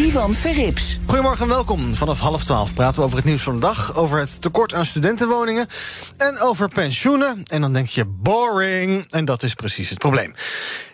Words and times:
Ivan 0.00 0.34
Verrips. 0.34 0.98
Goedemorgen 1.06 1.42
en 1.42 1.48
welkom. 1.48 1.94
Vanaf 1.94 2.20
half 2.20 2.44
twaalf 2.44 2.74
praten 2.74 3.00
we 3.00 3.06
over 3.06 3.16
het 3.16 3.26
nieuws 3.26 3.42
van 3.42 3.54
de 3.54 3.60
dag, 3.60 3.96
over 3.96 4.18
het 4.18 4.40
tekort 4.40 4.74
aan 4.74 4.86
studentenwoningen 4.86 5.66
en 6.16 6.38
over 6.38 6.68
pensioenen. 6.68 7.42
En 7.46 7.60
dan 7.60 7.72
denk 7.72 7.88
je 7.88 8.04
boring. 8.04 9.04
En 9.10 9.24
dat 9.24 9.42
is 9.42 9.54
precies 9.54 9.90
het 9.90 9.98
probleem. 9.98 10.34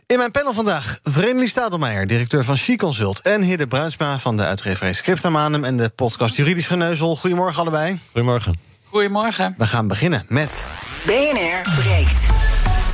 In 0.07 0.19
mijn 0.19 0.31
panel 0.31 0.53
vandaag 0.53 0.99
Vreemdelie 1.03 1.49
Stadelmeijer, 1.49 2.07
directeur 2.07 2.45
van 2.45 2.57
She 2.57 2.77
Consult... 2.77 3.21
en 3.21 3.43
Hidde 3.43 3.67
Bruinsma 3.67 4.19
van 4.19 4.37
de 4.37 4.43
uitgeverij 4.43 4.93
Scriptamanum 4.93 5.65
en 5.65 5.77
de 5.77 5.89
podcast 5.89 6.37
Juridisch 6.37 6.67
Geneuzel. 6.67 7.17
Goedemorgen 7.17 7.61
allebei. 7.61 7.99
Goedemorgen. 8.13 8.59
Goedemorgen. 8.85 9.55
We 9.59 9.67
gaan 9.67 9.89
beginnen 9.89 10.25
met... 10.29 10.67
BNR 11.05 11.75
breekt. 11.77 12.46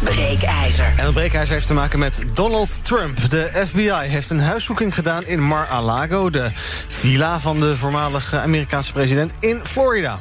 Breekijzer. 0.05 0.93
En 0.97 1.05
dat 1.05 1.15
breekijzer 1.15 1.55
heeft 1.55 1.67
te 1.67 1.75
maken 1.75 1.99
met 1.99 2.25
Donald 2.35 2.85
Trump. 2.85 3.31
De 3.31 3.51
FBI 3.67 4.09
heeft 4.09 4.31
een 4.31 4.41
huiszoeking 4.41 4.95
gedaan 4.95 5.27
in 5.27 5.43
Mar-a-Lago... 5.43 6.31
de 6.31 6.51
villa 6.87 7.41
van 7.41 7.61
de 7.61 7.77
voormalige 7.77 8.39
Amerikaanse 8.39 8.93
president 8.93 9.33
in 9.41 9.61
Florida. 9.65 10.19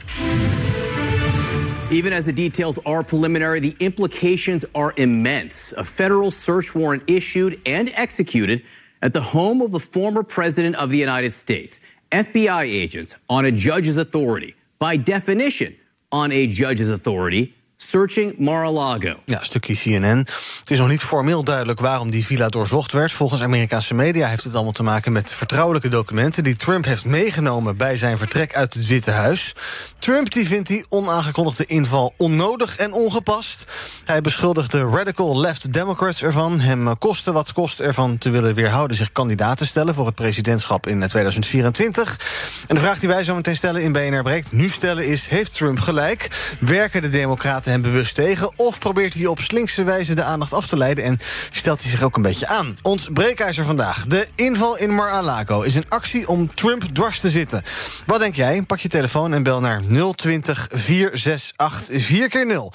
Even 1.90 2.14
as 2.14 2.24
the 2.24 2.34
details 2.34 2.84
are 2.84 3.04
preliminary, 3.04 3.60
the 3.60 3.74
implications 3.78 4.74
are 4.74 4.92
immense. 4.96 5.78
A 5.78 5.86
federal 5.86 6.32
search 6.32 6.74
warrant 6.74 7.02
issued 7.06 7.60
and 7.64 7.92
executed 7.94 8.64
at 9.00 9.14
the 9.14 9.22
home 9.22 9.64
of 9.64 9.72
the 9.72 9.80
former 9.92 10.24
president 10.24 10.76
of 10.76 10.90
the 10.90 10.98
United 10.98 11.34
States. 11.34 11.80
FBI 12.10 12.64
agents 12.84 13.16
on 13.26 13.46
a 13.46 13.52
judge's 13.52 13.98
authority. 13.98 14.56
By 14.78 14.98
definition, 14.98 15.76
on 16.10 16.32
a 16.32 16.48
judge's 16.48 16.90
authority. 16.90 17.54
Searching 17.82 18.34
Mar-a-Lago. 18.38 19.20
Ja, 19.28 19.40
stukje 19.44 19.76
CNN. 19.76 20.26
Het 20.72 20.80
is 20.80 20.86
nog 20.86 20.96
niet 20.96 21.04
formeel 21.04 21.44
duidelijk 21.44 21.80
waarom 21.80 22.12
die 22.12 22.26
villa 22.26 22.50
doorzocht 22.50 22.92
werd. 22.92 23.12
Volgens 23.12 23.42
Amerikaanse 23.42 23.94
media 23.94 24.28
heeft 24.28 24.44
het 24.44 24.54
allemaal 24.54 24.72
te 24.72 24.84
maken 24.84 25.12
met 25.12 25.34
vertrouwelijke 25.34 25.88
documenten 25.88 26.44
die 26.44 26.56
Trump 26.56 26.86
heeft 26.86 27.06
meegenomen 27.06 27.78
bij 27.78 27.98
zijn 27.98 28.18
vertrek 28.18 28.56
uit 28.56 28.74
het 28.74 28.88
Witte 28.88 29.12
Huis. 29.12 29.56
Trump 29.98 30.32
die 30.32 30.48
vindt 30.48 30.68
die 30.68 30.86
onaangekondigde 30.90 31.66
inval 31.66 32.14
onnodig 32.18 32.78
en 32.78 32.94
ongepast. 32.94 33.66
Hij 34.06 34.22
beschuldigt 34.22 34.72
de 34.72 34.90
radical 34.90 35.40
left 35.40 35.74
Democrats 35.74 36.24
ervan 36.24 36.60
hem 36.60 36.98
kosten 36.98 37.34
wat 37.34 37.54
kost 37.54 37.80
ervan 37.80 38.18
te 38.18 38.30
willen 38.30 38.56
weerhouden 38.56 38.98
zich 38.98 39.12
kandidaat 39.12 39.58
te 39.58 39.66
stellen 39.66 39.96
voor 39.96 40.06
het 40.06 40.16
presidentschap 40.16 40.88
in 40.88 41.08
2024. 41.08 42.20
En 42.68 42.76
de 42.76 42.82
vraag 42.82 43.00
die 43.00 43.10
wij 43.10 43.24
zo 43.24 43.36
meteen 43.36 43.56
stellen 43.56 43.82
in 43.82 43.92
BNR 43.92 44.24
breekt 44.24 44.52
nu 44.52 44.70
stellen 44.70 45.06
is: 45.06 45.28
heeft 45.28 45.54
Trump 45.54 45.80
gelijk? 45.80 46.28
Werken 46.60 47.02
de 47.02 47.10
Democraten 47.10 47.72
hem 47.72 47.82
bewust 47.82 48.16
tegen? 48.16 48.52
Of 48.56 48.80
probeert 48.80 49.14
hij 49.14 49.26
op 49.26 49.40
slinkse 49.40 49.84
wijze 49.84 50.16
de 50.16 50.24
aandacht 50.24 50.54
af 50.54 50.60
te 50.68 50.78
leiden 50.78 51.04
en 51.04 51.20
stelt 51.52 51.82
hij 51.82 51.92
zich 51.92 52.04
ook 52.04 52.16
een 52.16 52.22
beetje 52.22 52.48
aan? 52.48 52.78
Ons 52.82 53.10
breekijzer 53.14 53.66
vandaag. 53.66 54.06
De 54.08 54.28
inval 54.36 54.78
in 54.78 54.96
Mar-a-Lago 54.96 55.62
is 55.62 55.76
een 55.76 55.90
actie 55.90 56.28
om 56.28 56.56
Trump 56.56 56.84
dwars 56.94 57.20
te 57.20 57.30
zitten. 57.30 57.64
Wat 58.06 58.20
denk 58.20 58.36
jij? 58.36 58.62
Pak 58.62 58.80
je 58.80 58.88
telefoon 58.88 59.34
en 59.34 59.44
bel 59.44 59.60
naar 59.60 59.82
020 60.16 60.68
468 60.72 62.06
4 62.06 62.30
keer 62.30 62.46
0 62.46 62.74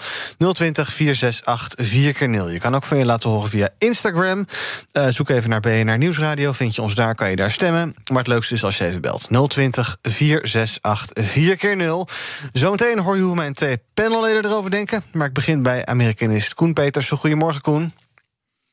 020 0.52 0.92
468 0.92 1.86
4 1.86 2.12
keer 2.12 2.28
0 2.28 2.50
Je 2.50 2.58
kan 2.58 2.75
ook 2.75 2.84
van 2.84 2.98
je 2.98 3.04
laten 3.04 3.30
horen 3.30 3.50
via 3.50 3.69
Instagram. 3.78 4.46
Uh, 4.92 5.06
zoek 5.08 5.28
even 5.28 5.50
naar 5.50 5.60
BNR 5.60 5.98
Nieuwsradio. 5.98 6.52
Vind 6.52 6.75
je 6.75 6.82
ons 6.82 6.94
daar, 6.94 7.14
kan 7.14 7.30
je 7.30 7.36
daar 7.36 7.52
stemmen. 7.52 7.94
Maar 8.10 8.19
het 8.19 8.26
leukste 8.26 8.54
is 8.54 8.64
als 8.64 8.78
je 8.78 8.86
even 8.86 9.00
belt. 9.00 9.28
020 9.48 9.96
468 10.02 11.25
4 11.25 11.56
keer 11.56 11.76
0 11.76 12.08
Zometeen 12.52 12.98
hoor 12.98 13.16
je 13.16 13.22
hoe 13.22 13.34
mijn 13.34 13.54
twee 13.54 13.78
panelleden 13.94 14.44
erover 14.44 14.70
denken. 14.70 15.02
Maar 15.12 15.26
ik 15.26 15.32
begin 15.32 15.62
bij 15.62 15.86
Amerikanist 15.86 16.54
Koen 16.54 16.72
Petersen. 16.72 17.16
Goedemorgen, 17.16 17.62
Koen. 17.66 17.93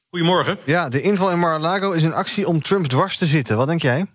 Goedemorgen. 0.10 0.58
Ja, 0.64 0.90
de 0.90 1.02
inval 1.02 1.32
in 1.32 1.40
Mar-a-Lago 1.40 1.92
is 1.92 2.04
een 2.04 2.14
actie 2.14 2.48
om 2.48 2.62
Trump 2.62 2.86
dwars 2.86 3.18
te 3.18 3.26
zitten. 3.26 3.58
Wat 3.58 3.68
denk 3.68 3.82
jij? 3.82 4.06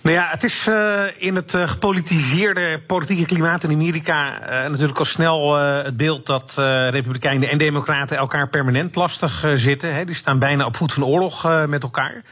Nou 0.00 0.16
ja, 0.16 0.28
het 0.30 0.44
is 0.44 0.66
uh, 0.66 1.02
in 1.18 1.36
het 1.36 1.54
uh, 1.54 1.68
gepolitiseerde 1.68 2.80
politieke 2.86 3.24
klimaat 3.24 3.64
in 3.64 3.70
Amerika 3.70 4.40
uh, 4.40 4.70
natuurlijk 4.70 4.98
al 4.98 5.04
snel 5.04 5.56
het 5.58 5.96
beeld 5.96 6.26
dat 6.26 6.54
Republikeinen 6.90 7.48
en 7.48 7.58
Democraten 7.58 8.16
elkaar 8.16 8.48
permanent 8.48 8.94
lastig 8.94 9.44
zitten. 9.54 9.94
Hè. 9.94 10.04
Die 10.04 10.14
staan 10.14 10.38
bijna 10.38 10.66
op 10.66 10.76
voet 10.76 10.92
van 10.92 11.04
oorlog 11.04 11.66
met 11.66 11.82
elkaar. 11.82 12.22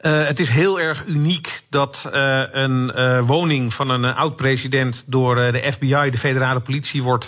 het 0.00 0.40
is 0.40 0.48
heel 0.48 0.80
erg 0.80 1.04
uniek 1.06 1.62
dat 1.70 2.08
een 2.52 2.92
woning 3.26 3.74
van 3.74 3.90
een 3.90 4.04
oud-president 4.04 5.04
door 5.06 5.34
de 5.34 5.72
FBI, 5.72 6.10
de 6.10 6.18
federale 6.18 6.60
politie, 6.60 7.02
wordt 7.02 7.26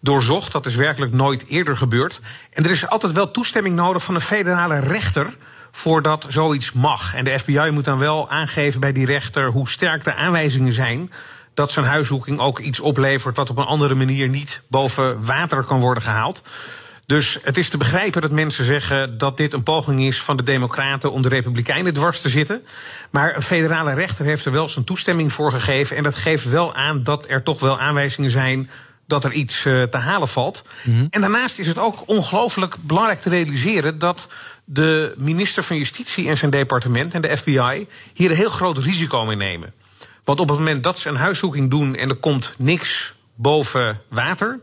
doorzocht. 0.00 0.52
Dat 0.52 0.66
is 0.66 0.74
werkelijk 0.74 1.12
nooit 1.12 1.46
eerder 1.46 1.76
gebeurd. 1.76 2.20
En 2.52 2.64
er 2.64 2.70
is 2.70 2.88
altijd 2.88 3.12
wel 3.12 3.30
toestemming 3.30 3.74
nodig 3.74 4.02
van 4.02 4.14
een 4.14 4.20
federale 4.20 4.78
rechter 4.78 5.36
voordat 5.70 6.26
zoiets 6.28 6.72
mag. 6.72 7.14
En 7.14 7.24
de 7.24 7.38
FBI 7.38 7.70
moet 7.70 7.84
dan 7.84 7.98
wel 7.98 8.30
aangeven 8.30 8.80
bij 8.80 8.92
die 8.92 9.06
rechter 9.06 9.50
hoe 9.50 9.68
sterk 9.68 10.04
de 10.04 10.14
aanwijzingen 10.14 10.72
zijn 10.72 11.10
dat 11.54 11.72
zo'n 11.72 11.84
huiszoeking 11.84 12.38
ook 12.38 12.58
iets 12.58 12.80
oplevert 12.80 13.36
wat 13.36 13.50
op 13.50 13.56
een 13.56 13.64
andere 13.64 13.94
manier 13.94 14.28
niet 14.28 14.62
boven 14.68 15.24
water 15.24 15.64
kan 15.64 15.80
worden 15.80 16.02
gehaald. 16.02 16.42
Dus 17.06 17.38
het 17.42 17.56
is 17.56 17.68
te 17.68 17.76
begrijpen 17.76 18.22
dat 18.22 18.30
mensen 18.30 18.64
zeggen 18.64 19.18
dat 19.18 19.36
dit 19.36 19.52
een 19.52 19.62
poging 19.62 20.00
is 20.00 20.22
van 20.22 20.36
de 20.36 20.42
Democraten 20.42 21.12
om 21.12 21.22
de 21.22 21.28
Republikeinen 21.28 21.94
dwars 21.94 22.20
te 22.20 22.28
zitten. 22.28 22.62
Maar 23.10 23.36
een 23.36 23.42
federale 23.42 23.94
rechter 23.94 24.24
heeft 24.24 24.44
er 24.44 24.52
wel 24.52 24.68
zijn 24.68 24.84
toestemming 24.84 25.32
voor 25.32 25.52
gegeven. 25.52 25.96
En 25.96 26.02
dat 26.02 26.14
geeft 26.14 26.44
wel 26.44 26.74
aan 26.74 27.02
dat 27.02 27.24
er 27.28 27.42
toch 27.42 27.60
wel 27.60 27.80
aanwijzingen 27.80 28.30
zijn 28.30 28.70
dat 29.10 29.24
er 29.24 29.32
iets 29.32 29.64
uh, 29.64 29.82
te 29.82 29.96
halen 29.96 30.28
valt. 30.28 30.62
Mm 30.84 30.94
-hmm. 30.94 31.06
En 31.10 31.20
daarnaast 31.20 31.58
is 31.58 31.66
het 31.66 31.78
ook 31.78 32.02
ongelooflijk 32.06 32.76
belangrijk 32.80 33.20
te 33.20 33.28
realiseren 33.28 33.98
dat 33.98 34.28
de 34.64 35.14
minister 35.16 35.62
van 35.62 35.76
Justitie 35.76 36.28
en 36.28 36.36
zijn 36.36 36.50
departement 36.50 37.14
en 37.14 37.22
de 37.22 37.36
FBI 37.36 37.86
hier 38.14 38.30
een 38.30 38.36
heel 38.36 38.50
groot 38.50 38.78
risico 38.78 39.24
mee 39.24 39.36
nemen. 39.36 39.72
Want 40.24 40.40
op 40.40 40.48
het 40.48 40.58
moment 40.58 40.82
dat 40.82 40.98
ze 40.98 41.08
een 41.08 41.16
huiszoeking 41.16 41.70
doen 41.70 41.94
en 41.94 42.08
er 42.08 42.16
komt 42.16 42.54
niks 42.56 43.14
boven 43.34 44.00
water, 44.08 44.60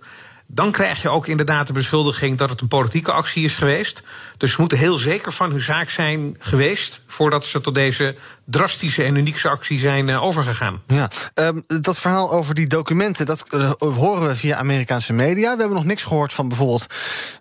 dan 0.48 0.72
krijg 0.72 1.02
je 1.02 1.10
ook 1.10 1.28
inderdaad 1.28 1.68
de 1.68 1.74
beschuldiging 1.74 2.38
dat 2.38 2.50
het 2.50 2.62
een 2.62 2.68
politieke 2.68 3.12
actie 3.12 3.44
is 3.44 3.56
geweest. 3.56 4.02
Dus 4.38 4.52
ze 4.52 4.56
moeten 4.60 4.78
heel 4.78 4.98
zeker 4.98 5.34
van 5.34 5.52
hun 5.52 5.62
zaak 5.62 5.90
zijn 5.90 6.36
geweest 6.40 7.02
voordat 7.08 7.46
ze 7.46 7.62
tot 7.62 7.74
deze 7.74 8.16
drastische 8.46 9.04
en 9.04 9.16
unieke 9.16 9.50
actie 9.50 9.80
zijn 9.80 10.08
uh, 10.08 10.24
overgegaan. 10.24 10.82
Ja, 10.88 11.10
um, 11.34 11.64
dat 11.82 12.00
verhaal 12.00 12.32
over 12.32 12.56
die 12.56 12.68
documenten, 12.68 13.26
dat 13.26 13.46
uh, 13.50 13.72
horen 13.80 14.28
we 14.28 14.36
via 14.36 14.58
Amerikaanse 14.58 15.14
media. 15.14 15.54
We 15.54 15.60
hebben 15.60 15.78
nog 15.78 15.86
niks 15.86 16.04
gehoord 16.04 16.34
van 16.34 16.48
bijvoorbeeld 16.48 16.86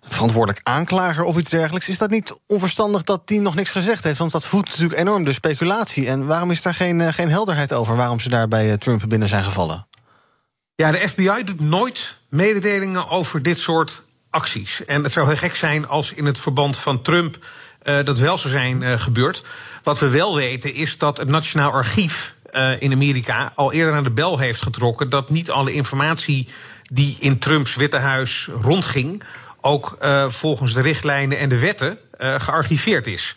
verantwoordelijk 0.09 0.65
aanklager 0.67 1.23
of 1.23 1.37
iets 1.37 1.49
dergelijks. 1.49 1.89
Is 1.89 1.97
dat 1.97 2.09
niet 2.09 2.39
onverstandig 2.45 3.03
dat 3.03 3.27
die 3.27 3.41
nog 3.41 3.55
niks 3.55 3.71
gezegd 3.71 4.03
heeft? 4.03 4.19
Want 4.19 4.31
dat 4.31 4.45
voedt 4.45 4.69
natuurlijk 4.69 4.99
enorm 4.99 5.23
de 5.23 5.33
speculatie. 5.33 6.07
En 6.07 6.25
waarom 6.25 6.51
is 6.51 6.61
daar 6.61 6.75
geen, 6.75 6.99
uh, 6.99 7.07
geen 7.07 7.29
helderheid 7.29 7.73
over 7.73 7.95
waarom 7.95 8.19
ze 8.19 8.29
daar 8.29 8.47
bij 8.47 8.77
Trump 8.77 9.03
binnen 9.07 9.27
zijn 9.27 9.43
gevallen? 9.43 9.87
Ja, 10.77 10.91
de 10.91 11.07
FBI 11.07 11.43
doet 11.43 11.59
nooit 11.59 12.17
mededelingen 12.29 13.09
over 13.09 13.43
dit 13.43 13.59
soort 13.59 14.03
acties. 14.29 14.85
En 14.85 15.03
het 15.03 15.11
zou 15.11 15.27
heel 15.27 15.37
gek 15.37 15.55
zijn 15.55 15.87
als 15.87 16.13
in 16.13 16.25
het 16.25 16.39
verband 16.39 16.77
van 16.77 17.01
Trump 17.01 17.37
uh, 17.83 18.05
dat 18.05 18.19
wel 18.19 18.37
zou 18.37 18.53
zijn 18.53 18.81
uh, 18.81 18.99
gebeurd. 18.99 19.43
Wat 19.83 19.99
we 19.99 20.09
wel 20.09 20.35
weten 20.35 20.73
is 20.73 20.97
dat 20.97 21.17
het 21.17 21.27
Nationaal 21.27 21.71
Archief 21.71 22.33
uh, 22.51 22.81
in 22.81 22.91
Amerika 22.91 23.51
al 23.55 23.73
eerder 23.73 23.93
aan 23.93 24.03
de 24.03 24.09
bel 24.09 24.39
heeft 24.39 24.61
getrokken 24.61 25.09
dat 25.09 25.29
niet 25.29 25.51
alle 25.51 25.73
informatie 25.73 26.47
die 26.83 27.17
in 27.19 27.39
Trumps 27.39 27.75
Witte 27.75 27.97
Huis 27.97 28.49
rondging, 28.61 29.23
ook 29.61 29.97
volgens 30.27 30.73
de 30.73 30.81
richtlijnen 30.81 31.37
en 31.37 31.49
de 31.49 31.59
wetten 31.59 31.97
gearchiveerd 32.17 33.07
is. 33.07 33.35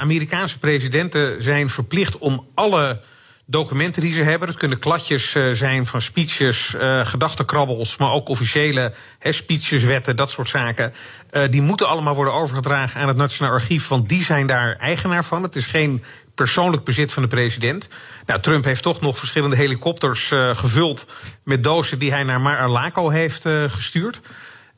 Amerikaanse 0.00 0.58
presidenten 0.58 1.42
zijn 1.42 1.68
verplicht 1.68 2.18
om 2.18 2.46
alle 2.54 3.00
documenten 3.46 4.02
die 4.02 4.12
ze 4.12 4.22
hebben. 4.22 4.48
Het 4.48 4.58
kunnen 4.58 4.78
kladjes 4.78 5.34
uh, 5.34 5.52
zijn 5.52 5.86
van 5.86 6.02
speeches, 6.02 6.74
uh, 6.76 7.06
gedachtenkrabbels, 7.06 7.96
maar 7.96 8.10
ook 8.10 8.28
officiële 8.28 8.94
he, 9.18 9.32
speeches, 9.32 9.82
wetten, 9.82 10.16
dat 10.16 10.30
soort 10.30 10.48
zaken. 10.48 10.94
Uh, 11.32 11.50
die 11.50 11.62
moeten 11.62 11.88
allemaal 11.88 12.14
worden 12.14 12.34
overgedragen 12.34 13.00
aan 13.00 13.08
het 13.08 13.16
Nationaal 13.16 13.52
Archief, 13.52 13.88
want 13.88 14.08
die 14.08 14.24
zijn 14.24 14.46
daar 14.46 14.76
eigenaar 14.76 15.24
van. 15.24 15.42
Het 15.42 15.56
is 15.56 15.66
geen 15.66 16.04
persoonlijk 16.34 16.84
bezit 16.84 17.12
van 17.12 17.22
de 17.22 17.28
president. 17.28 17.88
Nou, 18.26 18.40
Trump 18.40 18.64
heeft 18.64 18.82
toch 18.82 19.00
nog 19.00 19.18
verschillende 19.18 19.56
helikopters 19.56 20.28
gevuld 20.52 21.06
met 21.44 21.62
dozen 21.62 21.98
die 21.98 22.10
hij 22.10 22.22
naar 22.22 22.40
Mar-a-Lago 22.40 23.08
heeft 23.08 23.42
gestuurd. 23.66 24.20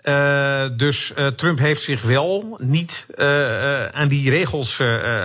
Uh, 0.05 0.65
dus 0.77 1.13
uh, 1.17 1.27
Trump 1.27 1.59
heeft 1.59 1.83
zich 1.83 2.03
wel 2.03 2.59
niet 2.63 3.07
uh, 3.17 3.87
aan 3.87 4.09
die 4.09 4.31
regels 4.31 4.75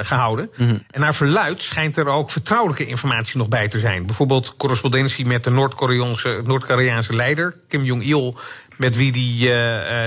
gehouden. 0.01 0.49
Mm 0.55 0.67
-hmm. 0.67 0.81
En 0.91 1.01
naar 1.01 1.15
verluid 1.15 1.61
schijnt 1.61 1.97
er 1.97 2.07
ook 2.07 2.31
vertrouwelijke 2.31 2.85
informatie 2.85 3.37
nog 3.37 3.47
bij 3.47 3.67
te 3.67 3.79
zijn. 3.79 4.05
Bijvoorbeeld 4.05 4.55
correspondentie 4.57 5.25
met 5.25 5.43
de 5.43 5.49
Noord-Koreaanse 5.49 6.41
Noord 6.43 7.09
leider 7.09 7.55
Kim 7.67 7.83
Jong-il 7.83 8.37
met 8.77 8.95
wie 8.95 9.11
die 9.11 9.49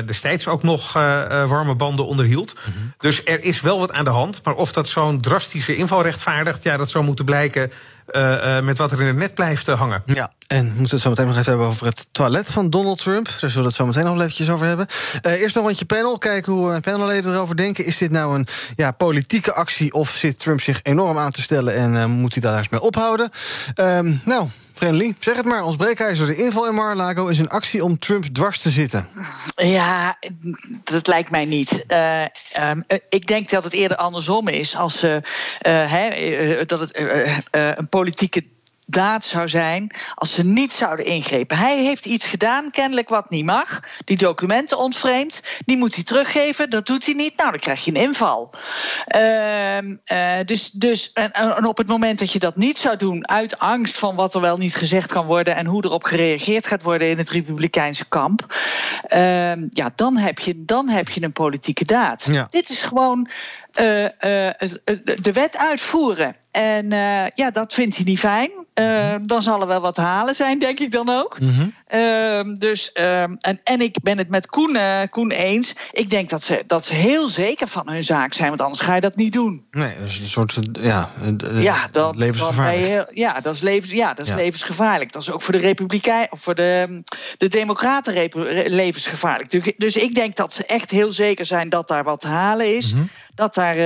destijds 0.06 0.46
ook 0.46 0.62
nog 0.62 0.92
warme 0.92 1.74
banden 1.74 2.06
onderhield. 2.06 2.54
Mm 2.54 2.72
-hmm. 2.72 2.92
Dus 2.98 3.24
er 3.24 3.44
is 3.44 3.60
wel 3.60 3.78
wat 3.78 3.92
aan 3.92 4.04
de 4.04 4.10
hand. 4.10 4.40
Maar 4.44 4.54
of 4.54 4.72
dat 4.72 4.88
zo'n 4.88 5.20
drastische 5.20 5.76
inval 5.76 6.02
rechtvaardigt, 6.02 6.62
ja, 6.62 6.76
dat 6.76 6.90
zou 6.90 7.04
moeten 7.04 7.24
blijken 7.24 7.72
uh, 8.10 8.60
met 8.60 8.78
wat 8.78 8.92
er 8.92 9.00
in 9.00 9.06
het 9.06 9.16
net 9.16 9.34
blijft 9.34 9.66
hangen. 9.66 10.02
Ja, 10.06 10.32
en 10.46 10.64
we 10.64 10.78
moeten 10.78 10.94
het 10.94 11.00
zo 11.00 11.08
meteen 11.08 11.26
nog 11.26 11.36
even 11.36 11.48
hebben 11.48 11.66
over 11.66 11.86
het 11.86 12.06
toilet 12.12 12.50
van 12.50 12.70
Donald 12.70 12.98
Trump. 12.98 13.26
Daar 13.26 13.50
zullen 13.50 13.56
we 13.56 13.64
het 13.64 13.74
zo 13.74 13.86
meteen 13.86 14.04
nog 14.04 14.20
eventjes 14.20 14.50
over 14.50 14.66
hebben. 14.66 14.86
Eerst 15.22 15.54
nog 15.54 15.64
een 15.64 15.70
rondje 15.70 15.84
panel. 15.84 16.18
Kijken 16.18 16.52
hoe 16.52 16.80
panelleden 16.80 17.32
erover 17.32 17.56
denken. 17.56 17.84
Is 17.84 17.98
dit 17.98 18.10
nou 18.10 18.38
een 18.38 18.46
ja, 18.76 18.90
politieke 18.90 19.52
actie 19.52 19.92
of 19.92 20.10
zit 20.10 20.38
Trump 20.38 20.60
zich 20.60 20.80
enorm 20.82 21.18
aan 21.18 21.30
te 21.30 21.42
stellen... 21.42 21.74
en 21.74 22.10
moet 22.10 22.32
hij 22.32 22.42
daar 22.42 22.58
eens 22.58 22.68
mee 22.68 22.80
ophouden? 22.80 23.30
Um, 23.80 24.20
nou, 24.24 24.48
Friendly, 24.82 25.14
zeg 25.18 25.36
het 25.36 25.44
maar. 25.44 25.64
Ons 25.64 25.76
breekijzer, 25.76 26.26
de 26.26 26.36
inval 26.36 26.68
in 26.68 26.74
Mar-a-Lago... 26.74 27.26
is 27.26 27.38
een 27.38 27.48
actie 27.48 27.84
om 27.84 27.98
Trump 27.98 28.24
dwars 28.24 28.62
te 28.62 28.70
zitten. 28.70 29.08
Ja, 29.54 30.18
dat 30.84 31.06
lijkt 31.06 31.30
mij 31.30 31.44
niet. 31.44 31.84
Uh, 31.88 32.22
um, 32.60 32.84
ik 33.08 33.26
denk 33.26 33.50
dat 33.50 33.64
het 33.64 33.72
eerder 33.72 33.96
andersom 33.96 34.48
is. 34.48 34.76
Als, 34.76 35.00
he, 35.60 36.64
dat 36.64 36.80
het 36.80 36.98
een 37.50 37.88
politieke 37.88 38.44
daad 38.92 39.24
zou 39.24 39.48
zijn 39.48 39.90
als 40.14 40.32
ze 40.32 40.44
niet 40.44 40.72
zouden 40.72 41.06
ingrepen. 41.06 41.56
Hij 41.56 41.78
heeft 41.78 42.06
iets 42.06 42.26
gedaan, 42.26 42.70
kennelijk 42.70 43.08
wat 43.08 43.30
niet 43.30 43.44
mag. 43.44 43.80
Die 44.04 44.16
documenten 44.16 44.78
ontvreemd. 44.78 45.42
Die 45.64 45.76
moet 45.76 45.94
hij 45.94 46.04
teruggeven. 46.04 46.70
Dat 46.70 46.86
doet 46.86 47.04
hij 47.04 47.14
niet. 47.14 47.36
Nou, 47.36 47.50
dan 47.50 47.60
krijg 47.60 47.84
je 47.84 47.90
een 47.90 48.02
inval. 48.02 48.54
Uh, 49.16 49.78
uh, 49.78 50.44
dus, 50.44 50.70
dus 50.70 51.12
en, 51.12 51.32
en, 51.32 51.66
op 51.66 51.78
het 51.78 51.86
moment 51.86 52.18
dat 52.18 52.32
je 52.32 52.38
dat 52.38 52.56
niet 52.56 52.78
zou 52.78 52.96
doen, 52.96 53.28
uit 53.28 53.58
angst 53.58 53.98
van 53.98 54.14
wat 54.14 54.34
er 54.34 54.40
wel 54.40 54.56
niet 54.56 54.76
gezegd 54.76 55.12
kan 55.12 55.26
worden 55.26 55.56
en 55.56 55.66
hoe 55.66 55.84
erop 55.84 56.04
gereageerd 56.04 56.66
gaat 56.66 56.82
worden 56.82 57.08
in 57.08 57.18
het 57.18 57.30
Republikeinse 57.30 58.08
kamp, 58.08 58.54
uh, 59.14 59.70
ja, 59.70 59.90
dan 59.94 60.16
heb 60.16 60.38
je, 60.38 60.64
dan 60.64 60.88
heb 60.88 61.08
je 61.08 61.22
een 61.22 61.32
politieke 61.32 61.84
daad. 61.84 62.26
Ja. 62.30 62.46
Dit 62.50 62.68
is 62.68 62.82
gewoon 62.82 63.28
uh, 63.80 64.02
uh, 64.02 64.08
de 65.20 65.32
wet 65.32 65.56
uitvoeren. 65.56 66.36
En 66.52 66.92
uh, 66.92 67.26
ja, 67.34 67.50
dat 67.50 67.74
vindt 67.74 67.96
hij 67.96 68.04
niet 68.04 68.18
fijn. 68.18 68.50
dan 69.22 69.42
zal 69.42 69.60
er 69.60 69.66
wel 69.66 69.80
wat 69.80 69.94
te 69.94 70.00
halen 70.00 70.34
zijn, 70.34 70.58
denk 70.58 70.80
ik 70.80 70.90
dan 70.90 71.08
ook. 71.08 71.38
Mm 71.40 71.50
-hmm. 71.50 72.58
dus, 72.58 72.92
en, 72.92 73.60
en 73.64 73.80
ik 73.80 73.96
ben 74.02 74.18
het 74.18 74.28
met 74.28 74.46
Koen, 74.46 74.78
Koen 75.10 75.30
eens. 75.30 75.74
Ik 75.92 76.10
denk 76.10 76.28
dat 76.28 76.42
ze, 76.42 76.64
dat 76.66 76.84
ze 76.84 76.94
heel 76.94 77.28
zeker 77.28 77.68
van 77.68 77.88
hun 77.88 78.04
zaak 78.04 78.32
zijn, 78.32 78.48
want 78.48 78.60
anders 78.60 78.80
ga 78.80 78.94
je 78.94 79.00
dat 79.00 79.16
niet 79.16 79.32
doen. 79.32 79.66
Nee, 79.70 79.94
dat 79.98 80.08
is 80.08 80.18
een 80.18 80.26
soort 80.26 80.58
ja, 80.72 81.10
ja, 81.52 81.88
dat, 81.92 82.16
levensgevaarlijk. 82.16 82.86
Heel, 82.86 83.06
ja, 83.10 83.40
dat 83.40 83.54
is, 83.54 83.60
levens, 83.60 83.92
ja, 83.92 84.14
dat 84.14 84.26
is 84.26 84.32
ja. 84.32 84.38
levensgevaarlijk. 84.38 85.12
Dat 85.12 85.22
is 85.22 85.30
ook 85.30 85.42
voor 85.42 85.52
de 85.52 85.60
Republikein 85.60 86.26
of 86.30 86.40
voor 86.40 86.54
de, 86.54 87.02
de 87.38 87.48
Democraten 87.48 88.28
levensgevaarlijk. 88.66 89.78
Dus 89.78 89.96
ik 89.96 90.14
denk 90.14 90.36
dat 90.36 90.52
ze 90.52 90.66
echt 90.66 90.90
heel 90.90 91.12
zeker 91.12 91.44
zijn 91.44 91.68
dat 91.68 91.88
daar 91.88 92.04
wat 92.04 92.20
te 92.20 92.28
halen 92.28 92.76
is. 92.76 92.92
Mm 92.92 92.98
-hmm. 92.98 93.08
Dat 93.34 93.54
daar 93.54 93.76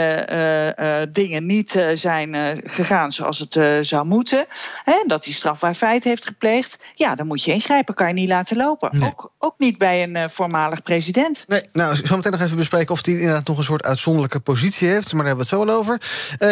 dingen 1.13 1.47
niet 1.47 1.87
zijn 1.95 2.56
gegaan 2.65 3.13
zoals 3.13 3.39
het 3.39 3.87
zou 3.87 4.07
moeten. 4.07 4.47
Hè, 4.85 5.05
dat 5.07 5.25
hij 5.25 5.35
strafbaar 5.35 5.75
feit 5.75 6.05
heeft 6.05 6.27
gepleegd. 6.27 6.79
Ja, 6.95 7.15
dan 7.15 7.27
moet 7.27 7.45
je 7.45 7.53
ingrijpen, 7.53 7.95
kan 7.95 8.09
je 8.09 8.15
niet 8.15 8.29
laten 8.29 8.57
lopen. 8.57 8.99
Nee. 8.99 9.09
Ook, 9.09 9.33
ook 9.39 9.55
niet 9.59 9.79
bij 9.79 10.03
een 10.07 10.31
voormalig 10.31 10.83
president. 10.83 11.45
Nee, 11.49 11.63
nou, 11.73 11.99
ik 11.99 12.07
zal 12.07 12.17
meteen 12.17 12.33
nog 12.33 12.41
even 12.41 12.57
bespreken 12.57 12.95
of 12.95 13.05
hij 13.05 13.15
inderdaad 13.15 13.47
nog 13.47 13.59
een 13.59 13.65
soort 13.65 13.85
uitzonderlijke 13.85 14.41
positie 14.41 14.89
heeft. 14.89 15.13
Maar 15.13 15.25
daar 15.25 15.37
hebben 15.37 15.47
we 15.47 15.57
het 15.57 15.61
zo 15.61 15.67
wel 15.67 15.79
over. 15.79 16.01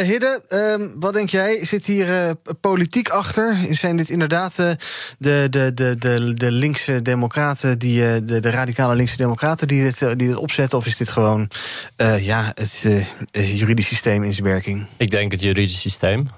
Hidde, 0.05 0.45
ehm, 0.49 1.01
wat 1.01 1.15
denk 1.15 1.29
jij? 1.29 1.65
Zit 1.65 1.87
hier 1.87 2.35
politiek 2.61 3.09
achter? 3.09 3.59
Zijn 3.71 3.97
dit 3.97 4.11
inderdaad 4.11 4.57
de, 4.57 4.77
de, 5.19 5.49
de, 5.75 5.97
de, 5.99 6.35
de 6.35 6.51
linkse 6.51 7.03
democraten, 7.03 7.79
die, 7.79 8.25
de, 8.25 8.41
de 8.41 8.51
radicale 8.51 8.95
linkse 8.95 9.17
democraten 9.17 9.69
die 9.69 9.83
dit, 9.83 9.99
die 9.99 10.29
dit 10.29 10.37
opzetten? 10.37 10.79
Of 10.79 10.87
is 10.87 10.97
dit 10.97 11.11
gewoon 11.11 11.51
ja, 12.21 12.53
het 12.55 12.83
uh, 12.87 13.59
juridisch 13.59 13.87
systeem 13.87 14.25
in 14.25 14.35
zijn 14.35 14.47
werking? 14.47 14.87
Ik 14.97 15.11
denk 15.11 15.33
het 15.33 15.41
juridisch 15.41 15.81
systeem. 15.81 15.94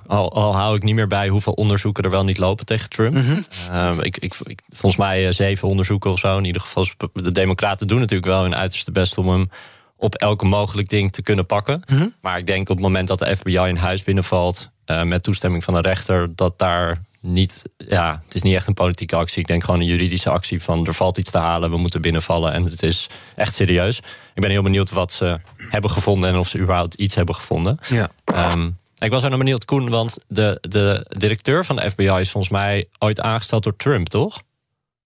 Al, 0.07 0.33
al 0.33 0.55
hou 0.55 0.77
ik 0.77 0.83
niet 0.83 0.95
meer 0.95 1.07
bij 1.07 1.29
hoeveel 1.29 1.53
onderzoeken 1.53 2.05
er 2.05 2.11
wel 2.11 2.25
niet 2.25 2.39
lopen 2.39 2.67
tegen 2.67 2.91
Trump. 2.91 3.15
Mm 3.15 3.25
-hmm. 3.25 3.45
uh, 3.73 3.97
ik, 4.01 4.17
ik, 4.17 4.35
ik, 4.43 4.61
volgens 4.69 4.97
mij 4.97 5.27
uh, 5.27 5.33
zeven 5.33 5.69
onderzoeken 5.69 6.11
of 6.11 6.19
zo. 6.19 6.39
In 6.39 6.45
ieder 6.45 6.63
geval, 6.63 6.87
de 7.13 7.33
Democraten 7.33 7.87
doen 7.87 8.01
natuurlijk 8.01 8.29
wel 8.29 8.43
hun 8.43 8.57
uiterste 8.57 8.93
best 8.93 9.19
om 9.19 9.29
hem 9.29 9.51
op 9.97 10.15
elke 10.15 10.45
mogelijk 10.45 10.89
ding 10.89 11.13
te 11.13 11.23
kunnen 11.23 11.47
pakken. 11.47 11.83
Mm 11.87 11.97
-hmm. 11.97 12.15
Maar 12.21 12.39
ik 12.39 12.47
denk 12.47 12.69
op 12.69 12.77
het 12.77 12.85
moment 12.85 13.09
dat 13.09 13.19
de 13.19 13.37
FBI 13.37 13.59
in 13.59 13.77
huis 13.77 14.05
binnenvalt, 14.05 14.71
met 15.05 15.23
toestemming 15.23 15.65
van 15.65 15.75
een 15.75 15.83
rechter, 15.83 16.35
dat 16.35 16.59
daar 16.59 17.01
niet, 17.27 17.63
ja, 17.77 18.21
het 18.25 18.35
is 18.35 18.43
niet 18.43 18.55
echt 18.55 18.67
een 18.67 18.75
politieke 18.75 19.17
actie. 19.17 19.41
Ik 19.41 19.47
denk 19.47 19.65
gewoon 19.65 19.81
een 19.81 19.87
juridische 19.87 20.31
actie 20.31 20.63
van 20.63 20.87
er 20.87 20.95
valt 20.95 21.19
iets 21.19 21.31
te 21.31 21.39
halen, 21.39 21.71
we 21.71 21.77
moeten 21.77 22.01
binnenvallen. 22.01 22.53
En 22.53 22.65
het 22.65 22.83
is 22.83 23.07
echt 23.35 23.55
serieus. 23.55 23.99
Ik 24.35 24.43
ben 24.43 24.51
heel 24.51 24.63
benieuwd 24.63 24.91
wat 24.91 25.13
ze 25.13 25.41
hebben 25.57 25.91
gevonden 25.91 26.31
en 26.31 26.37
of 26.37 26.49
ze 26.49 26.59
überhaupt 26.59 26.95
iets 26.95 27.15
hebben 27.15 27.35
gevonden. 27.35 27.79
Ja. 27.89 28.11
Um, 28.53 28.77
ik 28.99 29.11
was 29.11 29.25
ook 29.25 29.31
nog 29.31 29.39
benieuwd, 29.39 29.65
Koen, 29.65 29.89
want 29.89 30.19
de, 30.29 30.59
de 30.61 31.07
directeur 31.09 31.65
van 31.65 31.77
de 31.77 31.91
FBI 31.91 32.21
is 32.21 32.31
volgens 32.31 32.53
mij 32.53 32.89
ooit 32.99 33.21
aangesteld 33.21 33.63
door 33.65 33.77
Trump, 33.77 34.09
toch? 34.09 34.43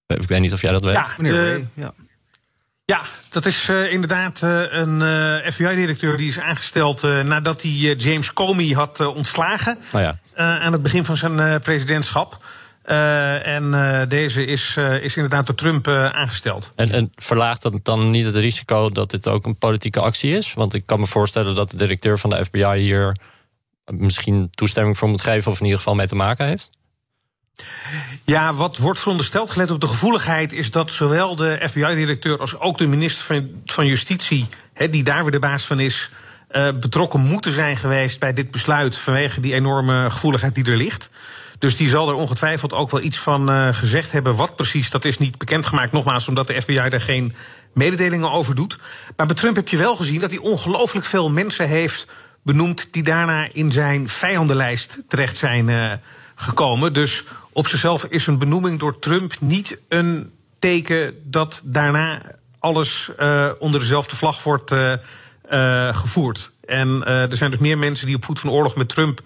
Ik 0.06 0.28
weet 0.28 0.40
niet 0.40 0.52
of 0.52 0.60
jij 0.60 0.72
dat 0.72 0.84
weet. 0.84 0.94
Ja, 0.94 1.14
de, 1.16 1.64
ja. 1.74 1.92
Ja, 2.90 3.02
dat 3.30 3.46
is 3.46 3.68
uh, 3.68 3.92
inderdaad 3.92 4.40
uh, 4.44 4.62
een 4.70 5.00
uh, 5.00 5.52
FBI-directeur 5.52 6.16
die 6.16 6.28
is 6.28 6.38
aangesteld 6.38 7.02
nadat 7.02 7.62
hij 7.62 7.70
James 7.96 8.32
Comey 8.32 8.68
had 8.68 9.00
ontslagen. 9.00 9.78
Oh 9.92 10.00
ja. 10.00 10.18
aan 10.34 10.72
het 10.72 10.82
begin 10.82 11.04
van 11.04 11.16
zijn 11.16 11.60
presidentschap. 11.60 12.44
en 12.82 13.70
deze 14.08 14.44
is, 14.44 14.76
is 15.00 15.16
inderdaad 15.16 15.46
door 15.46 15.54
Trump 15.54 15.88
aangesteld. 15.88 16.72
En, 16.76 16.90
en 16.90 17.12
verlaagt 17.14 17.62
dat 17.62 17.78
dan 17.82 18.10
niet 18.10 18.24
het 18.24 18.36
risico 18.36 18.88
dat 18.88 19.10
dit 19.10 19.28
ook 19.28 19.46
een 19.46 19.56
politieke 19.56 20.00
actie 20.00 20.36
is? 20.36 20.54
Want 20.54 20.74
ik 20.74 20.86
kan 20.86 21.00
me 21.00 21.06
voorstellen 21.06 21.54
dat 21.54 21.70
de 21.70 21.76
directeur 21.76 22.18
van 22.18 22.30
de 22.30 22.44
FBI 22.44 22.78
hier 22.78 23.16
misschien 23.92 24.50
toestemming 24.50 24.98
voor 24.98 25.08
moet 25.08 25.22
geven, 25.22 25.50
of 25.50 25.58
in 25.58 25.64
ieder 25.64 25.78
geval 25.78 25.94
mee 25.94 26.06
te 26.06 26.14
maken 26.14 26.46
heeft. 26.46 26.70
Ja, 28.24 28.54
wat 28.54 28.76
wordt 28.76 28.98
verondersteld, 28.98 29.50
gelet 29.50 29.70
op 29.70 29.80
de 29.80 29.86
gevoeligheid, 29.86 30.52
is 30.52 30.70
dat 30.70 30.90
zowel 30.90 31.36
de 31.36 31.60
FBI-directeur 31.68 32.38
als 32.38 32.58
ook 32.58 32.78
de 32.78 32.86
minister 32.86 33.44
van, 33.64 33.86
Justitie, 33.86 34.48
die 34.90 35.02
daar 35.02 35.22
weer 35.22 35.30
de 35.30 35.38
baas 35.38 35.64
van 35.64 35.80
is, 35.80 36.08
uh, 36.50 36.72
betrokken 36.80 37.20
moeten 37.20 37.52
zijn 37.52 37.76
geweest 37.76 38.18
bij 38.18 38.32
dit 38.32 38.50
besluit 38.50 38.98
vanwege 38.98 39.40
die 39.40 39.54
enorme 39.54 40.10
gevoeligheid 40.10 40.54
die 40.54 40.64
er 40.64 40.76
ligt. 40.76 41.10
Dus 41.58 41.76
die 41.76 41.88
zal 41.88 42.08
er 42.08 42.14
ongetwijfeld 42.14 42.72
ook 42.72 42.90
wel 42.90 43.02
iets 43.02 43.18
van 43.18 43.50
uh, 43.50 43.68
gezegd 43.74 44.12
hebben. 44.12 44.36
Wat 44.36 44.56
precies, 44.56 44.90
dat 44.90 45.04
is 45.04 45.18
niet 45.18 45.38
bekendgemaakt. 45.38 45.92
Nogmaals, 45.92 46.28
omdat 46.28 46.46
de 46.46 46.60
FBI 46.60 46.88
daar 46.88 47.00
geen 47.00 47.34
mededelingen 47.74 48.30
over 48.30 48.54
doet. 48.54 48.78
Maar 49.16 49.26
bij 49.26 49.36
Trump 49.36 49.56
heb 49.56 49.68
je 49.68 49.76
wel 49.76 49.96
gezien 49.96 50.20
dat 50.20 50.30
hij 50.30 50.38
ongelooflijk 50.38 51.06
veel 51.06 51.30
mensen 51.30 51.68
heeft 51.68 52.06
benoemd 52.42 52.88
die 52.90 53.02
daarna 53.02 53.48
in 53.52 53.72
zijn 53.72 54.08
vijandenlijst 54.08 54.98
terecht 55.08 55.36
zijn 55.36 55.68
uh, 55.68 55.92
gekomen. 56.34 56.92
Dus 56.92 57.24
op 57.52 57.66
zichzelf 57.66 58.04
is 58.04 58.26
een 58.26 58.38
benoeming 58.38 58.78
door 58.78 58.98
Trump 58.98 59.40
niet 59.40 59.78
een 59.88 60.32
teken 60.58 61.14
dat 61.24 61.60
daarna 61.64 62.22
alles 62.58 63.10
uh, 63.20 63.50
onder 63.58 63.80
dezelfde 63.80 64.16
vlag 64.16 64.42
wordt 64.42 64.72
uh, 64.72 64.92
uh, 65.50 65.96
gevoerd. 65.96 66.50
En 66.64 67.04
er 67.04 67.36
zijn 67.36 67.50
dus 67.50 67.60
meer 67.60 67.78
mensen 67.78 68.06
die 68.06 68.16
op 68.16 68.24
voet 68.24 68.40
van 68.40 68.50
oorlog 68.50 68.76
met 68.76 68.88
Trump 68.88 69.20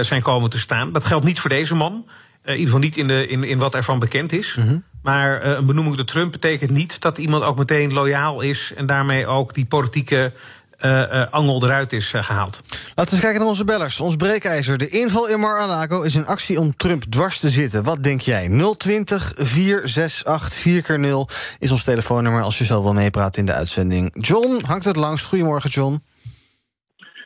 zijn 0.00 0.22
komen 0.22 0.50
te 0.50 0.58
staan. 0.58 0.92
Dat 0.92 1.04
geldt 1.04 1.24
niet 1.24 1.40
voor 1.40 1.50
deze 1.50 1.74
man. 1.74 2.06
in 2.44 2.50
ieder 2.50 2.64
geval 2.64 2.80
niet 2.80 2.96
in, 2.96 3.06
de, 3.06 3.26
in, 3.26 3.44
in 3.44 3.58
wat 3.58 3.74
ervan 3.74 3.98
bekend 3.98 4.32
is. 4.32 4.54
Mm 4.54 4.66
-hmm. 4.66 4.84
Maar 5.02 5.44
een 5.44 5.66
benoeming 5.66 5.96
door 5.96 6.04
Trump 6.04 6.32
betekent 6.32 6.70
niet 6.70 7.00
dat 7.00 7.18
iemand 7.18 7.44
ook 7.44 7.56
meteen 7.56 7.92
loyaal 7.92 8.40
is 8.40 8.72
en 8.76 8.86
daarmee 8.86 9.26
ook 9.26 9.54
die 9.54 9.64
politieke 9.64 10.32
angel 11.30 11.64
eruit 11.64 11.92
is 11.92 12.12
uh, 12.12 12.24
gehaald. 12.24 12.60
Laten 12.70 12.94
we 12.94 13.10
eens 13.10 13.20
kijken 13.20 13.38
naar 13.40 13.48
onze 13.48 13.64
bellers. 13.64 14.00
Ons 14.00 14.16
breekijzer. 14.16 14.78
De 14.78 14.88
inval 14.88 15.28
in 15.28 15.40
Mar-a-Lago 15.40 16.02
is 16.02 16.14
een 16.14 16.26
actie 16.26 16.60
om 16.60 16.76
Trump 16.76 17.02
dwars 17.02 17.40
te 17.40 17.50
zitten. 17.50 17.82
Wat 17.82 18.02
denk 18.02 18.20
jij? 18.20 18.74
020 18.76 19.32
468 19.36 20.52
4 20.86 20.98
0 20.98 21.28
is 21.58 21.70
ons 21.70 21.84
telefoonnummer 21.84 22.42
als 22.42 22.58
je 22.58 22.64
zo 22.64 22.82
wil 22.82 22.92
meepraten 22.92 23.40
in 23.40 23.46
de 23.46 23.52
uitzending. 23.52 24.10
John 24.26 24.64
hangt 24.66 24.84
het 24.84 24.96
langst. 24.96 25.26
Goedemorgen, 25.26 25.70
John. 25.70 26.02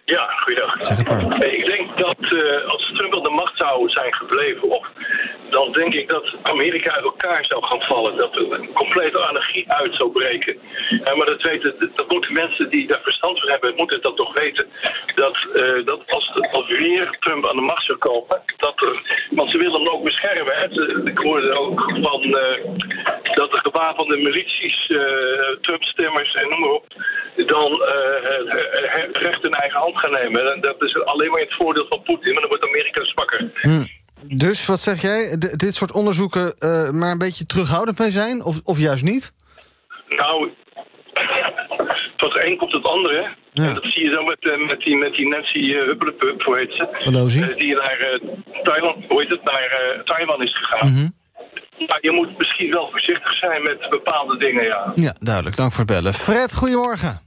Ja, 0.05 0.27
goeiedag. 0.37 0.77
Zeg 0.81 0.97
het 0.97 1.09
maar. 1.09 1.45
Ik 1.45 1.67
denk 1.67 1.99
dat 1.99 2.19
als 2.67 2.93
Trump 2.97 3.16
zijn 3.87 4.15
gebleven... 4.15 4.69
of 4.69 4.87
dan 5.51 5.73
denk 5.73 5.95
ik 5.95 6.09
dat 6.09 6.35
Amerika 6.43 6.93
uit 6.93 7.05
elkaar 7.05 7.45
zou 7.45 7.65
gaan 7.65 7.81
vallen. 7.81 8.17
Dat 8.17 8.37
er 8.37 8.53
een 8.53 8.73
complete 8.73 9.27
anarchie 9.27 9.73
uit 9.73 9.95
zou 9.95 10.11
breken. 10.11 10.59
Ja, 11.05 11.15
maar 11.15 11.27
dat, 11.27 11.43
weten, 11.43 11.93
dat 11.95 12.11
moeten 12.11 12.33
mensen 12.33 12.71
die 12.71 12.87
daar 12.87 13.01
verstand 13.03 13.41
van 13.41 13.49
hebben, 13.49 13.75
moeten 13.77 14.03
dat 14.03 14.17
toch 14.17 14.39
weten. 14.39 14.67
Dat, 15.15 15.37
uh, 15.55 15.85
dat 15.85 16.01
als, 16.07 16.33
weer 16.69 17.17
Trump 17.21 17.49
aan 17.49 17.57
de 17.57 17.63
macht 17.63 17.85
zou 17.85 17.99
komen, 17.99 18.43
dat 18.57 18.83
er, 18.83 19.27
want 19.31 19.51
ze 19.51 19.59
willen 19.59 19.81
hem 19.81 19.89
ook 19.89 20.05
beschermen. 20.05 20.57
Hè. 20.57 20.67
Ik 21.11 21.19
hoorde 21.19 21.59
ook 21.59 21.81
van, 22.03 22.23
uh, 22.25 22.65
dat 23.35 23.51
de 23.51 23.59
gewapende 23.59 24.17
milities, 24.17 24.89
uh, 24.89 25.01
Trump-stemmers 25.61 26.35
en 26.35 26.49
noem 26.49 26.61
maar 26.61 26.71
op, 26.71 26.87
dan 27.45 27.73
het 29.09 29.17
recht 29.17 29.45
in 29.45 29.53
eigen 29.53 29.81
hand 29.81 29.99
gaan 29.99 30.11
nemen. 30.11 30.53
En 30.53 30.61
dat 30.61 30.83
is 30.83 31.05
alleen 31.05 31.31
maar 31.31 31.41
het 31.41 31.55
voordeel 31.55 31.87
van 31.89 32.03
Poetin, 32.03 32.33
maar 32.33 32.41
dan 32.41 32.51
wordt 32.51 32.65
Amerika 32.65 33.05
zwakker. 33.05 33.51
Hm. 33.55 33.85
Dus 34.37 34.67
wat 34.67 34.81
zeg 34.81 35.03
jij? 35.03 35.37
dit 35.39 35.75
soort 35.75 35.93
onderzoeken 35.93 36.55
maar 36.99 37.11
een 37.11 37.19
beetje 37.19 37.47
terughoudend 37.47 37.99
mee 37.99 38.11
zijn? 38.11 38.45
Of, 38.45 38.61
of 38.65 38.79
juist 38.79 39.05
niet? 39.05 39.33
Nou, 40.09 40.51
tot 42.17 42.33
het 42.35 42.45
een 42.45 42.57
komt 42.57 42.73
het 42.73 42.85
andere. 42.85 43.35
En 43.55 43.75
dat 43.75 43.85
zie 43.85 44.05
je 44.05 44.11
dan 44.11 44.25
met, 44.25 44.39
uh, 44.41 44.67
met, 44.67 44.81
die, 44.81 44.97
met 44.97 45.15
die 45.15 45.29
Nancy 45.29 45.59
uh, 45.59 45.85
Huppelepup, 45.85 46.43
hoe 46.43 46.57
heet 46.57 46.73
ze? 46.73 46.89
Uh, 47.41 47.57
die 47.57 47.75
naar 47.75 48.21
Thailand, 48.63 49.05
hoe 49.09 49.21
heet 49.21 49.31
het, 49.31 49.45
naar 49.45 50.01
Taiwan 50.05 50.43
is 50.43 50.55
gegaan. 50.55 50.93
Mm 50.93 51.15
Maar 51.79 51.99
je 52.01 52.13
moet 52.13 52.39
misschien 52.39 52.71
wel 52.71 52.91
voorzichtig 52.91 53.35
zijn 53.35 53.63
met 53.63 53.91
bepaalde 53.91 54.37
dingen, 54.39 54.65
ja. 54.65 54.93
Ja, 54.95 55.15
duidelijk. 55.19 55.57
Dank 55.57 55.73
voor 55.73 55.85
het 55.85 55.93
bellen. 55.93 56.15
Fred, 56.15 56.55
goedemorgen. 56.55 57.21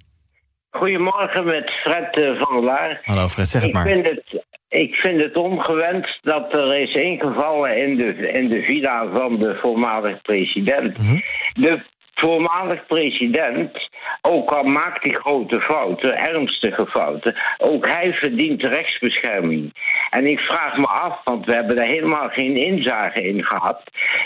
Goedemorgen 0.70 1.46
met 1.46 1.72
Fred 1.72 2.38
van 2.40 2.54
der 2.54 2.64
Laar. 2.64 3.02
Hallo 3.04 3.28
Fred, 3.28 3.48
zeg 3.48 3.62
het 3.62 3.70
ik 3.70 3.76
maar. 3.76 3.86
Vind 3.86 4.08
het, 4.08 4.46
ik 4.68 4.96
vind 4.96 5.22
het 5.22 5.36
ongewenst 5.36 6.20
dat 6.22 6.54
er 6.54 6.78
is 6.78 6.94
ingevallen 6.94 7.78
in 7.78 7.96
de, 7.96 8.32
in 8.32 8.50
de 8.50 8.62
villa 8.62 9.10
van 9.12 9.40
de 9.40 9.58
voormalig 9.62 10.22
president. 10.22 10.98
Mm 10.98 11.22
De 11.54 11.82
voormalig 12.20 12.86
president, 12.86 13.90
ook 14.22 14.52
al 14.52 14.64
maakt 14.64 15.04
hij 15.04 15.14
grote 15.14 15.62
fouten, 15.62 16.18
ernstige 16.18 16.86
fouten, 16.86 17.36
ook 17.58 17.88
hij 17.88 18.14
verdient 18.14 18.62
rechtsbescherming. 18.62 19.74
En 20.10 20.26
ik 20.26 20.40
vraag 20.40 20.78
me 20.78 20.88
af, 20.88 21.22
want 21.24 21.46
we 21.46 21.54
hebben 21.54 21.76
daar 21.76 21.86
helemaal 21.86 22.30
geen 22.30 22.56
inzage 22.56 23.22
in 23.22 23.44
gehad, 23.44 23.84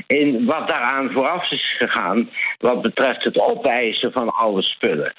in 0.07 0.45
wat 0.45 0.69
daaraan 0.69 1.11
vooraf 1.11 1.51
is 1.51 1.75
gegaan 1.77 2.29
wat 2.57 2.81
betreft 2.81 3.23
het 3.23 3.39
opeisen 3.39 4.11
van 4.11 4.29
alle 4.29 4.61
spullen. 4.61 5.13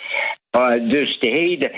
Uh, 0.55 0.91
dus 0.91 1.19
de 1.21 1.29
hele, 1.29 1.71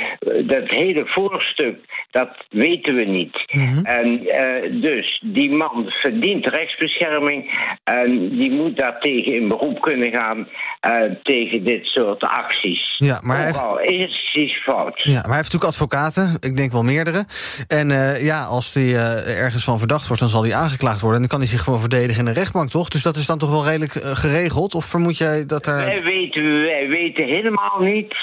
dat 0.46 0.68
hele 0.68 1.02
voorstuk, 1.06 1.78
dat 2.10 2.30
weten 2.50 2.94
we 2.94 3.04
niet. 3.04 3.44
Mhm. 3.46 3.84
En 3.84 4.22
uh, 4.22 4.82
dus 4.82 5.22
die 5.24 5.50
man 5.50 5.84
verdient 5.88 6.46
rechtsbescherming 6.46 7.50
en 7.84 8.28
die 8.28 8.50
moet 8.50 8.76
daar 8.76 9.00
tegen 9.00 9.34
in 9.34 9.48
beroep 9.48 9.80
kunnen 9.80 10.10
gaan 10.10 10.38
uh, 10.38 11.12
tegen 11.22 11.64
dit 11.64 11.86
soort 11.86 12.22
acties. 12.22 12.94
Ja, 12.96 13.20
maar 13.22 13.36
hij 13.36 13.44
heeft... 13.44 14.10
is 14.12 14.34
iets 14.34 14.62
fout. 14.62 15.02
Ja, 15.02 15.12
maar 15.12 15.22
hij 15.22 15.36
heeft 15.36 15.52
natuurlijk 15.52 15.72
advocaten, 15.72 16.36
ik 16.40 16.56
denk 16.56 16.72
wel 16.72 16.82
meerdere. 16.82 17.24
En 17.68 17.88
ja, 18.24 18.44
als 18.44 18.74
hij 18.74 18.94
ergens 19.26 19.64
van 19.64 19.78
verdacht 19.78 20.06
wordt, 20.06 20.22
dan 20.22 20.30
zal 20.30 20.42
hij 20.42 20.54
aangeklaagd 20.54 21.00
worden. 21.00 21.22
En 21.22 21.28
dan 21.28 21.38
kan 21.38 21.46
hij 21.46 21.56
zich 21.56 21.62
gewoon 21.62 21.80
verdedigen 21.80 22.20
in 22.20 22.26
een 22.26 22.34
rechtbank, 22.34 22.70
toch? 22.70 22.88
Dus 22.88 23.02
dat 23.02 23.16
is 23.16 23.26
dan 23.26 23.38
toch 23.38 23.50
wel 23.50 23.64
redelijk 23.64 23.92
geregeld? 23.92 24.74
Of 24.74 24.84
vermoed 24.84 25.18
jij 25.18 25.46
dat 25.46 25.66
er... 25.66 25.76
Wij 25.76 26.02
weten, 26.02 26.62
wij 26.62 26.88
weten 26.88 27.26
helemaal 27.26 27.80
niet 27.80 28.14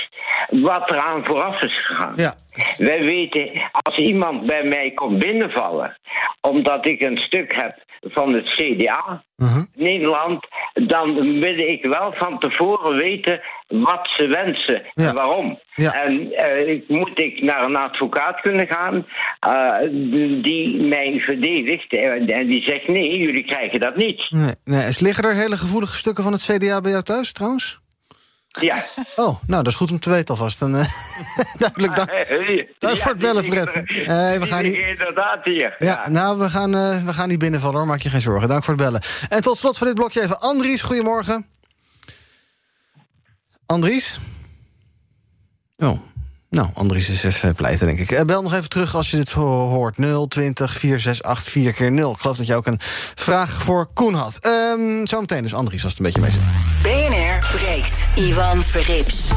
wat 0.50 0.92
er 0.92 1.00
aan 1.00 1.26
vooraf 1.26 1.62
is 1.62 1.86
gegaan. 1.86 2.14
Ja. 2.16 2.34
Wij 2.78 3.04
weten, 3.04 3.70
als 3.72 3.98
iemand 3.98 4.46
bij 4.46 4.64
mij 4.64 4.92
komt 4.92 5.20
binnenvallen, 5.20 5.98
omdat 6.42 6.86
ik 6.86 7.02
een 7.02 7.18
stuk 7.18 7.54
heb 7.56 7.76
van 8.02 8.34
het 8.34 8.46
CDA, 8.46 9.24
uh-huh. 9.38 9.64
Nederland, 9.76 10.48
dan 10.74 11.40
wil 11.40 11.58
ik 11.58 11.86
wel 11.86 12.14
van 12.14 12.40
tevoren 12.40 12.96
weten 12.96 13.42
wat 13.68 14.10
ze 14.18 14.28
wensen 14.28 14.84
en 14.94 15.14
waarom. 15.14 15.60
En 15.76 16.14
uh, 16.14 16.82
moet 16.88 17.20
ik 17.20 17.42
naar 17.42 17.64
een 17.64 17.76
advocaat 17.76 18.42
kunnen 18.42 18.68
gaan 18.68 19.06
uh, 19.48 19.90
die 20.44 20.82
mij 20.82 21.20
verdedigt 21.20 21.94
en 21.94 22.48
die 22.48 22.64
zegt 22.64 22.88
nee, 22.88 23.18
jullie 23.18 23.46
krijgen 23.46 23.80
dat 23.80 23.96
niet. 23.96 24.28
Nee, 24.30 24.54
nee. 24.64 24.92
Liggen 25.00 25.24
er 25.24 25.36
hele 25.36 25.58
gevoelige 25.58 25.96
stukken 25.96 26.24
van 26.24 26.34
het 26.34 26.42
CDA 26.42 26.82
bij 26.82 26.92
jou 26.92 27.04
thuis 27.04 27.32
trouwens? 27.32 27.83
Ja. 28.62 28.84
Oh, 29.16 29.42
nou, 29.48 29.64
dat 29.64 29.68
is 29.68 29.76
goed 29.76 29.92
om 29.92 30.00
te 30.00 30.10
weten 30.10 30.36
alvast. 30.36 30.60
Dan, 30.60 30.76
uh, 30.76 30.86
duidelijk, 31.58 31.96
dank, 31.96 32.10
dank 32.80 32.98
voor 32.98 33.12
het 33.12 33.20
bellen, 33.20 33.44
Fred. 33.44 33.76
Uh, 33.76 33.84
we 34.34 34.46
gaan 34.48 34.64
niet... 34.64 34.76
inderdaad 34.76 35.44
hier. 35.44 35.76
Ja, 35.80 36.10
nou, 36.10 36.40
we 36.40 36.50
gaan, 36.50 36.76
uh, 36.76 37.06
we 37.06 37.14
gaan 37.14 37.30
niet 37.30 37.40
binnenvallen, 37.40 37.78
hoor. 37.78 37.88
Maak 37.88 38.02
je 38.02 38.10
geen 38.10 38.22
zorgen. 38.22 38.48
Dank 38.48 38.64
voor 38.64 38.74
het 38.74 38.84
bellen. 38.84 39.02
En 39.30 39.42
tot 39.42 39.58
slot 39.58 39.78
van 39.78 39.88
dit 39.88 39.96
blokje 39.96 40.22
even 40.22 40.40
Andries. 40.40 40.82
Goedemorgen. 40.82 41.46
Andries? 43.66 44.20
Oh, 45.78 46.00
nou, 46.54 46.70
Andries 46.74 47.10
is 47.10 47.24
even 47.24 47.56
pleiten, 47.56 47.88
denk 47.88 48.10
ik. 48.10 48.26
bel 48.26 48.42
nog 48.42 48.54
even 48.54 48.70
terug 48.70 48.96
als 48.96 49.12
je 49.12 49.18
dit 49.18 49.32
hoort. 49.32 49.96
020 50.30 50.74
468 50.74 51.52
4 51.52 51.74
keer 51.74 51.92
0 51.92 52.12
Ik 52.12 52.20
geloof 52.20 52.38
dat 52.38 52.48
je 52.48 52.56
ook 52.56 52.68
een 52.68 52.80
vraag 53.16 53.50
voor 53.50 53.88
Koen 53.94 54.14
had. 54.14 54.46
Um, 54.46 55.08
Zometeen 55.08 55.42
dus 55.42 55.54
Andries, 55.54 55.84
als 55.84 55.98
het 55.98 56.06
een 56.06 56.06
beetje 56.06 56.22
mee 56.22 56.32
zit. 56.32 56.93
BNR 57.04 57.58
breekt. 57.58 57.96
Ivan 58.16 58.64
Verrips. 58.64 59.28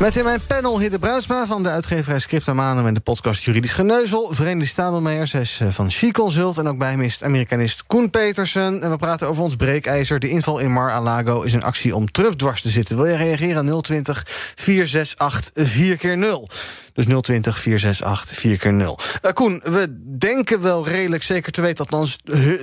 Met 0.00 0.16
in 0.16 0.24
mijn 0.24 0.40
panel 0.46 0.80
Hidde 0.80 0.98
Bruisma 0.98 1.46
van 1.46 1.62
de 1.62 1.68
uitgeverij 1.68 2.18
Scriptamanum... 2.18 2.86
en 2.86 2.94
de 2.94 3.00
podcast 3.00 3.42
Juridisch 3.42 3.72
Geneuzel. 3.72 4.28
Verenigde 4.32 4.68
Stadelmeijer, 4.68 5.26
zij 5.26 5.40
is 5.40 5.60
eh, 5.60 5.68
van 5.70 5.90
She 5.90 6.10
Consult... 6.10 6.58
en 6.58 6.68
ook 6.68 6.78
bij 6.78 6.96
me 6.96 7.04
is 7.04 7.22
Amerikanist 7.22 7.86
Koen 7.86 8.10
Petersen. 8.10 8.82
En 8.82 8.90
we 8.90 8.96
praten 8.96 9.28
over 9.28 9.42
ons 9.42 9.56
breekijzer. 9.56 10.20
De 10.20 10.28
inval 10.28 10.58
in 10.58 10.72
Mar-a-Lago 10.72 11.42
is 11.42 11.52
een 11.52 11.62
actie 11.62 11.94
om 11.94 12.10
Trump 12.10 12.38
dwars 12.38 12.62
te 12.62 12.70
zitten. 12.70 12.96
Wil 12.96 13.06
je 13.06 13.16
reageren 13.16 13.56
aan 13.58 13.80
020 13.80 14.22
468 14.54 15.68
4 15.68 15.96
keer 15.96 16.18
0 16.18 16.48
dus 16.94 17.06
020 17.06 17.58
468 17.58 18.36
4 18.36 18.58
keer 18.58 18.72
0 18.72 18.98
uh, 19.22 19.32
Koen, 19.32 19.60
we 19.64 19.96
denken 20.18 20.62
wel 20.62 20.88
redelijk 20.88 21.22
zeker 21.22 21.52
te 21.52 21.60
weten... 21.60 21.86
dat 21.88 22.18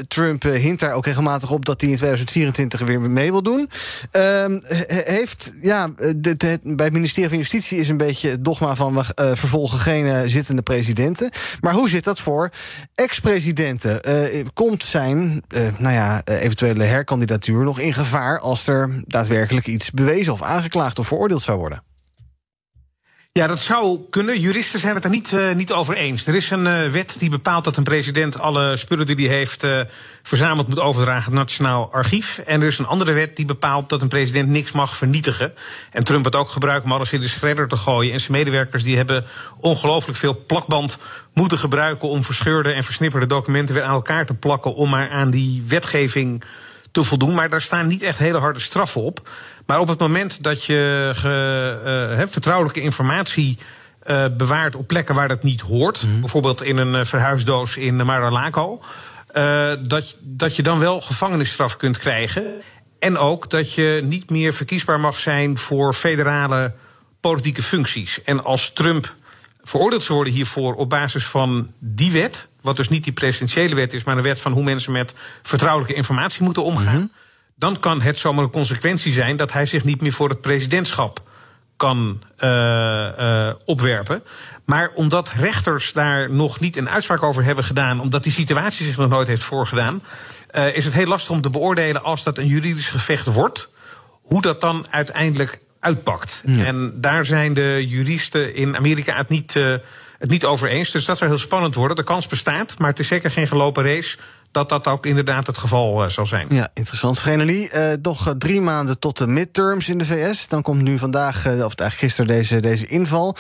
Trump 0.08 0.44
uh, 0.44 0.54
hint 0.54 0.80
daar 0.80 0.94
ook 0.94 1.06
regelmatig 1.06 1.52
op... 1.52 1.66
dat 1.66 1.82
hij 1.82 1.90
in 1.90 1.96
2024 1.96 2.82
weer 2.82 3.02
mee 3.02 3.32
wil 3.32 3.44
doen. 3.44 3.70
Uh, 4.12 4.46
heeft, 4.88 5.54
ja, 5.62 5.90
de, 6.16 6.60
bij 6.64 6.86
het 6.86 6.94
ministerie 6.94 7.30
van 7.30 7.38
Justitie 7.38 7.80
is 7.80 7.90
een 7.90 7.98
beetje 7.98 8.30
het 8.30 8.46
dogma 8.46 8.76
van... 8.76 8.94
we 8.94 9.36
vervolgen 9.36 9.80
geen 9.80 10.30
zittende 10.30 10.62
presidenten. 10.62 11.32
Maar 11.60 11.74
hoe 11.74 11.90
zit 11.90 12.04
dat 12.04 12.20
voor 12.20 12.50
ex-presidenten? 12.96 14.02
Komt 14.54 14.84
zijn 14.84 15.44
nou 15.78 15.94
ja, 15.94 16.22
eventuele 16.24 16.84
herkandidatuur 16.84 17.64
nog 17.64 17.80
in 17.80 17.94
gevaar... 17.94 18.40
als 18.40 18.68
er 18.68 19.04
daadwerkelijk 19.08 19.68
iets 19.68 19.92
bewezen 19.92 20.34
of 20.34 20.42
aangeklaagd 20.42 21.00
of 21.00 21.08
veroordeeld 21.08 21.42
zou 21.42 21.58
worden? 21.58 21.84
Ja, 23.34 23.48
dat 23.48 23.60
zou 23.60 24.00
kunnen. 24.10 24.40
Juristen 24.40 24.80
zijn 24.80 24.96
het 24.96 25.04
er 25.04 25.10
niet, 25.10 25.32
uh, 25.32 25.54
niet 25.54 25.72
over 25.72 25.96
eens. 25.96 26.28
Er 26.28 26.36
is 26.36 26.50
een 26.50 26.66
uh, 26.66 26.92
wet 26.92 27.16
die 27.20 27.30
bepaalt 27.30 27.64
dat 27.64 27.78
een 27.78 27.84
president 27.84 28.40
alle 28.40 28.78
spullen 28.78 29.06
die 29.06 29.28
hij 29.28 29.38
heeft 29.38 29.64
uh, 29.64 29.80
verzameld 30.24 30.68
moet 30.68 30.80
overdragen 30.80 31.32
aan 31.32 31.38
het 31.38 31.48
Nationaal 31.48 31.90
Archief. 31.92 32.38
En 32.38 32.62
er 32.62 32.68
is 32.68 32.78
een 32.78 32.86
andere 32.86 33.12
wet 33.12 33.36
die 33.36 33.46
bepaalt 33.46 33.90
dat 33.90 34.02
een 34.02 34.08
president 34.08 34.50
niks 34.50 34.72
mag 34.72 34.98
vernietigen. 34.98 35.54
En 35.92 36.04
Trump 36.04 36.26
het 36.26 36.36
ook 36.36 36.50
gebruikt 36.50 36.86
om 36.86 36.92
alles 36.92 37.14
in 37.14 37.20
de 37.20 37.28
shredder 37.28 37.68
te 37.68 37.78
gooien. 37.78 38.14
En 38.14 38.20
zijn 38.20 38.32
medewerkers 38.32 38.84
die 38.84 38.98
hebben 38.98 39.26
ongelooflijk 39.60 40.18
veel 40.18 40.44
plakband 40.48 40.98
moeten 41.34 41.58
gebruiken 41.58 42.10
om 42.10 42.24
verscheurde 42.24 42.72
en 42.72 42.84
versnipperde 42.84 43.28
documenten 43.28 43.76
weer 43.76 43.84
aan 43.84 43.94
elkaar 43.94 44.26
te 44.26 44.34
plakken 44.34 44.76
om 44.76 44.90
maar 44.90 45.10
aan 45.10 45.30
die 45.30 45.64
wetgeving 45.68 46.44
te 46.92 47.04
voldoen. 47.04 47.34
Maar 47.34 47.50
daar 47.50 47.62
staan 47.62 47.88
niet 47.88 48.04
echt 48.04 48.18
hele 48.18 48.40
harde 48.40 48.60
straffen 48.60 49.02
op. 49.02 49.30
Maar 49.72 49.80
op 49.80 49.88
het 49.88 50.00
moment 50.00 50.44
dat 50.44 50.66
je 50.66 51.12
ge, 51.16 52.18
uh, 52.20 52.28
vertrouwelijke 52.30 52.82
informatie 52.82 53.58
uh, 54.08 54.26
bewaart 54.38 54.76
op 54.76 54.88
plekken 54.88 55.16
waar 55.16 55.28
dat 55.28 55.44
niet 55.44 55.62
hoort, 55.62 56.04
mm. 56.04 56.20
bijvoorbeeld 56.20 56.64
in 56.64 56.78
een 56.78 56.94
uh, 56.94 57.06
verhuisdoos 57.06 57.78
in 57.78 57.96
Mar-a-Lago, 57.96 58.82
dat, 59.88 60.16
dat 60.20 60.56
je 60.56 60.64
dan 60.64 60.80
wel 60.80 61.02
gevangenisstraf 61.02 61.78
kunt 61.78 61.98
krijgen. 61.98 62.44
En 63.00 63.18
ook 63.18 63.50
dat 63.50 63.74
je 63.74 64.02
niet 64.04 64.30
meer 64.30 64.54
verkiesbaar 64.54 65.00
mag 65.00 65.20
zijn 65.20 65.58
voor 65.58 65.94
federale 65.94 66.74
politieke 67.20 67.64
functies. 67.64 68.24
En 68.24 68.44
als 68.44 68.74
Trump 68.74 69.14
veroordeeld 69.64 70.04
zou 70.04 70.16
worden 70.16 70.34
hiervoor 70.34 70.76
op 70.76 70.90
basis 70.90 71.26
van 71.26 71.72
die 71.80 72.12
wet, 72.12 72.48
wat 72.62 72.76
dus 72.76 72.90
niet 72.90 73.04
die 73.04 73.14
presidentiële 73.14 73.76
wet 73.76 73.94
is, 73.94 74.04
maar 74.04 74.18
een 74.18 74.24
wet 74.24 74.40
van 74.40 74.52
hoe 74.52 74.64
mensen 74.64 74.92
met 74.92 75.14
vertrouwelijke 75.42 75.96
informatie 75.96 76.44
moeten 76.44 76.64
omgaan. 76.64 77.00
Mm 77.00 77.12
dan 77.62 77.80
kan 77.80 78.02
het 78.02 78.18
zomaar 78.18 78.44
een 78.44 78.52
consequentie 78.52 79.14
zijn 79.14 79.38
dat 79.38 79.52
hij 79.52 79.66
zich 79.66 79.84
niet 79.84 80.02
meer 80.02 80.12
voor 80.12 80.30
het 80.30 80.42
presidentschap 80.42 81.22
kan 81.78 82.22
uh, 82.40 82.50
uh, 83.20 83.54
opwerpen. 83.66 84.24
Maar 84.66 84.92
omdat 84.96 85.32
rechters 85.38 85.94
daar 85.94 86.32
nog 86.32 86.60
niet 86.60 86.78
een 86.78 86.90
uitspraak 86.90 87.24
over 87.24 87.44
hebben 87.44 87.64
gedaan, 87.64 88.00
omdat 88.00 88.24
die 88.24 88.32
situatie 88.32 88.86
zich 88.86 88.98
nog 88.98 89.10
nooit 89.10 89.28
heeft 89.28 89.44
voorgedaan, 89.44 90.04
uh, 90.52 90.76
is 90.76 90.86
het 90.86 90.94
heel 90.94 91.06
lastig 91.06 91.36
om 91.36 91.42
te 91.42 91.50
beoordelen 91.50 92.04
als 92.04 92.24
dat 92.24 92.38
een 92.38 92.48
juridisch 92.48 92.88
gevecht 92.88 93.26
wordt, 93.26 93.70
hoe 94.22 94.42
dat 94.42 94.62
dan 94.62 94.88
uiteindelijk 94.90 95.60
uitpakt. 95.80 96.42
Ja. 96.46 96.66
En 96.66 96.94
daar 96.96 97.26
zijn 97.26 97.54
de 97.54 97.88
juristen 97.88 98.56
in 98.56 98.78
Amerika 98.78 99.18
het 99.18 99.30
niet, 99.30 99.54
het 100.18 100.30
niet 100.30 100.46
over 100.46 100.68
eens. 100.68 100.92
Dus 100.92 101.06
dat 101.06 101.18
zou 101.18 101.30
heel 101.30 101.40
spannend 101.40 101.76
worden. 101.76 101.96
De 101.96 102.04
kans 102.04 102.28
bestaat, 102.28 102.78
maar 102.78 102.90
het 102.90 103.00
is 103.00 103.08
zeker 103.08 103.32
geen 103.32 103.48
gelopen 103.48 103.84
race 103.84 104.18
dat 104.52 104.70
dat 104.70 104.88
ook 104.88 105.06
inderdaad 105.06 105.48
het 105.48 105.58
geval 105.58 106.04
uh, 106.04 106.10
zal 106.10 106.28
zijn. 106.28 106.48
Ja, 106.50 106.70
interessant. 106.74 107.20
Vrenelie, 107.20 107.74
uh, 107.74 107.92
nog 108.02 108.28
uh, 108.28 108.34
drie 108.34 108.62
maanden 108.62 109.00
tot 109.00 109.18
de 109.18 109.28
midterms 109.28 109.90
in 109.90 109.98
de 109.98 110.06
VS. 110.06 110.48
Dan 110.48 110.62
komt 110.62 110.82
nu 110.82 111.00
vandaag, 111.00 111.38
of 111.46 111.46
eigenlijk 111.46 111.94
gisteren, 111.94 112.36
deze, 112.36 112.60
deze 112.60 112.88
inval. 112.88 113.36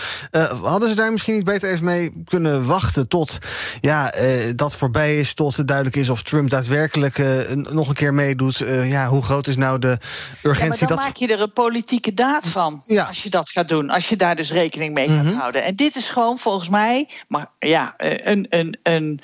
hadden 0.61 0.89
ze 0.89 0.95
daar 0.95 1.11
misschien 1.11 1.33
niet 1.33 1.43
beter 1.43 1.71
even 1.71 1.85
mee 1.85 2.23
kunnen 2.25 2.65
wachten 2.65 3.07
tot 3.07 3.37
ja, 3.81 4.13
dat 4.55 4.75
voorbij 4.75 5.19
is, 5.19 5.33
tot 5.33 5.67
duidelijk 5.67 5.95
is 5.95 6.09
of 6.09 6.23
Trump 6.23 6.49
daadwerkelijk 6.49 7.17
nog 7.55 7.87
een 7.87 7.93
keer 7.93 8.13
meedoet? 8.13 8.57
ja, 8.83 9.07
hoe 9.07 9.23
groot 9.23 9.47
is 9.47 9.55
nou 9.55 9.79
de 9.79 9.97
urgentie? 10.43 10.63
Ja, 10.63 10.69
maar 10.69 10.77
dan 10.77 10.87
dat... 10.87 10.97
maak 10.97 11.15
je 11.15 11.27
er 11.27 11.41
een 11.41 11.53
politieke 11.53 12.13
daad 12.13 12.47
van 12.47 12.83
ja. 12.87 13.03
als 13.03 13.23
je 13.23 13.29
dat 13.29 13.49
gaat 13.49 13.67
doen. 13.67 13.89
Als 13.89 14.09
je 14.09 14.15
daar 14.15 14.35
dus 14.35 14.51
rekening 14.51 14.93
mee 14.93 15.07
gaat 15.07 15.23
mm 15.23 15.29
-hmm. 15.29 15.39
houden. 15.39 15.63
En 15.63 15.75
dit 15.75 15.95
is 15.95 16.09
gewoon 16.09 16.39
volgens 16.39 16.69
mij, 16.69 17.09
maar 17.27 17.49
ja, 17.59 17.93
een, 17.97 18.45
een, 18.49 18.77
een, 18.83 19.21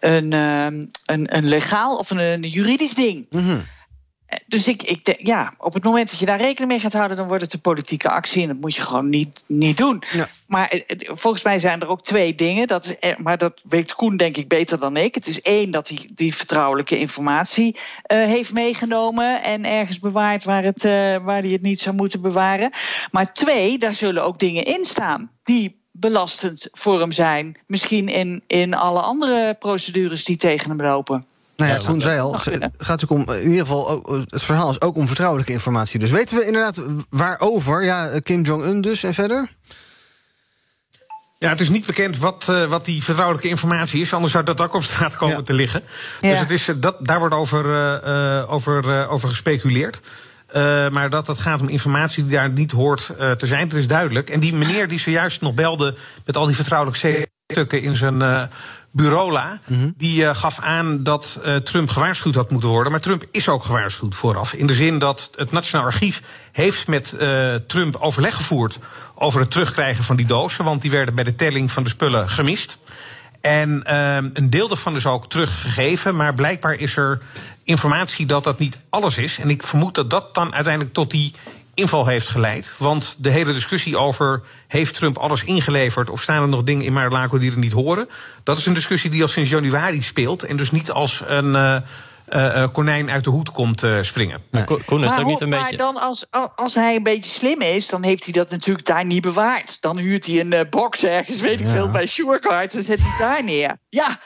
een, 0.00 0.32
een, 1.04 1.29
een, 1.30 1.36
een 1.36 1.48
legaal 1.48 1.96
of 1.96 2.10
een, 2.10 2.18
een 2.18 2.48
juridisch 2.48 2.94
ding. 2.94 3.26
Mm 3.30 3.40
-hmm. 3.40 3.62
Dus 4.46 4.68
ik, 4.68 4.82
ik 4.82 5.16
ja, 5.22 5.54
op 5.58 5.74
het 5.74 5.84
moment 5.84 6.10
dat 6.10 6.18
je 6.18 6.26
daar 6.26 6.40
rekening 6.40 6.70
mee 6.70 6.80
gaat 6.80 6.92
houden, 6.92 7.16
dan 7.16 7.28
wordt 7.28 7.42
het 7.42 7.52
een 7.52 7.60
politieke 7.60 8.10
actie. 8.10 8.42
En 8.42 8.48
dat 8.48 8.60
moet 8.60 8.74
je 8.74 8.82
gewoon 8.82 9.08
niet, 9.08 9.44
niet 9.46 9.76
doen. 9.76 10.02
Ja. 10.12 10.26
Maar 10.46 10.82
volgens 10.98 11.42
mij 11.42 11.58
zijn 11.58 11.80
er 11.80 11.88
ook 11.88 12.02
twee 12.02 12.34
dingen. 12.34 12.66
Dat, 12.66 12.96
maar 13.16 13.38
dat 13.38 13.60
weet 13.68 13.94
Koen 13.94 14.16
denk 14.16 14.36
ik 14.36 14.48
beter 14.48 14.80
dan 14.80 14.96
ik. 14.96 15.14
Het 15.14 15.26
is 15.26 15.40
één 15.40 15.70
dat 15.70 15.88
hij 15.88 16.10
die 16.14 16.34
vertrouwelijke 16.34 16.98
informatie 16.98 17.76
uh, 17.76 17.80
heeft 18.24 18.52
meegenomen 18.52 19.42
en 19.42 19.64
ergens 19.64 19.98
bewaard 19.98 20.44
waar, 20.44 20.64
het, 20.64 20.84
uh, 20.84 20.92
waar 21.16 21.40
hij 21.40 21.50
het 21.50 21.62
niet 21.62 21.80
zou 21.80 21.96
moeten 21.96 22.20
bewaren. 22.20 22.70
Maar 23.10 23.32
twee, 23.32 23.78
daar 23.78 23.94
zullen 23.94 24.24
ook 24.24 24.38
dingen 24.38 24.64
in 24.64 24.84
staan 24.84 25.30
die 25.42 25.79
belastend 25.90 26.68
voor 26.72 27.00
hem 27.00 27.12
zijn. 27.12 27.56
Misschien 27.66 28.08
in, 28.08 28.42
in 28.46 28.74
alle 28.74 29.00
andere 29.00 29.56
procedures 29.58 30.24
die 30.24 30.36
tegen 30.36 30.68
hem 30.68 30.82
lopen. 30.82 31.26
Nou 31.56 31.72
ja, 31.72 31.78
Koen 31.86 32.00
zei 32.00 32.20
al, 32.20 32.32
het 32.32 32.42
gaat 32.44 33.00
natuurlijk 33.00 33.28
om, 33.28 33.34
in 33.34 33.48
ieder 33.48 33.66
geval, 33.66 34.02
het 34.28 34.42
verhaal 34.42 34.70
is 34.70 34.80
ook 34.80 34.96
om 34.96 35.06
vertrouwelijke 35.06 35.52
informatie. 35.52 35.98
Dus 35.98 36.10
weten 36.10 36.36
we 36.36 36.46
inderdaad 36.46 36.82
waarover? 37.10 37.84
Ja, 37.84 38.18
Kim 38.18 38.42
Jong-un 38.42 38.80
dus 38.80 39.02
en 39.02 39.14
verder? 39.14 39.48
Ja, 41.38 41.48
het 41.48 41.60
is 41.60 41.68
niet 41.68 41.86
bekend 41.86 42.18
wat, 42.18 42.46
uh, 42.50 42.68
wat 42.68 42.84
die 42.84 43.04
vertrouwelijke 43.04 43.48
informatie 43.48 44.00
is, 44.00 44.12
anders 44.12 44.32
zou 44.32 44.44
dat 44.44 44.60
ook 44.60 44.74
op 44.74 44.82
straat 44.82 45.16
komen 45.16 45.36
ja. 45.36 45.42
te 45.42 45.52
liggen. 45.52 45.82
Ja. 46.20 46.30
Dus 46.30 46.38
het 46.38 46.50
is, 46.50 46.70
dat, 46.76 46.96
daar 47.06 47.18
wordt 47.18 47.34
over, 47.34 47.64
uh, 47.64 48.52
over, 48.52 49.08
over 49.08 49.28
gespeculeerd. 49.28 50.00
Uh, 50.54 50.88
maar 50.88 51.10
dat 51.10 51.26
het 51.26 51.38
gaat 51.38 51.60
om 51.60 51.68
informatie 51.68 52.22
die 52.22 52.32
daar 52.32 52.50
niet 52.50 52.70
hoort 52.70 53.10
uh, 53.20 53.30
te 53.30 53.46
zijn, 53.46 53.68
dat 53.68 53.78
is 53.78 53.88
duidelijk. 53.88 54.30
En 54.30 54.40
die 54.40 54.52
meneer 54.52 54.88
die 54.88 54.98
zojuist 54.98 55.40
nog 55.40 55.54
belde 55.54 55.94
met 56.24 56.36
al 56.36 56.46
die 56.46 56.54
vertrouwelijke 56.54 57.28
stukken 57.46 57.82
in 57.82 57.96
zijn 57.96 58.14
uh, 58.14 58.42
bureaula, 58.90 59.60
mm 59.66 59.78
-hmm. 59.78 59.94
die 59.96 60.34
gaf 60.34 60.60
aan 60.60 61.02
dat 61.02 61.40
Trump 61.64 61.88
gewaarschuwd 61.88 62.34
had 62.34 62.50
moeten 62.50 62.68
worden. 62.68 62.92
Maar 62.92 63.00
Trump 63.00 63.24
is 63.30 63.48
ook 63.48 63.64
gewaarschuwd 63.64 64.14
vooraf. 64.14 64.52
In 64.52 64.66
de 64.66 64.74
zin 64.74 64.98
dat 64.98 65.30
het 65.36 65.52
Nationaal 65.52 65.86
Archief 65.86 66.22
heeft 66.52 66.86
met 66.86 67.14
Trump 67.66 67.96
overleg 67.96 68.34
gevoerd 68.34 68.78
over 69.14 69.40
het 69.40 69.50
terugkrijgen 69.50 70.04
van 70.04 70.16
die 70.16 70.26
dozen. 70.26 70.64
Want 70.64 70.82
die 70.82 70.90
werden 70.90 71.14
bij 71.14 71.24
de 71.24 71.34
telling 71.34 71.70
van 71.70 71.82
de 71.82 71.88
spullen 71.88 72.30
gemist. 72.30 72.78
En 73.40 73.82
een 74.32 74.50
deel 74.50 74.68
daarvan 74.68 74.96
is 74.96 75.06
ook 75.06 75.28
teruggegeven. 75.28 76.16
Maar 76.16 76.34
blijkbaar 76.34 76.74
is 76.74 76.96
er 76.96 77.20
informatie 77.70 78.26
dat 78.26 78.44
dat 78.44 78.58
niet 78.58 78.78
alles 78.88 79.18
is. 79.18 79.38
En 79.38 79.50
ik 79.50 79.66
vermoed 79.66 79.94
dat 79.94 80.10
dat 80.10 80.34
dan 80.34 80.54
uiteindelijk 80.54 80.94
tot 80.94 81.10
die 81.10 81.34
inval 81.74 82.06
heeft 82.06 82.28
geleid. 82.28 82.72
Want 82.78 83.16
de 83.18 83.30
hele 83.30 83.52
discussie 83.52 83.96
over 83.96 84.42
heeft 84.68 84.94
Trump 84.94 85.18
alles 85.18 85.44
ingeleverd 85.44 86.10
of 86.10 86.22
staan 86.22 86.42
er 86.42 86.48
nog 86.48 86.62
dingen 86.62 86.84
in 86.84 86.92
Mar-a-Lago 86.92 87.38
die 87.38 87.50
er 87.50 87.58
niet 87.58 87.72
horen, 87.72 88.08
dat 88.42 88.58
is 88.58 88.66
een 88.66 88.74
discussie 88.74 89.10
die 89.10 89.22
al 89.22 89.28
sinds 89.28 89.50
januari 89.50 90.02
speelt 90.02 90.42
en 90.42 90.56
dus 90.56 90.70
niet 90.70 90.90
als 90.90 91.22
een 91.26 91.54
uh, 91.54 91.76
uh, 92.32 92.66
konijn 92.72 93.10
uit 93.10 93.24
de 93.24 93.30
hoed 93.30 93.50
komt 93.50 93.82
uh, 93.82 94.02
springen. 94.02 94.42
Ja. 94.50 94.64
Koen, 94.64 95.04
is 95.04 95.10
maar, 95.10 95.24
niet 95.24 95.40
een 95.40 95.48
maar 95.48 95.60
beetje... 95.60 95.76
dan 95.76 95.96
als, 95.96 96.26
als 96.56 96.74
hij 96.74 96.96
een 96.96 97.02
beetje 97.02 97.30
slim 97.30 97.60
is, 97.60 97.88
dan 97.88 98.02
heeft 98.02 98.24
hij 98.24 98.32
dat 98.32 98.50
natuurlijk 98.50 98.86
daar 98.86 99.04
niet 99.04 99.22
bewaard. 99.22 99.80
Dan 99.80 99.98
huurt 99.98 100.26
hij 100.26 100.40
een 100.40 100.66
box 100.70 101.04
ergens, 101.04 101.40
weet 101.40 101.60
ik 101.60 101.68
veel, 101.68 101.90
bij 101.90 102.06
Surecards 102.06 102.74
en 102.74 102.82
zet 102.82 103.00
hij 103.00 103.18
daar 103.18 103.44
neer. 103.44 103.78
Ja, 103.88 104.18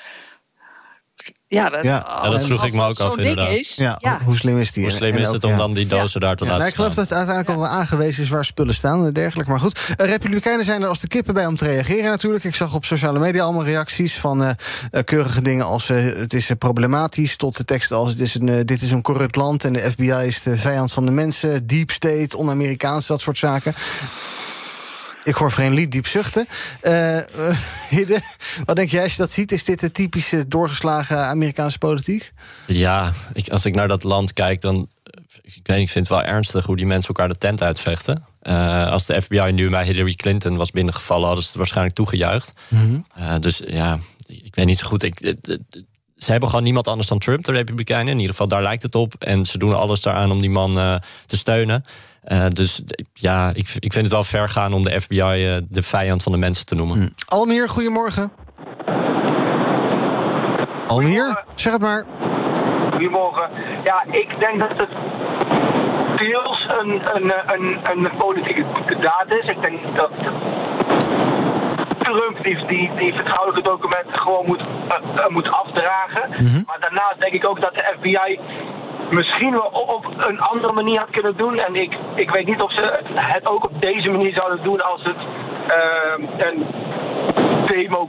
ja, 1.54 1.70
dat, 1.70 1.82
Ja. 1.82 2.20
Ja, 2.23 2.30
dat 2.30 2.44
vroeg 2.44 2.64
ik 2.64 2.73
me 2.73 2.84
ook 2.84 3.00
af, 3.00 3.16
inderdaad. 3.16 3.50
Is, 3.50 3.76
Ja, 3.76 3.99
ja. 4.00 4.20
hoe 4.25 4.37
slim 4.37 4.58
is 4.58 4.73
die? 4.73 4.82
Hoe 4.82 4.92
slim 4.92 5.14
en 5.14 5.20
is 5.20 5.26
ook, 5.26 5.34
het 5.34 5.44
om 5.44 5.50
ja. 5.50 5.56
dan 5.56 5.73
die 5.73 5.87
dozen 5.87 6.20
daar 6.20 6.37
te 6.37 6.44
Ja, 6.44 6.50
laten 6.50 6.64
nou, 6.64 6.70
ik 6.70 6.75
geloof 6.75 6.94
dat 6.94 7.12
uiteindelijk 7.12 7.56
al 7.56 7.62
wel 7.62 7.78
aangewezen 7.78 8.23
is 8.23 8.28
waar 8.28 8.44
spullen 8.44 8.75
staan 8.75 9.06
en 9.06 9.12
dergelijke. 9.12 9.50
Maar 9.50 9.61
goed, 9.61 9.80
eh, 9.96 10.06
Republikeinen 10.06 10.64
zijn 10.64 10.82
er 10.82 10.88
als 10.88 11.00
de 11.00 11.08
kippen 11.08 11.34
bij 11.34 11.46
om 11.46 11.56
te 11.56 11.64
reageren 11.64 12.11
natuurlijk. 12.11 12.44
Ik 12.44 12.54
zag 12.54 12.75
op 12.75 12.84
sociale 12.84 13.18
media 13.18 13.42
allemaal 13.42 13.64
reacties 13.64 14.14
van 14.18 14.42
eh, 14.42 14.50
eh, 14.90 15.04
keurige 15.04 15.42
dingen 15.42 15.64
als 15.64 15.90
eh, 15.90 16.04
het 16.04 16.34
is 16.34 16.50
problematisch... 16.58 17.36
tot 17.36 17.56
de 17.56 17.64
teksten 17.64 17.97
als 17.97 18.10
het 18.10 18.21
is 18.21 18.34
een, 18.34 18.67
dit 18.67 18.82
is 18.82 18.90
een 18.90 19.02
corrupt 19.02 19.36
land... 19.36 19.64
en 19.64 19.73
de 19.73 19.90
FBI 19.90 20.26
is 20.26 20.43
de 20.43 20.56
vijand 20.56 20.93
van 20.93 21.04
de 21.04 21.10
mensen, 21.10 21.67
deep 21.67 21.90
state, 21.90 22.36
on-Amerikaans, 22.36 23.06
dat 23.06 23.21
soort 23.21 23.38
zaken. 23.38 23.75
Ik 25.25 25.34
hoor 25.34 25.50
geen 25.50 25.75
lied 25.75 25.93
diep 25.93 26.06
zuchten. 26.06 26.47
Eh, 26.80 27.19
eh, 27.49 27.56
Hidde, 27.89 28.21
wat 28.65 28.76
denk 28.76 28.91
jij 28.91 29.02
als 29.02 29.13
je 29.13 29.19
dat 29.19 29.30
ziet? 29.30 29.52
Is 29.52 29.65
dit 29.65 29.80
de 29.80 29.91
typische 29.91 30.49
doorgeslagen 30.49 31.19
Amerikaanse 31.19 31.78
politiek? 31.78 32.32
Ja, 32.67 33.13
ik, 33.32 33.49
als 33.49 33.65
ik 33.65 33.75
naar 33.75 33.89
dat 33.89 34.02
land 34.02 34.32
kijk, 34.32 34.60
dan. 34.60 34.89
Ik, 35.43 35.67
weet, 35.67 35.76
niet, 35.76 35.87
ik 35.87 35.93
vind 35.93 36.08
het 36.08 36.17
wel 36.19 36.23
ernstig 36.23 36.67
hoe 36.67 36.76
die 36.76 36.87
mensen 36.87 37.08
elkaar 37.08 37.28
de 37.28 37.39
tent 37.39 37.63
uitvechten. 37.63 38.25
Eh, 38.41 38.91
als 38.91 39.06
de 39.06 39.23
FBI 39.23 39.50
nu 39.52 39.71
bij 39.71 39.84
Hillary 39.84 40.15
Clinton 40.15 40.56
was 40.56 40.71
binnengevallen, 40.71 41.26
hadden 41.26 41.43
ze 41.43 41.49
het 41.49 41.58
waarschijnlijk 41.58 41.97
toegejuicht. 41.97 42.52
Eh, 43.15 43.34
dus 43.41 43.63
ja, 43.67 43.99
ik 44.26 44.54
weet 44.54 44.67
niet 44.67 44.78
zo 44.78 44.87
goed. 44.87 45.02
Ik, 45.02 45.34
ze 46.17 46.30
hebben 46.30 46.49
gewoon 46.49 46.65
niemand 46.65 46.89
anders 46.89 47.08
dan 47.08 47.19
Trump, 47.19 47.45
de 47.45 47.52
Republikeinen. 47.52 48.13
In 48.13 48.19
ieder 48.19 48.30
geval, 48.30 48.49
daar 48.49 48.63
lijkt 48.63 48.82
het 48.82 48.95
op. 48.95 49.15
En 49.19 49.47
ze 49.47 49.58
doen 49.58 49.76
alles 49.76 50.00
daaraan 50.00 50.30
om 50.30 50.41
die 50.41 50.50
man 50.50 50.78
eh, 50.78 50.95
te 51.26 51.37
steunen. 51.37 51.84
Eh, 52.25 52.47
dus 52.49 52.82
ja, 53.13 53.49
ik, 53.49 53.69
ik 53.78 53.93
vind 53.93 54.04
het 54.04 54.13
wel 54.13 54.25
ver 54.25 54.49
gaan 54.49 54.73
om 54.73 54.84
de 54.84 55.00
FBI 55.00 55.21
eh, 55.21 55.56
de 55.69 55.82
vijand 55.82 56.23
van 56.23 56.32
de 56.32 56.39
mensen 56.39 56.67
te 56.67 56.75
noemen. 56.75 57.15
Almier, 57.28 57.69
goedemorgen. 57.69 58.32
Almier, 60.87 61.45
zeg 61.54 61.73
het 61.73 61.82
maar. 61.82 62.04
Goedemorgen. 62.91 63.50
Ja, 63.84 64.04
ik 64.10 64.37
denk 64.39 64.58
dat 64.58 64.73
het 64.76 64.89
deels 66.17 66.67
een, 66.69 66.91
een, 67.15 67.32
een, 67.47 67.78
een 67.91 68.17
politieke 68.19 68.99
daad 69.00 69.26
is. 69.28 69.50
Ik 69.50 69.63
denk 69.63 69.97
dat 69.97 70.10
Trump 71.99 72.43
die, 72.43 72.67
die, 72.67 72.91
die 72.97 73.13
vertrouwelijke 73.15 73.63
documenten 73.63 74.19
gewoon 74.19 74.47
moet, 74.47 74.65
eh, 74.89 75.28
moet 75.28 75.49
afdragen. 75.50 76.28
Maar 76.67 76.80
daarnaast 76.80 77.21
denk 77.21 77.34
ik 77.34 77.49
ook 77.49 77.60
dat 77.60 77.75
de 77.75 77.95
FBI 77.99 78.41
misschien 79.10 79.50
wel 79.50 79.71
op, 79.86 80.06
een 80.17 80.40
andere 80.40 80.73
manier 80.73 80.99
had 80.99 81.10
kunnen 81.10 81.36
doen. 81.36 81.58
En 81.58 81.75
ik, 81.75 81.99
ik 82.14 82.30
weet 82.30 82.47
niet 82.47 82.60
of 82.60 82.73
ze 82.73 83.00
het 83.14 83.47
ook 83.47 83.64
op 83.64 83.82
deze 83.82 84.10
manier 84.10 84.34
zouden 84.34 84.62
doen 84.62 84.80
als 84.80 85.02
het 85.02 85.17
eh, 85.69 86.47
een 86.47 86.67
demo 87.67 88.08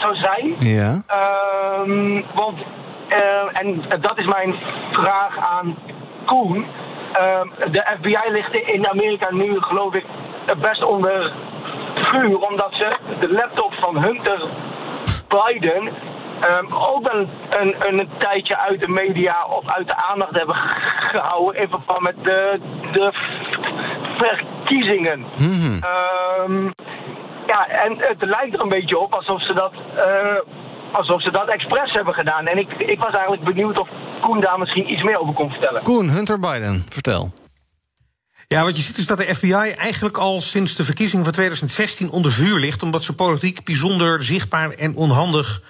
zou 0.00 0.16
zijn. 0.16 0.54
Ja. 0.58 1.02
Ehm, 1.06 2.22
want, 2.34 2.58
eh, 3.08 3.60
en 3.60 3.84
dat 4.00 4.18
is 4.18 4.26
mijn 4.26 4.54
vraag 4.92 5.38
aan 5.38 5.76
Koen. 6.24 6.66
Ehm, 7.12 7.48
de 7.70 7.96
FBI 7.98 8.32
ligt 8.32 8.54
in 8.54 8.88
Amerika 8.88 9.32
nu, 9.32 9.60
geloof 9.60 9.94
ik, 9.94 10.04
best 10.60 10.84
onder 10.84 11.32
vuur. 11.94 12.38
Omdat 12.38 12.74
ze 12.74 12.96
de 13.20 13.32
laptop 13.32 13.74
van 13.74 14.02
Hunter 14.02 14.48
Biden 15.28 15.92
ehm, 16.40 16.72
ook 16.72 17.12
een, 17.12 17.28
een, 17.50 17.74
een 17.88 18.08
tijdje 18.18 18.58
uit 18.58 18.80
de 18.80 18.88
media 18.88 19.46
of 19.46 19.66
uit 19.66 19.86
de 19.86 19.96
aandacht 19.96 20.36
hebben 20.36 20.56
gehouden. 21.12 21.60
In 21.62 21.68
verband 21.68 22.00
met 22.00 22.24
de, 22.24 22.60
de 22.92 23.12
verkiezingen. 24.16 25.20
Mhm. 25.20 25.82
Ehm, 25.82 26.70
ja, 27.46 27.66
en 27.68 27.96
het 27.98 28.24
lijkt 28.24 28.54
er 28.54 28.60
een 28.60 28.68
beetje 28.68 28.98
op 28.98 29.14
alsof 29.14 29.42
ze 29.42 29.54
dat, 29.54 29.72
eh, 29.96 30.36
alsof 30.92 31.22
ze 31.22 31.30
dat 31.30 31.48
expres 31.48 31.92
hebben 31.92 32.14
gedaan. 32.14 32.46
En 32.46 32.58
ik, 32.58 32.72
ik 32.72 32.98
was 32.98 33.12
eigenlijk 33.12 33.44
benieuwd 33.44 33.78
of 33.78 33.88
Koen 34.20 34.40
daar 34.40 34.58
misschien 34.58 34.92
iets 34.92 35.02
meer 35.02 35.20
over 35.20 35.34
kon 35.34 35.50
vertellen. 35.50 35.82
Koen, 35.82 36.08
Hunter 36.08 36.40
Biden, 36.40 36.84
vertel. 36.88 37.32
Ja, 38.48 38.62
wat 38.62 38.76
je 38.76 38.82
ziet 38.82 38.98
is 38.98 39.06
dat 39.06 39.18
de 39.18 39.34
FBI 39.34 39.52
eigenlijk 39.52 40.16
al 40.16 40.40
sinds 40.40 40.76
de 40.76 40.84
verkiezingen 40.84 41.24
van 41.24 41.34
2016 41.34 42.10
onder 42.10 42.32
vuur 42.32 42.58
ligt. 42.58 42.82
omdat 42.82 43.04
ze 43.04 43.14
politiek 43.14 43.64
bijzonder 43.64 44.22
zichtbaar 44.22 44.70
en 44.70 44.96
onhandig 44.96 45.62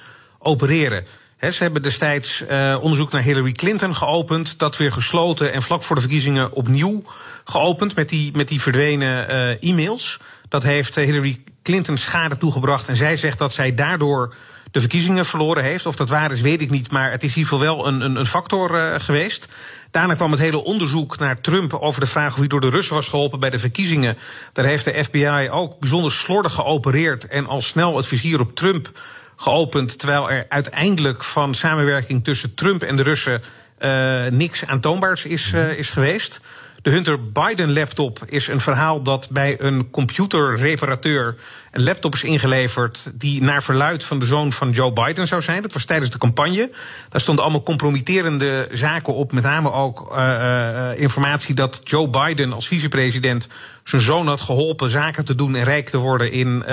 opereren. 0.46 1.06
Ze 1.40 1.62
hebben 1.62 1.82
destijds 1.82 2.44
uh, 2.50 2.78
onderzoek 2.80 3.12
naar 3.12 3.22
Hillary 3.22 3.52
Clinton 3.52 3.96
geopend. 3.96 4.58
Dat 4.58 4.76
weer 4.76 4.92
gesloten 4.92 5.52
en 5.52 5.62
vlak 5.62 5.82
voor 5.82 5.94
de 5.94 6.02
verkiezingen 6.02 6.52
opnieuw 6.52 7.02
geopend 7.44 7.94
met 7.94 8.08
die, 8.08 8.36
met 8.36 8.48
die 8.48 8.60
verdwenen 8.60 9.34
uh, 9.34 9.70
e-mails. 9.70 10.18
Dat 10.48 10.62
heeft 10.62 10.94
Hillary 10.94 11.42
Clinton 11.62 11.96
schade 11.96 12.36
toegebracht. 12.36 12.88
En 12.88 12.96
zij 12.96 13.16
zegt 13.16 13.38
dat 13.38 13.52
zij 13.52 13.74
daardoor 13.74 14.34
de 14.70 14.80
verkiezingen 14.80 15.26
verloren 15.26 15.62
heeft. 15.62 15.86
Of 15.86 15.96
dat 15.96 16.08
waar 16.08 16.32
is, 16.32 16.40
weet 16.40 16.60
ik 16.60 16.70
niet. 16.70 16.90
Maar 16.90 17.10
het 17.10 17.22
is 17.22 17.30
in 17.30 17.38
ieder 17.38 17.52
geval 17.52 17.74
wel 17.74 17.86
een, 17.86 18.00
een, 18.00 18.16
een 18.16 18.26
factor 18.26 19.00
geweest. 19.00 19.48
Daarna 19.90 20.14
kwam 20.14 20.30
het 20.30 20.40
hele 20.40 20.64
onderzoek 20.64 21.18
naar 21.18 21.40
Trump 21.40 21.74
over 21.74 22.00
de 22.00 22.06
vraag 22.06 22.32
of 22.32 22.38
hij 22.38 22.46
door 22.46 22.60
de 22.60 22.68
Russen 22.68 22.94
was 22.94 23.08
geholpen 23.08 23.40
bij 23.40 23.50
de 23.50 23.58
verkiezingen. 23.58 24.18
Daar 24.52 24.64
heeft 24.64 24.84
de 24.84 25.04
FBI 25.04 25.48
ook 25.50 25.78
bijzonder 25.80 26.12
slordig 26.12 26.54
geopereerd 26.54 27.26
en 27.26 27.46
al 27.46 27.62
snel 27.62 27.96
het 27.96 28.06
vizier 28.06 28.40
op 28.40 28.54
Trump 28.54 28.90
geopend. 29.36 29.98
Terwijl 29.98 30.30
er 30.30 30.46
uiteindelijk 30.48 31.24
van 31.24 31.54
samenwerking 31.54 32.24
tussen 32.24 32.54
Trump 32.54 32.82
en 32.82 32.96
de 32.96 33.02
Russen 33.02 33.42
uh, 33.80 34.26
niks 34.26 34.66
aantoonbaars 34.66 35.24
is, 35.24 35.52
uh, 35.52 35.78
is 35.78 35.90
geweest. 35.90 36.40
De 36.86 36.92
Hunter 36.92 37.32
Biden 37.32 37.72
laptop 37.72 38.18
is 38.26 38.48
een 38.48 38.60
verhaal 38.60 39.02
dat 39.02 39.28
bij 39.30 39.56
een 39.60 39.90
computerreparateur 39.90 41.36
een 41.70 41.82
laptop 41.82 42.14
is 42.14 42.22
ingeleverd 42.22 43.10
die 43.12 43.42
naar 43.42 43.62
verluid 43.62 44.04
van 44.04 44.18
de 44.18 44.26
zoon 44.26 44.52
van 44.52 44.70
Joe 44.70 44.92
Biden 44.92 45.26
zou 45.26 45.42
zijn. 45.42 45.62
Dat 45.62 45.72
was 45.72 45.84
tijdens 45.84 46.10
de 46.10 46.18
campagne. 46.18 46.70
Daar 47.08 47.20
stonden 47.20 47.44
allemaal 47.44 47.62
compromitterende 47.62 48.68
zaken 48.72 49.14
op, 49.14 49.32
met 49.32 49.42
name 49.42 49.72
ook 49.72 50.12
uh, 50.12 50.90
informatie 50.96 51.54
dat 51.54 51.80
Joe 51.84 52.08
Biden 52.08 52.52
als 52.52 52.68
vicepresident 52.68 53.48
zijn 53.84 54.02
zoon 54.02 54.26
had 54.26 54.40
geholpen 54.40 54.90
zaken 54.90 55.24
te 55.24 55.34
doen 55.34 55.54
en 55.54 55.64
rijk 55.64 55.88
te 55.88 55.98
worden 55.98 56.32
in 56.32 56.64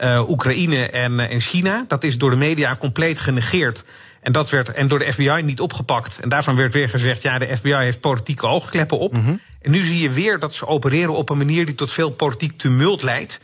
uh, 0.00 0.28
Oekraïne 0.28 0.90
en, 0.90 1.20
en 1.20 1.40
China. 1.40 1.84
Dat 1.88 2.04
is 2.04 2.18
door 2.18 2.30
de 2.30 2.36
media 2.36 2.76
compleet 2.76 3.18
genegeerd. 3.18 3.84
En 4.20 4.32
dat 4.32 4.50
werd 4.50 4.72
en 4.72 4.88
door 4.88 4.98
de 4.98 5.12
FBI 5.12 5.42
niet 5.42 5.60
opgepakt. 5.60 6.18
En 6.20 6.28
daarvan 6.28 6.56
werd 6.56 6.72
weer 6.72 6.88
gezegd: 6.88 7.22
ja, 7.22 7.38
de 7.38 7.56
FBI 7.56 7.74
heeft 7.74 8.00
politieke 8.00 8.46
oogkleppen 8.46 8.98
op. 8.98 9.12
Mm 9.12 9.24
-hmm. 9.24 9.40
En 9.62 9.70
nu 9.70 9.84
zie 9.84 10.00
je 10.00 10.10
weer 10.10 10.38
dat 10.38 10.54
ze 10.54 10.66
opereren 10.66 11.14
op 11.14 11.30
een 11.30 11.38
manier 11.38 11.66
die 11.66 11.74
tot 11.74 11.92
veel 11.92 12.10
politiek 12.10 12.58
tumult 12.58 13.02
leidt. 13.02 13.40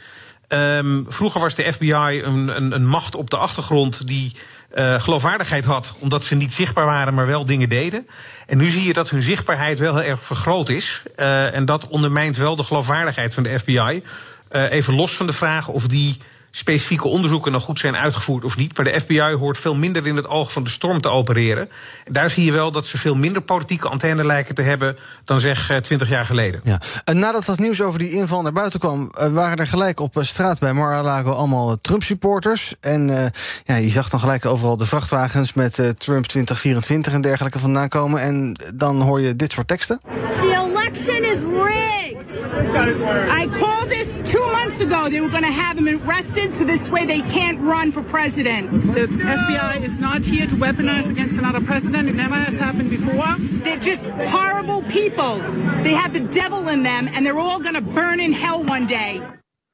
Um, 0.48 1.06
vroeger 1.08 1.40
was 1.40 1.54
de 1.54 1.72
FBI 1.72 2.22
een, 2.24 2.56
een, 2.56 2.74
een, 2.74 2.87
macht 2.87 3.14
op 3.14 3.30
de 3.30 3.37
achtergrond 3.37 4.06
die 4.06 4.37
uh, 4.74 5.00
geloofwaardigheid 5.00 5.64
had, 5.64 5.94
omdat 5.98 6.24
ze 6.24 6.34
niet 6.34 6.54
zichtbaar 6.54 6.84
waren, 6.84 7.14
maar 7.14 7.26
wel 7.26 7.44
dingen 7.44 7.68
deden. 7.68 8.06
En 8.46 8.58
nu 8.58 8.68
zie 8.68 8.84
je 8.84 8.92
dat 8.92 9.11
hun 9.11 9.22
zichtbaarheid 9.22 9.78
wel 9.78 9.96
heel 9.96 10.11
erg 10.11 10.22
vergroot 10.22 10.68
is. 10.68 11.02
Uh, 11.16 11.54
en 11.54 11.64
dat 11.64 11.88
ondermijnt 11.88 12.37
wel 12.37 12.56
de 12.56 12.64
geloofwaardigheid 12.64 13.34
van 13.34 13.42
de 13.42 13.58
FBI. 13.58 14.02
Uh, 14.52 14.70
even 14.72 14.94
los 14.94 15.16
van 15.16 15.26
de 15.26 15.32
vraag 15.32 15.68
of 15.68 15.87
die 15.87 16.16
specifieke 16.59 17.09
onderzoeken 17.09 17.53
nog 17.53 17.64
goed 17.64 17.79
zijn 17.79 17.97
uitgevoerd 17.97 18.44
of 18.44 18.57
niet. 18.57 18.77
Maar 18.77 18.85
de 18.85 19.01
FBI 19.01 19.35
hoort 19.35 19.59
veel 19.59 19.75
minder 19.75 20.07
in 20.07 20.16
het 20.16 20.27
oog 20.27 20.53
van 20.53 20.64
de 20.64 20.71
storm 20.71 21.01
te 21.01 21.09
opereren. 21.09 21.68
En 22.05 22.12
daar 22.12 22.31
zie 22.31 22.44
je 22.44 22.53
wel 22.53 22.73
dat 22.73 22.87
ze 22.87 22.99
veel 22.99 23.14
minder 23.14 23.42
politieke 23.42 23.88
antenne 23.88 24.25
lijken 24.25 24.55
te 24.55 24.62
hebben 24.62 24.99
dan 25.25 25.40
zeg 25.40 25.81
twintig 25.81 26.09
jaar 26.09 26.25
geleden. 26.25 26.61
Ja. 26.64 26.81
En 27.05 27.18
nadat 27.18 27.44
dat 27.44 27.59
nieuws 27.59 27.83
over 27.83 27.99
die 27.99 28.11
inval 28.11 28.42
naar 28.42 28.53
buiten 28.53 28.81
kwam, 28.81 29.11
waren 29.33 29.57
er 29.57 29.66
gelijk 29.66 30.01
op 30.01 30.16
straat 30.21 30.61
bij 30.61 30.73
Mar-a-Lago 30.73 31.31
allemaal 31.31 31.81
Trump-supporters. 31.81 32.75
En 32.81 33.09
uh, 33.09 33.27
ja, 33.64 33.77
je 33.77 33.90
zag 33.90 34.09
dan 34.09 34.21
gelijk 34.21 34.44
overal 34.44 34.77
de 34.77 34.87
vrachtwagens 34.87 35.53
met 35.53 35.79
uh, 35.79 35.88
Trump 35.88 36.27
2024 36.27 37.12
en 37.12 37.21
dergelijke 37.21 37.59
vandaan 37.59 37.88
komen. 37.88 38.21
En 38.21 38.57
dan 38.75 39.01
hoor 39.01 39.21
je 39.21 39.37
dit 39.37 39.53
soort 39.53 39.68
teksten. 39.68 40.01
The 40.40 40.68
election 40.71 41.25
is 41.25 41.64
rigged. 41.64 42.08
I 42.50 43.46
called 43.58 43.88
this 43.88 44.22
two 44.22 44.44
months 44.52 44.80
ago. 44.80 45.08
They 45.08 45.20
were 45.20 45.28
going 45.28 45.44
to 45.44 45.50
have 45.50 45.78
him 45.78 45.88
arrested, 45.88 46.52
so 46.52 46.64
this 46.64 46.90
way 46.90 47.06
they 47.06 47.20
can't 47.20 47.61
run 47.61 47.92
for 47.92 48.02
president. 48.02 48.70
The 48.94 49.06
FBI 49.06 49.82
is 49.82 49.98
not 49.98 50.24
here 50.24 50.46
to 50.46 50.54
weaponize 50.54 51.11
against 51.11 51.38
another 51.38 51.61
president. 51.61 52.08
It 52.08 52.14
never 52.14 52.34
has 52.34 52.58
happened 52.58 52.90
before. 52.90 53.37
They're 53.38 53.78
just 53.78 54.11
horrible 54.11 54.82
people. 54.82 55.37
They 55.82 55.92
have 55.92 56.12
the 56.12 56.20
devil 56.20 56.68
in 56.68 56.82
them, 56.82 57.08
and 57.12 57.24
they're 57.24 57.38
all 57.38 57.61
going 57.61 57.74
to 57.74 57.80
burn 57.80 58.20
in 58.20 58.32
hell 58.32 58.62
one 58.64 58.87
day. 58.87 59.20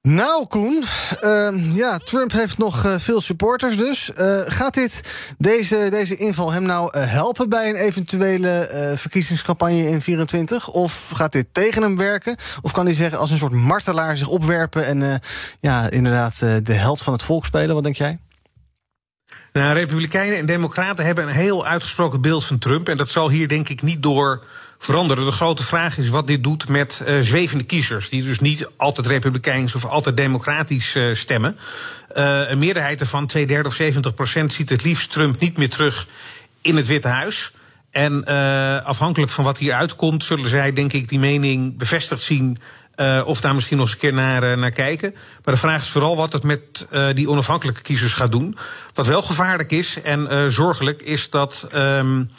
Nou, 0.08 0.46
Koen, 0.46 0.84
uh, 1.22 1.76
ja, 1.76 1.98
Trump 1.98 2.32
heeft 2.32 2.58
nog 2.58 2.86
uh, 2.86 2.94
veel 2.98 3.20
supporters 3.20 3.76
dus. 3.76 4.10
Uh, 4.18 4.40
gaat 4.44 4.74
dit, 4.74 5.00
deze, 5.38 5.88
deze 5.90 6.16
inval 6.16 6.52
hem 6.52 6.62
nou 6.62 6.98
helpen 6.98 7.48
bij 7.48 7.68
een 7.68 7.76
eventuele 7.76 8.68
verkiezingscampagne 8.96 9.88
in 9.88 10.00
24? 10.00 10.68
Of 10.68 11.10
gaat 11.14 11.32
dit 11.32 11.46
tegen 11.52 11.82
hem 11.82 11.96
werken? 11.96 12.36
Of 12.62 12.72
kan 12.72 12.84
hij 12.84 12.94
zeggen 12.94 13.18
als 13.18 13.30
een 13.30 13.38
soort 13.38 13.52
martelaar 13.52 14.16
zich 14.16 14.28
opwerpen... 14.28 14.86
en 14.86 15.20
ja, 15.60 15.90
inderdaad 15.90 16.38
de 16.38 16.72
held 16.72 17.02
van 17.02 17.12
het 17.12 17.22
volk 17.22 17.44
spelen? 17.44 17.74
Wat 17.74 17.84
denk 17.84 17.96
jij? 17.96 18.18
Nou, 19.52 19.74
Republikeinen 19.74 20.38
en 20.38 20.46
Democraten 20.46 21.04
hebben 21.04 21.24
een 21.24 21.34
heel 21.34 21.66
uitgesproken 21.66 22.20
beeld 22.20 22.44
van 22.44 22.58
Trump. 22.58 22.88
En 22.88 22.96
dat 22.96 23.08
zal 23.08 23.30
hier 23.30 23.48
denk 23.48 23.68
ik 23.68 23.82
niet 23.82 24.02
door 24.02 24.44
veranderen. 24.84 25.24
De 25.24 25.32
grote 25.32 25.62
vraag 25.62 25.98
is 25.98 26.08
wat 26.08 26.26
dit 26.26 26.42
doet 26.42 26.68
met 26.68 27.02
uh, 27.06 27.20
zwevende 27.20 27.64
kiezers. 27.64 28.08
Die 28.08 28.22
dus 28.22 28.40
niet 28.40 28.68
altijd 28.76 29.06
republikeins 29.06 29.74
of 29.74 29.84
altijd 29.84 30.16
democratisch 30.16 30.94
uh, 30.94 31.14
stemmen. 31.14 31.56
Uh, 32.16 32.42
een 32.46 32.58
meerderheid 32.58 33.00
ervan, 33.00 33.26
twee 33.26 33.46
derde 33.46 33.68
of 33.68 33.74
70 33.74 34.14
procent, 34.14 34.52
ziet 34.52 34.68
het 34.68 34.84
liefst 34.84 35.10
Trump 35.10 35.40
niet 35.40 35.56
meer 35.56 35.70
terug 35.70 36.06
in 36.60 36.76
het 36.76 36.86
Witte 36.86 37.08
Huis. 37.08 37.52
En 37.90 38.24
afhankelijk 38.84 39.32
van 39.32 39.44
wat 39.44 39.58
hier 39.58 39.72
uitkomt, 39.72 40.24
zullen 40.24 40.48
zij, 40.48 40.72
denk 40.72 40.92
ik, 40.92 41.08
die 41.08 41.18
mening 41.18 41.76
bevestigd 41.76 42.22
zien. 42.22 42.58
Uh, 42.96 43.22
of 43.26 43.40
daar 43.40 43.54
misschien 43.54 43.76
nog 43.76 43.86
eens 43.86 43.94
een 43.94 44.00
keer 44.00 44.12
naar, 44.12 44.58
naar 44.58 44.70
kijken. 44.70 45.14
Maar 45.44 45.54
de 45.54 45.60
vraag 45.60 45.82
is 45.82 45.88
vooral 45.88 46.16
wat 46.16 46.32
het 46.32 46.42
met 46.42 46.86
uh, 46.92 47.14
die 47.14 47.30
onafhankelijke 47.30 47.82
kiezers 47.82 48.14
gaat 48.14 48.32
doen. 48.32 48.56
Wat 48.94 49.06
wel 49.06 49.22
gevaarlijk 49.22 49.70
is 49.70 50.02
en 50.02 50.52
zorgelijk 50.52 51.02
is 51.02 51.30
dat. 51.30 51.68
Um, 51.74 52.30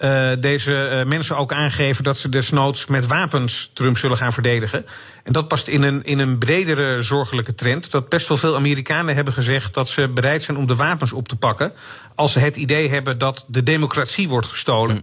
uh, 0.00 0.32
deze 0.40 0.90
uh, 0.92 1.08
mensen 1.08 1.36
ook 1.36 1.52
aangeven 1.52 2.04
dat 2.04 2.18
ze 2.18 2.28
desnoods 2.28 2.86
met 2.86 3.06
wapens 3.06 3.70
Trump 3.74 3.98
zullen 3.98 4.16
gaan 4.16 4.32
verdedigen. 4.32 4.86
En 5.24 5.32
dat 5.32 5.48
past 5.48 5.68
in 5.68 5.82
een, 5.82 6.04
in 6.04 6.18
een 6.18 6.38
bredere 6.38 7.02
zorgelijke 7.02 7.54
trend. 7.54 7.90
Dat 7.90 8.08
best 8.08 8.28
wel 8.28 8.36
veel 8.36 8.56
Amerikanen 8.56 9.14
hebben 9.14 9.34
gezegd 9.34 9.74
dat 9.74 9.88
ze 9.88 10.08
bereid 10.08 10.42
zijn 10.42 10.56
om 10.56 10.66
de 10.66 10.76
wapens 10.76 11.12
op 11.12 11.28
te 11.28 11.36
pakken. 11.36 11.72
als 12.14 12.32
ze 12.32 12.38
het 12.38 12.56
idee 12.56 12.90
hebben 12.90 13.18
dat 13.18 13.44
de 13.48 13.62
democratie 13.62 14.28
wordt 14.28 14.46
gestolen. 14.46 14.94
Mm. 14.94 15.02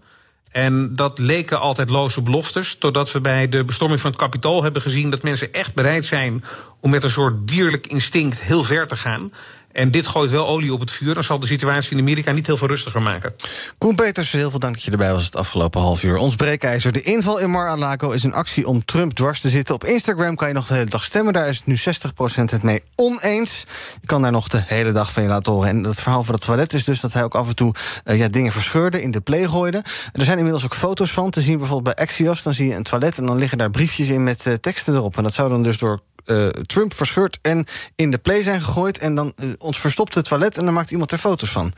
En 0.52 0.96
dat 0.96 1.20
leken 1.20 1.60
altijd 1.60 1.90
loze 1.90 2.22
beloftes. 2.22 2.78
Totdat 2.78 3.12
we 3.12 3.22
bij 3.22 3.50
de 3.50 3.64
bestorming 3.64 4.02
van 4.02 4.10
het 4.10 4.20
kapitool 4.20 4.64
hebben 4.64 4.82
gezien 4.82 5.10
dat 5.10 5.22
mensen 5.22 5.54
echt 5.54 5.74
bereid 5.74 6.06
zijn 6.06 6.44
om 6.80 6.90
met 6.90 7.04
een 7.04 7.10
soort 7.10 7.48
dierlijk 7.48 7.88
instinct 7.88 8.40
heel 8.40 8.64
ver 8.64 8.88
te 8.88 8.96
gaan. 8.96 9.32
En 9.78 9.92
dit 9.92 10.08
gooit 10.08 10.32
wel 10.32 10.48
olie 10.48 10.74
op 10.74 10.80
het 10.80 10.92
vuur. 10.92 11.14
Dan 11.14 11.24
zal 11.24 11.40
de 11.40 11.46
situatie 11.46 11.92
in 11.92 12.00
Amerika 12.00 12.32
niet 12.32 12.46
heel 12.46 12.58
veel 12.58 12.68
rustiger 12.68 13.02
maken. 13.02 13.34
Koen 13.78 13.96
Peters, 13.96 14.32
heel 14.32 14.50
veel 14.50 14.60
dank 14.60 14.74
dat 14.74 14.84
je 14.84 14.92
erbij 14.92 15.12
was 15.12 15.26
het 15.26 15.36
afgelopen 15.36 15.82
half 15.82 16.04
uur. 16.04 16.18
Ons 16.18 16.36
breekijzer. 16.36 16.92
De 16.92 17.02
inval 17.02 17.38
in 17.38 17.50
Mar-a-Lago 17.50 18.10
is 18.12 18.24
een 18.24 18.34
actie 18.34 18.68
om 18.68 18.86
Trump 18.86 19.14
dwars 19.14 19.42
te 19.42 19.50
zitten. 19.50 19.76
Op 19.76 19.84
Instagram 19.84 20.36
kan 20.36 20.48
je 20.48 20.54
nog 20.54 20.68
de 20.68 20.74
hele 20.74 20.90
dag 20.90 21.04
stemmen. 21.04 21.34
Daar 21.34 21.48
is 21.48 21.58
het 21.58 21.66
nu 21.66 21.78
60% 21.78 22.44
het 22.44 22.64
mee 22.64 22.84
oneens. 22.96 23.66
Je 24.02 24.08
kan 24.08 24.22
daar 24.22 24.32
nog 24.32 24.48
de 24.48 24.64
hele 24.66 24.92
dag 24.92 25.12
van 25.12 25.24
je 25.24 25.30
laten 25.30 25.52
horen. 25.52 25.70
En 25.70 25.82
dat 25.82 26.02
verhaal 26.02 26.24
van 26.24 26.34
het 26.34 26.44
toilet 26.44 26.74
is 26.74 26.84
dus 26.84 27.00
dat 27.00 27.14
hij 27.14 27.24
ook 27.24 27.36
af 27.36 27.48
en 27.48 27.56
toe 27.56 27.74
uh, 28.06 28.18
ja, 28.18 28.28
dingen 28.28 28.52
verscheurde, 28.52 29.02
in 29.02 29.12
de 29.12 29.22
play 29.22 29.48
gooide. 29.48 29.84
Er 30.14 30.26
zijn 30.26 30.38
inmiddels 30.38 30.66
ook 30.66 30.76
foto's 30.76 31.12
van 31.12 31.30
te 31.30 31.42
zien. 31.42 31.58
Bijvoorbeeld 31.58 31.96
bij 31.96 32.06
Axios. 32.06 32.44
Dan 32.44 32.54
zie 32.54 32.68
je 32.68 32.76
een 32.76 32.84
toilet 32.84 33.18
en 33.18 33.26
dan 33.26 33.38
liggen 33.38 33.58
daar 33.58 33.72
briefjes 33.72 34.10
in 34.10 34.24
met 34.24 34.46
uh, 34.46 34.54
teksten 34.54 34.94
erop. 34.94 35.18
En 35.18 35.24
dat 35.24 35.34
zou 35.34 35.50
dan 35.50 35.64
dus 35.64 35.78
door 35.78 36.00
uh, 36.28 36.48
Trump 36.48 36.94
verscheurd 36.94 37.40
en 37.42 37.66
in 37.96 38.12
de 38.12 38.18
play 38.18 38.44
zijn 38.44 38.62
gegooid. 38.62 38.98
En 38.98 39.16
dan 39.16 39.34
uh, 39.36 39.54
ons 39.58 39.80
verstopt 39.80 40.16
het 40.16 40.26
toilet 40.26 40.58
en 40.58 40.66
dan 40.66 40.74
maakt 40.74 40.92
iemand 40.92 41.12
er 41.12 41.18
foto's 41.18 41.52
van. 41.52 41.74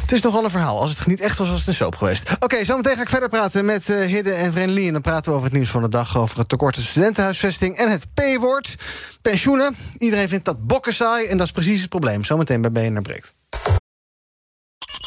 Het 0.00 0.12
is 0.12 0.20
nogal 0.20 0.44
een 0.44 0.50
verhaal. 0.50 0.80
Als 0.80 0.90
het 0.98 1.06
niet 1.06 1.20
echt 1.20 1.38
was, 1.38 1.48
was 1.48 1.58
het 1.58 1.68
een 1.68 1.74
soap 1.74 1.96
geweest. 1.96 2.30
Oké, 2.32 2.44
okay, 2.44 2.64
zometeen 2.64 2.96
ga 2.96 3.02
ik 3.02 3.08
verder 3.08 3.28
praten 3.28 3.64
met 3.64 3.88
uh, 3.88 4.00
Hidde 4.00 4.32
en 4.32 4.52
Vreneli. 4.52 4.86
En 4.86 4.92
dan 4.92 5.02
praten 5.02 5.30
we 5.30 5.36
over 5.36 5.44
het 5.44 5.56
nieuws 5.56 5.70
van 5.70 5.82
de 5.82 5.88
dag. 5.88 6.18
Over 6.18 6.38
het 6.38 6.48
tekort 6.48 6.76
aan 6.76 6.82
studentenhuisvesting 6.82 7.76
en 7.76 7.90
het 7.90 8.06
P-woord. 8.14 8.74
Pensioenen. 9.22 9.76
Iedereen 9.98 10.28
vindt 10.28 10.44
dat 10.44 10.66
bokken 10.66 10.94
saai. 10.94 11.26
En 11.26 11.36
dat 11.36 11.46
is 11.46 11.52
precies 11.52 11.80
het 11.80 11.90
probleem. 11.90 12.24
Zometeen 12.24 12.60
bij 12.60 12.72
BNR 12.72 13.02
Breekt. 13.02 13.34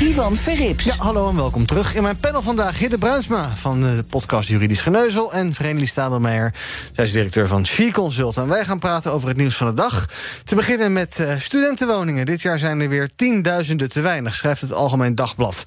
Ivan 0.00 0.36
Verrips. 0.36 0.84
Ja, 0.84 0.94
hallo 0.98 1.28
en 1.28 1.36
welkom 1.36 1.66
terug. 1.66 1.94
In 1.94 2.02
mijn 2.02 2.16
panel 2.16 2.42
vandaag 2.42 2.78
Hidde 2.78 2.98
Bruinsma 2.98 3.56
van 3.56 3.80
de 3.80 4.04
podcast 4.10 4.48
Juridisch 4.48 4.80
Geneuzel... 4.80 5.32
en 5.32 5.54
Vereniging 5.54 5.88
Stadelmeijer, 5.88 6.54
zij 6.92 7.04
is 7.04 7.12
directeur 7.12 7.46
van 7.46 7.66
She 7.66 7.90
Consult. 7.90 8.36
En 8.36 8.48
wij 8.48 8.64
gaan 8.64 8.78
praten 8.78 9.12
over 9.12 9.28
het 9.28 9.36
nieuws 9.36 9.56
van 9.56 9.66
de 9.66 9.72
dag. 9.72 10.08
Te 10.44 10.54
beginnen 10.54 10.92
met 10.92 11.18
uh, 11.20 11.38
studentenwoningen. 11.38 12.26
Dit 12.26 12.42
jaar 12.42 12.58
zijn 12.58 12.80
er 12.80 12.88
weer 12.88 13.10
tienduizenden 13.16 13.88
te 13.88 14.00
weinig, 14.00 14.34
schrijft 14.34 14.60
het 14.60 14.72
Algemeen 14.72 15.14
Dagblad. 15.14 15.64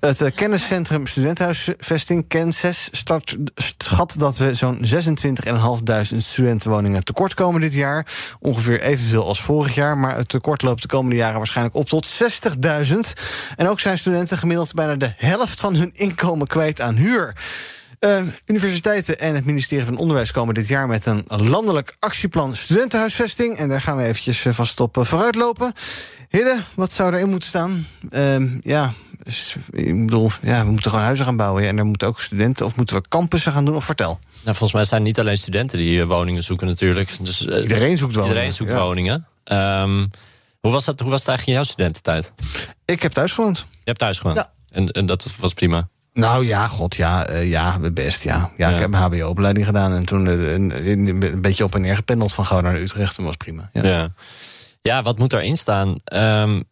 Het 0.00 0.20
uh, 0.20 0.28
kenniscentrum 0.34 1.06
Studentenhuisvesting, 1.06 2.28
Kenses, 2.28 2.88
start, 2.92 3.36
schat 3.54 4.14
dat 4.18 4.36
we 4.36 4.54
zo'n 4.54 4.86
26.500 6.10 6.16
studentenwoningen 6.18 7.04
tekort 7.04 7.34
komen 7.34 7.60
dit 7.60 7.74
jaar. 7.74 8.06
Ongeveer 8.40 8.80
evenveel 8.80 9.26
als 9.26 9.40
vorig 9.40 9.74
jaar, 9.74 9.98
maar 9.98 10.16
het 10.16 10.28
tekort 10.28 10.62
loopt 10.62 10.82
de 10.82 10.88
komende 10.88 11.16
jaren 11.16 11.36
waarschijnlijk 11.36 11.76
op 11.76 11.88
tot 11.88 12.08
60.000. 12.22 12.98
En 13.56 13.68
ook 13.68 13.80
zijn 13.80 13.98
studenten 13.98 14.38
gemiddeld 14.38 14.74
bijna 14.74 14.96
de 14.96 15.12
helft 15.16 15.60
van 15.60 15.74
hun 15.74 15.90
inkomen 15.92 16.46
kwijt 16.46 16.80
aan 16.80 16.94
huur. 16.94 17.34
Uh, 18.00 18.22
universiteiten 18.46 19.18
en 19.18 19.34
het 19.34 19.44
ministerie 19.44 19.84
van 19.84 19.96
Onderwijs 19.96 20.30
komen 20.30 20.54
dit 20.54 20.68
jaar 20.68 20.86
met 20.86 21.06
een 21.06 21.24
landelijk 21.28 21.96
actieplan 21.98 22.56
studentenhuisvesting. 22.56 23.56
En 23.56 23.68
daar 23.68 23.82
gaan 23.82 23.96
we 23.96 24.04
eventjes 24.04 24.44
eh, 24.44 24.52
vast 24.52 24.80
op 24.80 24.96
vooruitlopen. 25.00 25.72
Hidde, 26.28 26.60
wat 26.74 26.92
zou 26.92 27.14
erin 27.14 27.28
moeten 27.28 27.48
staan? 27.48 27.86
Uh, 28.10 28.60
ja, 28.60 28.92
ik 29.70 30.04
bedoel, 30.04 30.30
ja, 30.42 30.64
we 30.64 30.70
moeten 30.70 30.90
gewoon 30.90 31.04
huizen 31.04 31.26
gaan 31.26 31.36
bouwen. 31.36 31.62
Ja, 31.62 31.68
en 31.68 31.78
er 31.78 31.84
moeten 31.84 32.08
ook 32.08 32.20
studenten, 32.20 32.66
of 32.66 32.76
moeten 32.76 32.96
we 32.96 33.08
campussen 33.08 33.52
gaan 33.52 33.64
doen? 33.64 33.76
Of 33.76 33.84
vertel. 33.84 34.18
Nou, 34.32 34.56
volgens 34.56 34.72
mij 34.72 34.84
zijn 34.84 35.00
het 35.00 35.08
niet 35.08 35.20
alleen 35.20 35.36
studenten 35.36 35.78
die 35.78 36.04
woningen 36.04 36.42
zoeken 36.42 36.66
natuurlijk. 36.66 37.24
Dus, 37.24 37.40
iedereen 37.40 37.96
zoekt 37.96 38.14
woningen. 38.14 38.28
Iedereen 38.28 38.52
zoekt 38.52 38.72
woningen. 38.72 39.26
Um, 39.44 40.08
hoe, 40.66 40.74
was 40.74 40.84
dat, 40.84 41.00
hoe 41.00 41.10
was 41.10 41.20
het 41.20 41.28
eigenlijk 41.28 41.58
in 41.58 41.64
jouw 41.64 41.72
studententijd? 41.72 42.32
Ik 42.84 43.02
heb 43.02 43.12
thuis 43.12 43.32
gewoond. 43.32 43.58
Je 43.58 43.80
hebt 43.84 43.98
thuis 43.98 44.18
gewoond? 44.18 44.36
Ja. 44.36 44.52
En, 44.68 44.88
en 44.88 45.06
dat 45.06 45.26
was 45.38 45.54
prima? 45.54 45.88
Nou 46.12 46.46
ja, 46.46 46.68
god, 46.68 46.96
ja, 46.96 47.30
uh, 47.30 47.48
ja 47.50 47.78
best, 47.92 48.22
ja. 48.22 48.50
ja. 48.56 48.68
Ik 48.68 48.78
heb 48.78 48.90
mijn 48.90 49.02
hbo-opleiding 49.02 49.66
gedaan 49.66 49.92
en 49.92 50.04
toen 50.04 50.26
uh, 50.26 50.52
een, 50.52 50.86
een, 51.22 51.40
beetje 51.40 51.64
op 51.64 51.74
en 51.74 51.80
neer 51.80 51.96
gependeld 51.96 52.32
van 52.32 52.44
Gouda 52.44 52.70
naar 52.70 52.80
Utrecht. 52.80 53.18
En 53.18 53.24
was 53.24 53.36
prima. 53.36 53.70
Ja. 53.72 53.86
ja. 53.86 54.08
Ja. 54.82 55.02
wat 55.02 55.18
moet 55.18 55.32
erin 55.32 55.56
staan? 55.56 55.96
Um, 56.12 56.64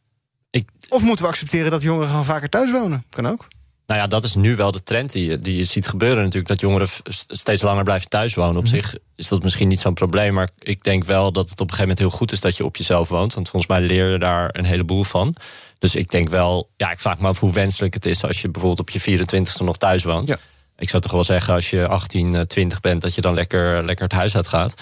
ik... 0.50 0.68
Of 0.88 1.02
moeten 1.02 1.24
we 1.24 1.30
accepteren 1.30 1.70
dat 1.70 1.82
jongeren 1.82 2.08
gewoon 2.08 2.24
vaker 2.24 2.48
thuis 2.48 2.70
wonen? 2.70 3.04
Kan 3.10 3.28
ook. 3.28 3.46
Nou 3.86 4.00
ja, 4.00 4.06
dat 4.06 4.24
is 4.24 4.34
nu 4.34 4.56
wel 4.56 4.70
de 4.72 4.82
trend 4.82 5.12
die, 5.12 5.40
die 5.40 5.56
je 5.56 5.64
ziet 5.64 5.86
gebeuren 5.86 6.22
natuurlijk. 6.22 6.48
Dat 6.48 6.60
jongeren 6.60 6.88
steeds 7.28 7.62
langer 7.62 7.84
blijven 7.84 8.08
thuis 8.08 8.34
wonen. 8.34 8.56
Op 8.56 8.64
mhm. 8.64 8.74
zich 8.74 8.94
is 9.16 9.28
dat 9.28 9.42
misschien 9.42 9.68
niet 9.68 9.80
zo'n 9.80 9.94
probleem. 9.94 10.34
Maar 10.34 10.48
ik 10.58 10.82
denk 10.82 11.04
wel 11.04 11.32
dat 11.32 11.50
het 11.50 11.60
op 11.60 11.70
een 11.70 11.74
gegeven 11.74 11.88
moment 11.88 11.98
heel 11.98 12.18
goed 12.18 12.32
is 12.32 12.40
dat 12.40 12.56
je 12.56 12.64
op 12.64 12.76
jezelf 12.76 13.08
woont. 13.08 13.34
Want 13.34 13.48
volgens 13.48 13.72
mij 13.72 13.80
leer 13.80 14.10
je 14.10 14.18
daar 14.18 14.48
een 14.52 14.64
heleboel 14.64 15.04
van. 15.04 15.34
Dus 15.78 15.94
ik 15.94 16.10
denk 16.10 16.28
wel, 16.28 16.68
ja, 16.76 16.90
ik 16.90 16.98
vraag 16.98 17.18
me 17.18 17.28
af 17.28 17.40
hoe 17.40 17.52
wenselijk 17.52 17.94
het 17.94 18.06
is 18.06 18.24
als 18.24 18.40
je 18.40 18.48
bijvoorbeeld 18.48 18.80
op 18.80 18.90
je 18.90 19.18
24ste 19.18 19.64
nog 19.64 19.76
thuis 19.76 20.04
woont. 20.04 20.28
Ja. 20.28 20.38
Ik 20.76 20.90
zou 20.90 21.02
toch 21.02 21.12
wel 21.12 21.24
zeggen, 21.24 21.54
als 21.54 21.70
je 21.70 21.86
18, 21.86 22.46
20 22.46 22.80
bent, 22.80 23.02
dat 23.02 23.14
je 23.14 23.20
dan 23.20 23.34
lekker, 23.34 23.84
lekker 23.84 24.04
het 24.04 24.14
huis 24.14 24.36
uit 24.36 24.48
gaat. 24.48 24.74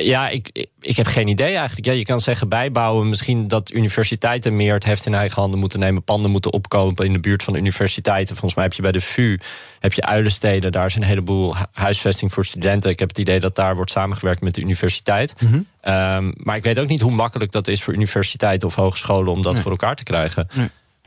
Ja, 0.00 0.28
ik, 0.28 0.66
ik 0.80 0.96
heb 0.96 1.06
geen 1.06 1.28
idee 1.28 1.54
eigenlijk. 1.56 1.86
Ja, 1.86 1.92
je 1.92 2.04
kan 2.04 2.20
zeggen 2.20 2.48
bijbouwen. 2.48 3.08
Misschien 3.08 3.48
dat 3.48 3.72
universiteiten 3.72 4.56
meer 4.56 4.74
het 4.74 4.84
heft 4.84 5.06
in 5.06 5.14
eigen 5.14 5.40
handen 5.40 5.60
moeten 5.60 5.78
nemen. 5.78 6.02
Panden 6.02 6.30
moeten 6.30 6.52
opkopen 6.52 7.06
in 7.06 7.12
de 7.12 7.20
buurt 7.20 7.42
van 7.42 7.52
de 7.52 7.58
universiteiten. 7.58 8.36
Volgens 8.36 8.54
mij 8.54 8.64
heb 8.64 8.72
je 8.72 8.82
bij 8.82 8.92
de 8.92 9.00
VU 9.00 9.38
heb 9.80 9.92
je 9.92 10.02
uilensteden. 10.02 10.72
Daar 10.72 10.86
is 10.86 10.94
een 10.94 11.02
heleboel 11.02 11.54
huisvesting 11.72 12.32
voor 12.32 12.44
studenten. 12.44 12.90
Ik 12.90 12.98
heb 12.98 13.08
het 13.08 13.18
idee 13.18 13.40
dat 13.40 13.56
daar 13.56 13.76
wordt 13.76 13.90
samengewerkt 13.90 14.40
met 14.40 14.54
de 14.54 14.60
universiteit. 14.60 15.34
Mhm. 15.40 15.60
Ehm, 15.80 16.32
maar 16.36 16.56
ik 16.56 16.62
weet 16.62 16.78
ook 16.78 16.88
niet 16.88 17.00
hoe 17.00 17.14
makkelijk 17.14 17.52
dat 17.52 17.68
is 17.68 17.82
voor 17.82 17.94
universiteiten 17.94 18.68
of 18.68 18.74
hogescholen 18.74 19.32
om 19.32 19.42
dat 19.42 19.58
voor 19.58 19.70
elkaar 19.70 19.96
te 19.96 20.02
krijgen. 20.02 20.48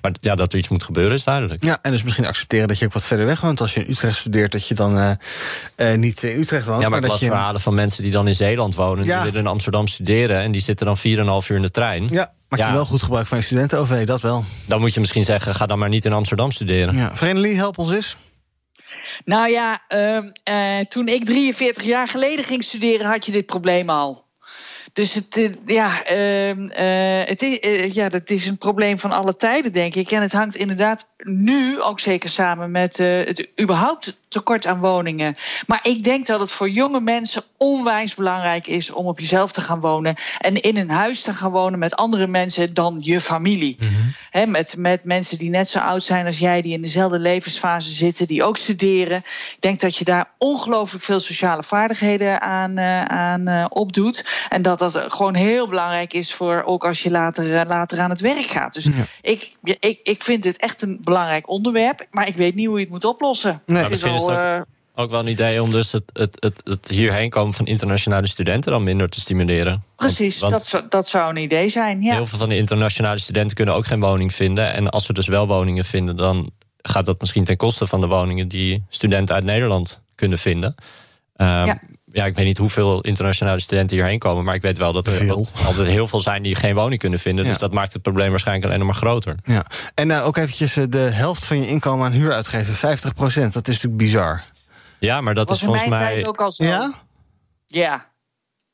Maar 0.06 0.15
ja, 0.20 0.36
dat 0.36 0.52
er 0.52 0.58
iets 0.58 0.68
moet 0.68 0.84
gebeuren 0.84 1.13
is 1.13 1.24
duidelijk. 1.24 1.63
Ja, 1.63 1.80
en 1.82 1.91
dus 1.91 2.04
misschien 2.04 2.26
accepteren 2.26 2.68
dat 2.68 2.80
je 2.80 2.86
ook 2.86 2.94
wat 2.94 3.06
verder 3.06 3.26
weg 3.26 3.41
woont. 3.41 3.62
Als 3.62 3.74
je 3.74 3.80
in 3.86 3.91
Utrecht 3.91 4.18
studeert, 4.18 4.52
dat 4.52 4.68
je 4.68 4.74
dan 4.74 4.98
uh, 4.98 5.12
uh, 5.78 5.94
niet 5.94 6.24
in 6.24 6.39
Utrecht 6.39 6.65
woont. 6.65 6.82
Ja, 6.82 6.89
maar, 6.89 7.00
maar 7.00 7.10
ik 7.10 7.15
las 7.22 7.30
verhalen 7.30 7.62
van 7.62 7.74
mensen 7.74 8.04
die 8.04 8.12
dan 8.12 8.28
in 8.28 8.36
Zeeland 8.36 8.76
wonen. 8.76 9.06
Ja. 9.06 9.15
Die 9.15 9.32
willen 9.32 9.46
in 9.46 9.52
Amsterdam 9.52 9.88
studeren 9.88 10.41
en 10.41 10.52
die 10.52 10.62
zitten 10.62 10.86
dan 10.86 10.98
4,5 10.98 11.04
uur 11.48 11.56
in 11.56 11.62
de 11.62 11.72
trein. 11.72 12.08
Ja, 12.10 12.34
maak 12.50 12.60
je 12.60 12.72
wel 12.72 12.86
goed 12.86 13.04
gebruik 13.04 13.28
van 13.28 13.38
je 13.38 13.44
studenten-OV, 13.44 14.06
dat 14.06 14.22
wel. 14.22 14.44
Dan 14.65 14.80
moet 14.80 14.94
je 14.94 15.00
misschien 15.00 15.24
zeggen, 15.24 15.56
ga 15.56 15.65
dan 15.65 15.80
maar 15.80 15.89
niet 15.89 16.06
in 16.06 16.13
Amsterdam 16.13 16.52
studeren. 16.52 16.96
Ja. 16.96 17.15
Vereniging, 17.15 17.56
help 17.56 17.78
ons 17.78 17.91
eens. 17.91 18.18
Nou 19.26 19.50
ja, 19.50 19.82
uh, 19.89 20.80
toen 20.80 21.08
ik 21.08 21.26
43 21.26 21.84
jaar 21.84 22.08
geleden 22.08 22.46
ging 22.46 22.63
studeren, 22.63 23.08
had 23.08 23.26
je 23.26 23.32
dit 23.32 23.46
probleem 23.46 23.89
al. 23.89 24.25
Dus 24.95 25.13
het, 25.13 25.38
eh, 25.38 25.51
ja, 25.65 26.12
uh, 26.12 27.27
het 27.27 27.41
is, 27.41 27.60
uh, 27.60 27.91
ja, 27.91 28.10
dat 28.10 28.29
is 28.29 28.47
een 28.47 28.58
probleem 28.58 28.99
van 28.99 29.12
alle 29.12 29.36
tijden, 29.36 29.73
denk 29.73 29.95
ik. 29.95 30.12
En 30.12 30.21
het 30.21 30.31
hangt 30.31 30.55
inderdaad 30.55 31.10
nu 31.17 31.81
ook 31.81 31.99
zeker 31.99 32.29
samen 32.29 32.71
met 32.71 32.97
het 32.97 33.51
überhaupt 33.62 34.19
tekort 34.36 34.67
aan 34.67 34.80
woningen. 34.80 35.36
Maar 35.67 35.80
ik 35.82 36.04
denk 36.04 36.26
dat 36.26 36.39
het 36.39 36.52
voor 36.52 36.69
jonge 36.69 37.00
mensen 37.00 37.43
onwijs 37.58 38.15
belangrijk 38.15 38.67
is 38.67 38.91
om 38.91 39.06
op 39.06 39.19
jezelf 39.19 39.52
te 39.52 39.62
gaan 39.62 39.80
wonen. 39.80 40.15
En 40.39 40.62
in 40.62 40.78
een 40.78 40.89
huis 40.89 41.21
te 41.21 41.34
gaan 41.34 41.52
wonen 41.52 41.80
met 41.80 41.95
andere 41.95 42.28
mensen 42.28 42.74
dan 42.74 42.98
je 43.00 43.21
familie. 43.21 43.76
Mhm. 43.80 44.52
met, 44.52 44.76
met 44.78 45.04
mensen 45.04 45.38
die 45.38 45.50
net 45.50 45.69
zo 45.69 45.80
oud 45.80 46.04
zijn 46.04 46.26
als 46.26 46.39
jij, 46.39 46.62
die 46.62 46.74
in 46.74 46.82
dezelfde 46.82 47.19
levensfase 47.19 47.89
zitten, 47.89 48.28
die 48.28 48.43
ook 48.43 48.58
studeren. 48.58 49.17
Ik 49.17 49.58
denk 49.60 49.80
dat 49.80 49.98
je 49.98 50.04
daar 50.04 50.30
ongelooflijk 50.38 51.04
veel 51.04 51.19
sociale 51.19 51.63
vaardigheden 51.63 52.41
aan, 52.41 52.80
aan 53.10 53.71
opdoet. 53.71 54.26
En 54.50 54.62
dat 54.62 54.80
dat 54.80 55.04
gewoon 55.08 55.36
heel 55.36 55.67
belangrijk 55.67 56.13
is 56.13 56.34
voor 56.34 56.63
ook 56.65 56.86
als 56.86 57.04
je 57.04 57.12
later, 57.12 57.56
eh, 57.56 57.67
later 57.67 58.00
aan 58.00 58.10
het 58.10 58.21
werk 58.21 58.45
gaat. 58.45 58.74
Dus 58.74 58.89
ik, 59.21 59.56
ik, 59.80 60.00
ik 60.04 60.24
vind 60.24 60.43
dit 60.43 60.58
echt 60.58 60.82
een 60.82 60.98
belangrijk 61.02 61.50
onderwerp, 61.50 62.08
maar 62.12 62.28
ik 62.28 62.36
weet 62.36 62.56
niet 62.56 62.67
hoe 62.67 62.78
je 62.78 62.84
het 62.84 62.91
moet 62.91 63.06
oplossen. 63.06 63.62
Nee. 63.65 63.89
misschien 63.89 64.13
is 64.13 64.25
het 64.28 64.58
ook, 64.58 64.66
ook, 64.96 65.10
wel 65.10 65.20
een 65.20 65.28
idee 65.28 65.62
om 65.62 65.72
dus 65.72 65.92
het, 65.92 66.04
het, 66.14 66.38
het, 66.40 66.62
het, 66.64 66.90
hierheen 66.90 67.30
komen 67.30 67.54
van 67.54 67.66
internationale 67.66 68.28
studenten 68.28 68.72
dan 68.72 68.84
minder 68.84 69.10
te 69.10 69.20
stimuleren. 69.20 69.84
Precies, 69.96 70.40
want, 70.40 70.54
dat, 70.54 70.66
zou, 70.66 70.84
dat 70.90 71.08
zou 71.08 71.30
een 71.30 71.44
idee 71.44 71.70
zijn. 71.70 72.02
Ja. 72.02 72.14
Heel 72.14 72.26
veel 72.26 72.38
van 72.38 72.50
de 72.50 72.58
internationale 72.58 73.20
studenten 73.20 73.56
kunnen 73.56 73.76
ook 73.76 73.86
geen 73.86 74.00
woning 74.00 74.34
vinden. 74.34 74.74
En 74.74 74.90
als 74.90 75.06
ze 75.06 75.14
dus 75.14 75.28
wel 75.28 75.48
woningen 75.48 75.86
vinden, 75.86 76.18
dan 76.18 76.52
gaat 76.82 77.06
dat 77.06 77.20
misschien 77.20 77.44
ten 77.44 77.58
koste 77.58 77.88
van 77.88 78.02
de 78.02 78.08
woningen 78.08 78.48
die 78.48 78.84
studenten 78.90 79.36
uit 79.36 79.44
Nederland 79.44 80.02
kunnen 80.16 80.38
vinden. 80.38 80.76
Um, 81.38 81.48
ja 81.48 81.80
ja, 82.15 82.25
ik 82.25 82.36
weet 82.36 82.45
niet 82.45 82.58
hoeveel 82.58 83.01
internationale 83.01 83.60
studenten 83.60 83.97
hierheen 83.97 84.19
komen. 84.19 84.43
Maar 84.43 84.56
ik 84.56 84.62
weet 84.62 84.78
wel 84.78 84.93
dat 84.93 85.08
er 85.08 85.34
altijd 85.65 85.88
heel 85.88 86.08
veel 86.08 86.19
zijn 86.19 86.43
die 86.43 86.56
geen 86.56 86.75
woning 86.75 86.99
kunnen 86.99 87.19
vinden. 87.19 87.45
Dus 87.45 87.58
dat 87.58 87.73
maakt 87.73 87.93
het 87.93 88.01
probleem 88.01 88.30
waarschijnlijk 88.30 88.65
alleen 88.67 88.80
nog 88.80 88.88
maar 88.88 88.97
groter. 88.97 89.36
Ja. 89.43 89.65
En 89.93 90.10
uh, 90.10 90.25
ook 90.25 90.38
eventjes 90.38 90.75
eh, 90.75 90.84
de 90.89 90.97
helft 90.97 91.45
van 91.45 91.60
je 91.60 91.67
inkomen 91.67 92.06
aan 92.06 92.12
huur 92.12 92.34
uitgeven. 92.34 92.73
50 92.73 93.13
procent. 93.13 93.54
Dat 93.54 93.67
is 93.67 93.73
natuurlijk 93.73 94.04
bizar. 94.04 94.43
Ja, 94.99 95.21
maar 95.21 95.34
dat, 95.34 95.49
is 95.49 95.60
volgens 95.60 95.88
mij. 95.88 96.28
ook 96.28 96.41
al 96.41 96.51
zo. 96.51 96.63
Ja? 96.63 96.93
Ja. 97.65 98.06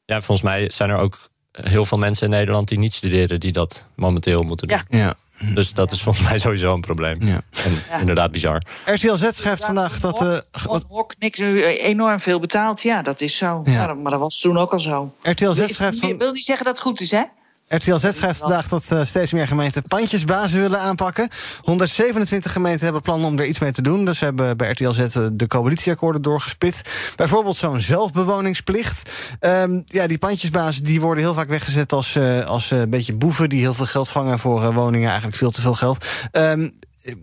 Ja, 0.06 0.22
volgens 0.22 0.42
mij 0.42 0.72
zijn 0.72 0.90
er 0.90 0.98
ook 0.98 1.30
heel 1.52 1.86
veel 1.86 1.98
mensen 1.98 2.26
in 2.26 2.34
Nederland 2.34 2.68
die 2.68 2.80
niet 2.80 2.94
studeren, 2.94 3.40
die 3.40 3.52
dat 3.52 3.86
momenteel 3.96 4.42
moeten 4.42 4.68
doen. 4.68 4.82
Ja. 4.90 4.98
ja. 4.98 5.14
Dus 5.54 5.74
dat 5.74 5.92
is 5.92 6.02
volgens 6.02 6.28
mij 6.28 6.38
sowieso 6.38 6.74
een 6.74 6.82
probleem. 6.82 7.18
Ja. 7.20 7.42
En 7.90 8.00
inderdaad 8.00 8.32
bizar. 8.32 8.62
RTL 8.86 9.16
Z 9.16 9.30
schrijft 9.32 9.66
vandaag 9.66 10.00
dat... 10.00 10.22
Uh, 10.22 10.38
wat 10.66 10.86
Hok 10.88 11.14
niks 11.20 11.40
enorm 11.40 12.20
veel 12.20 12.40
betaalt. 12.40 12.82
Ja, 12.82 13.02
dat 13.02 13.22
is 13.22 13.38
zo. 13.38 13.62
Ja. 13.66 13.94
maar 13.94 14.12
dat 14.12 14.20
was 14.20 14.40
toen 14.40 14.58
ook 14.58 14.72
al 14.72 14.80
zo. 14.80 15.14
RTL 15.22 15.52
Z 15.52 15.68
schrijft... 15.68 16.00
Van... 16.00 16.18
wil 16.18 16.32
niet 16.32 16.46
zeggen 16.46 16.66
dat 16.66 16.74
het 16.74 16.84
goed 16.84 17.02
is, 17.02 17.12
hè? 17.12 17.24
RTL 17.72 17.96
Z 17.96 18.16
schrijft 18.16 18.40
vandaag 18.40 18.68
dat 18.68 18.86
uh, 18.94 19.04
steeds 19.04 19.32
meer 19.32 19.48
gemeenten 19.48 19.84
pandjesbazen 19.84 20.60
willen 20.60 20.80
aanpakken. 20.80 21.30
127 21.62 22.52
gemeenten 22.52 22.84
hebben 22.84 23.02
plannen 23.02 23.28
om 23.28 23.40
er 23.40 23.46
iets 23.46 23.60
mee 23.60 23.72
te 23.72 23.82
doen. 23.82 24.06
Dus 24.06 24.20
hebben 24.20 24.58
bij 24.58 24.72
RTL 24.72 24.92
Z 24.92 25.00
eh, 25.00 25.26
de 25.34 25.48
coalitieakkoorden 25.48 26.22
doorgespit. 26.22 26.82
Bijvoorbeeld 27.16 27.58
zo'n 27.58 27.82
zelfbewoningsplicht. 27.82 29.10
Um, 29.40 29.84
ja, 29.86 30.08
die 30.08 30.18
pandjesbazen 30.18 30.84
die 30.84 31.02
worden 31.02 31.24
heel 31.24 31.34
vaak 31.34 31.48
weggezet 31.48 31.94
als, 31.94 32.16
uh, 32.16 32.46
als 32.46 32.72
een 32.72 32.90
beetje 32.90 33.16
boeven... 33.16 33.50
die 33.50 33.60
heel 33.60 33.74
veel 33.74 33.86
geld 33.86 34.10
vangen 34.10 34.40
voor 34.40 34.74
woningen, 34.74 35.08
eigenlijk 35.08 35.38
veel 35.38 35.52
te 35.52 35.62
veel 35.62 35.76
geld. 35.76 36.06
Um, 36.32 36.72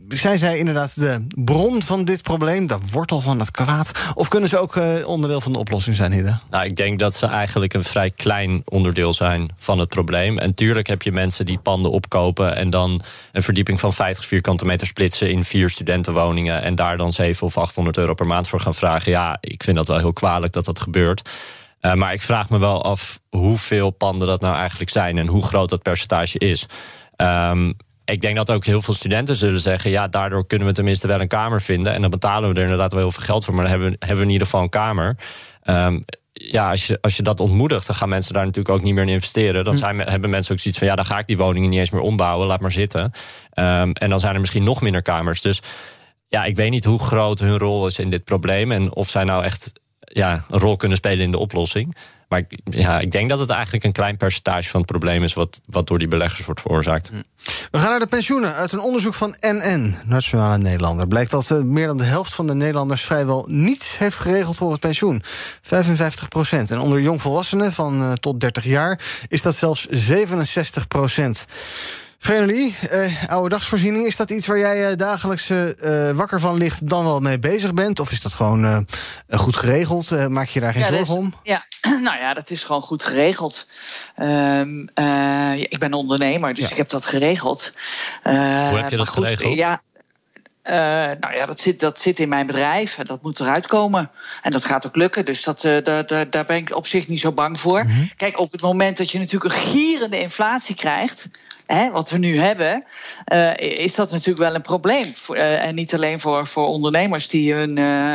zijn 0.09 0.39
zij 0.39 0.59
inderdaad 0.59 1.01
de 1.01 1.27
bron 1.35 1.83
van 1.83 2.05
dit 2.05 2.23
probleem, 2.23 2.67
de 2.67 2.79
wortel 2.91 3.21
van 3.21 3.39
het 3.39 3.51
kwaad? 3.51 3.93
Of 4.15 4.29
kunnen 4.29 4.49
ze 4.49 4.59
ook 4.59 4.77
uh, 4.77 5.09
onderdeel 5.09 5.41
van 5.41 5.53
de 5.53 5.59
oplossing 5.59 5.97
zijn, 5.97 6.13
Hidde? 6.13 6.39
Nou, 6.51 6.65
ik 6.65 6.77
denk 6.77 6.99
dat 6.99 7.15
ze 7.15 7.27
eigenlijk 7.27 7.75
een 7.75 7.85
vrij 7.85 8.11
klein 8.11 8.63
onderdeel 8.65 9.15
zijn 9.15 9.51
van 9.59 9.79
het 9.79 9.89
probleem. 9.89 10.39
En 10.39 10.55
tuurlijk 10.55 10.87
heb 10.87 11.03
je 11.03 11.13
mensen 11.13 11.47
die 11.47 11.59
panden 11.59 11.91
opkopen 11.91 12.57
en 12.57 12.71
dan 12.71 13.03
een 13.33 13.43
verdieping 13.43 13.81
van 13.81 13.93
50 13.93 14.27
vierkante 14.27 14.65
meter 14.65 14.87
splitsen 14.87 15.31
in 15.31 15.45
vier 15.45 15.71
studentenwoningen 15.71 16.63
en 16.63 16.75
daar 16.75 16.97
dan 16.97 17.13
700 17.13 17.57
of 17.57 17.63
800 17.63 17.97
euro 17.97 18.15
per 18.15 18.27
maand 18.27 18.49
voor 18.49 18.61
gaan 18.61 18.75
vragen. 18.75 19.13
Ja, 19.13 19.39
ik 19.41 19.63
vind 19.63 19.77
dat 19.77 19.89
wel 19.89 19.99
heel 19.99 20.13
kwalijk 20.13 20.53
dat 20.53 20.65
dat 20.65 20.81
gebeurt. 20.81 21.31
Uh, 21.81 21.95
maar 21.95 22.13
ik 22.13 22.23
vraag 22.23 22.49
me 22.51 22.59
wel 22.59 22.85
af 22.85 23.21
hoeveel 23.31 23.91
panden 23.91 24.29
dat 24.29 24.41
nou 24.41 24.57
eigenlijk 24.57 24.91
zijn 24.91 25.19
en 25.19 25.27
hoe 25.27 25.43
groot 25.43 25.69
dat 25.69 25.83
percentage 25.83 26.39
is. 26.39 26.67
Um, 27.17 27.77
ik 28.11 28.21
denk 28.21 28.37
dat 28.37 28.51
ook 28.51 28.65
heel 28.65 28.83
veel 28.83 28.95
studenten 28.95 29.37
zullen 29.37 29.61
zeggen... 29.61 29.91
ja, 29.91 30.09
daardoor 30.09 30.47
kunnen 30.47 30.67
we 30.67 30.75
tenminste 30.75 31.07
wel 31.07 31.21
een 31.21 31.29
kamer 31.29 31.63
vinden... 31.63 31.93
en 31.93 32.01
dan 32.01 32.11
betalen 32.11 32.49
we 32.49 32.55
er 32.55 32.63
inderdaad 32.63 32.93
wel 32.93 33.01
heel 33.01 33.11
veel 33.11 33.25
geld 33.25 33.45
voor... 33.45 33.55
maar 33.55 33.63
dan 33.63 33.73
hebben 33.73 33.91
we, 33.91 33.97
hebben 33.99 34.19
we 34.19 34.25
in 34.25 34.33
ieder 34.33 34.47
geval 34.47 34.63
een 34.63 34.69
kamer. 34.69 35.17
Um, 35.65 36.05
ja, 36.33 36.71
als 36.71 36.87
je, 36.87 36.99
als 37.01 37.17
je 37.17 37.23
dat 37.23 37.41
ontmoedigt, 37.41 37.87
dan 37.87 37.97
gaan 37.97 38.09
mensen 38.09 38.35
daar 38.35 38.45
natuurlijk 38.45 38.75
ook 38.75 38.83
niet 38.83 38.95
meer 38.95 39.03
in 39.03 39.09
investeren. 39.09 39.65
Dan 39.65 39.75
hm. 39.75 39.79
zijn, 39.79 39.99
hebben 39.99 40.31
mensen 40.31 40.53
ook 40.53 40.61
zoiets 40.61 40.79
van: 40.79 40.89
ja, 40.89 40.95
dan 40.95 41.05
ga 41.05 41.19
ik 41.19 41.27
die 41.27 41.37
woningen 41.37 41.71
niet 41.71 41.79
eens 41.79 41.91
meer 41.91 42.01
ombouwen, 42.01 42.47
laat 42.47 42.61
maar 42.61 42.73
zitten. 42.73 43.03
Um, 43.03 43.93
en 43.93 44.09
dan 44.09 44.19
zijn 44.19 44.35
er 44.35 44.41
misschien 44.41 44.65
nog 44.65 44.81
minder 44.81 45.03
kamers. 45.03 45.41
Dus 45.41 45.63
ja, 46.29 46.45
ik 46.45 46.57
weet 46.57 46.71
niet 46.71 46.85
hoe 46.85 46.99
groot 46.99 47.39
hun 47.39 47.59
rol 47.59 47.87
is 47.87 47.99
in 47.99 48.11
dit 48.11 48.25
probleem. 48.25 48.73
En 48.73 48.95
of 48.95 49.09
zij 49.09 49.25
nou 49.25 49.45
echt 49.45 49.73
ja, 50.09 50.45
een 50.51 50.59
rol 50.59 50.77
kunnen 50.77 50.97
spelen 50.97 51.25
in 51.25 51.31
de 51.31 51.39
oplossing. 51.39 51.97
Maar 52.29 52.43
ja, 52.65 53.01
ik 53.01 53.13
denk 53.13 53.29
dat 53.29 53.39
het 53.39 53.51
eigenlijk 53.51 53.85
een 53.85 53.93
klein 53.93 54.17
percentage 54.17 54.69
van 54.69 54.81
het 54.81 54.91
probleem 54.91 55.23
is... 55.23 55.35
wat, 55.35 55.61
wat 55.67 55.87
door 55.87 55.99
die 55.99 56.09
beleggers 56.09 56.47
wordt 56.47 56.61
veroorzaakt. 56.61 57.11
We 57.71 57.79
gaan 57.79 57.91
naar 57.91 57.99
de 57.99 58.07
pensioenen. 58.07 58.55
Uit 58.55 58.73
een 58.73 58.81
onderzoek 58.81 59.15
van 59.15 59.37
NN, 59.41 59.97
Nationale 60.05 60.59
Nederlander... 60.59 61.09
blijkt 61.09 61.31
dat 61.31 61.51
eh, 61.51 61.59
meer 61.59 61.87
dan 61.87 61.97
de 61.97 62.05
helft 62.05 62.35
van 62.35 62.47
de 62.47 62.55
Nederlanders... 62.55 63.03
vrijwel 63.03 63.45
niets 63.49 63.99
heeft 63.99 64.19
geregeld 64.19 64.57
voor 64.57 64.71
het 64.71 64.81
pensioen. 64.81 65.23
55 65.63 66.29
procent. 66.29 66.71
En 66.71 66.79
onder 66.79 67.01
jongvolwassenen 67.01 67.73
van 67.73 68.03
uh, 68.03 68.13
tot 68.13 68.41
30 68.41 68.65
jaar... 68.65 69.01
is 69.29 69.43
dat 69.43 69.55
zelfs 69.55 69.87
67 69.91 70.89
procent. 70.89 71.45
Vrenelie, 72.19 72.75
uh, 72.93 73.31
oude 73.31 73.49
dagsvoorziening, 73.49 74.07
is 74.07 74.17
dat 74.17 74.31
iets 74.31 74.47
waar 74.47 74.59
jij 74.59 74.91
uh, 74.91 74.97
dagelijks 74.97 75.51
uh, 75.51 76.11
wakker 76.11 76.41
van 76.41 76.57
ligt, 76.57 76.89
dan 76.89 77.05
wel 77.05 77.21
mee 77.21 77.39
bezig 77.39 77.75
bent? 77.75 78.01
Of 78.01 78.11
is 78.11 78.23
dat 78.23 78.33
gewoon 78.33 78.87
goed 79.31 79.57
geregeld? 79.57 80.29
maak 80.29 80.49
je 80.49 80.61
daar 80.61 80.73
geen 80.73 80.83
ja, 80.83 80.89
zorgen 80.89 81.07
dus, 81.07 81.17
om? 81.17 81.35
Ja, 81.43 81.67
nou 82.07 82.19
ja, 82.19 82.35
dat 82.35 82.51
is 82.51 82.65
gewoon 82.65 82.83
goed 82.83 83.03
geregeld. 83.03 83.69
Um, 84.23 84.89
ik 85.59 85.79
ben 85.79 85.93
ondernemer, 85.93 86.55
dus 86.55 86.65
Ja. 86.65 86.71
ik 86.71 86.77
heb 86.77 86.89
dat 86.89 87.07
geregeld. 87.07 87.73
Hoe 88.23 88.33
heb 88.33 88.91
je 88.91 88.97
dat 88.97 89.09
goed, 89.09 89.25
geregeld? 89.25 89.55
Ja, 89.55 89.81
eh, 90.69 90.77
nou 91.21 91.35
ja, 91.35 91.47
dat 91.47 91.61
zit, 91.61 91.81
dat 91.81 92.01
zit 92.01 92.19
in 92.19 92.29
mijn 92.29 92.47
bedrijf 92.47 92.99
en 92.99 93.05
dat 93.05 93.23
moet 93.23 93.41
eruit 93.41 93.67
komen. 93.67 94.11
En 94.43 94.51
dat 94.51 94.65
gaat 94.65 94.87
ook 94.87 94.97
lukken, 94.97 95.25
dus 95.25 95.43
dat, 95.43 95.65
eh, 95.65 95.85
daar, 95.85 96.07
daar, 96.07 96.31
daar 96.31 96.45
ben 96.45 96.57
ik 96.57 96.77
op 96.77 96.87
zich 96.87 97.09
niet 97.09 97.21
zo 97.21 97.33
bang 97.33 97.61
voor. 97.61 97.87
Kijk, 98.17 98.39
op 98.39 98.53
het 98.53 98.63
moment 98.63 98.97
dat 98.97 99.11
je 99.11 99.19
natuurlijk 99.19 99.55
een 99.55 99.61
gierende 99.61 100.21
inflatie 100.21 100.75
krijgt... 100.75 101.29
Hè, 101.69 101.91
wat 101.91 102.11
we 102.11 102.19
nu 102.19 102.39
hebben, 102.39 102.85
eh, 103.25 103.57
is 103.57 103.95
dat 103.95 104.11
natuurlijk 104.11 104.39
wel 104.39 104.55
een 104.55 104.63
probleem. 104.63 105.05
Eh, 105.29 105.65
en 105.65 105.75
niet 105.75 105.95
alleen 105.95 106.21
voor, 106.21 106.47
voor 106.47 106.67
ondernemers 106.67 107.29
die 107.29 107.53
hun, 107.53 107.79
eh, 107.79 108.15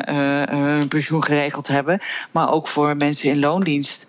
hun 0.77 0.87
pensioen 0.87 1.23
geregeld 1.23 1.67
hebben... 1.67 1.99
maar 2.31 2.51
ook 2.51 2.67
voor 2.67 2.97
mensen 2.97 3.29
in 3.29 3.39
loondienst. 3.39 4.07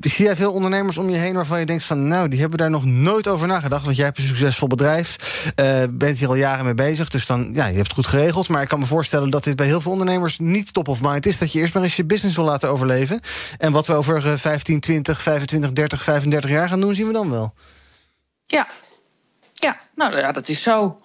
zie 0.00 0.24
jij 0.24 0.36
veel 0.36 0.52
ondernemers 0.52 0.98
om 0.98 1.10
je 1.10 1.16
heen 1.16 1.34
waarvan 1.34 1.60
je 1.60 1.66
denkt 1.66 1.84
van... 1.84 2.08
nou, 2.08 2.28
die 2.28 2.40
hebben 2.40 2.58
daar 2.58 2.70
nog 2.70 2.84
nooit 2.84 3.28
over 3.28 3.46
nagedacht. 3.46 3.84
Want 3.84 3.96
jij 3.96 4.04
hebt 4.04 4.18
een 4.18 4.24
succesvol 4.24 4.68
bedrijf, 4.68 5.16
bent 5.90 6.18
hier 6.18 6.28
al 6.28 6.34
jaren 6.34 6.64
mee 6.64 6.74
bezig. 6.74 7.08
Dus 7.08 7.26
dan, 7.26 7.50
ja, 7.54 7.66
je 7.66 7.74
hebt 7.76 7.86
het 7.86 7.96
goed 7.96 8.06
geregeld. 8.06 8.48
Maar 8.48 8.62
ik 8.62 8.68
kan 8.68 8.78
me 8.78 8.86
voorstellen 8.86 9.30
dat 9.30 9.44
dit 9.44 9.56
bij 9.56 9.66
heel 9.66 9.80
veel 9.80 9.92
ondernemers 9.92 10.38
niet 10.38 10.72
top 10.72 10.88
of 10.88 11.00
mind 11.00 11.26
is. 11.26 11.38
Dat 11.38 11.52
je 11.52 11.58
eerst 11.58 11.74
maar 11.74 11.82
eens 11.82 11.96
je 11.96 12.04
business 12.04 12.36
wil 12.36 12.44
laten 12.44 12.68
overleven. 12.68 13.20
En 13.58 13.72
wat 13.72 13.86
we 13.86 13.92
over 13.92 14.26
eh, 14.26 14.34
15, 14.34 14.80
20, 14.80 15.22
25, 15.22 15.72
30, 15.72 16.02
35 16.02 16.50
jaar 16.50 16.68
gaan 16.68 16.80
doen, 16.80 16.94
zien 16.94 17.06
we 17.06 17.12
dan 17.12 17.30
wel. 17.30 17.54
Ja. 18.46 18.66
Ja, 19.60 19.80
nou 19.94 20.16
ja, 20.18 20.32
dat 20.32 20.48
is 20.48 20.62
zo. 20.62 20.96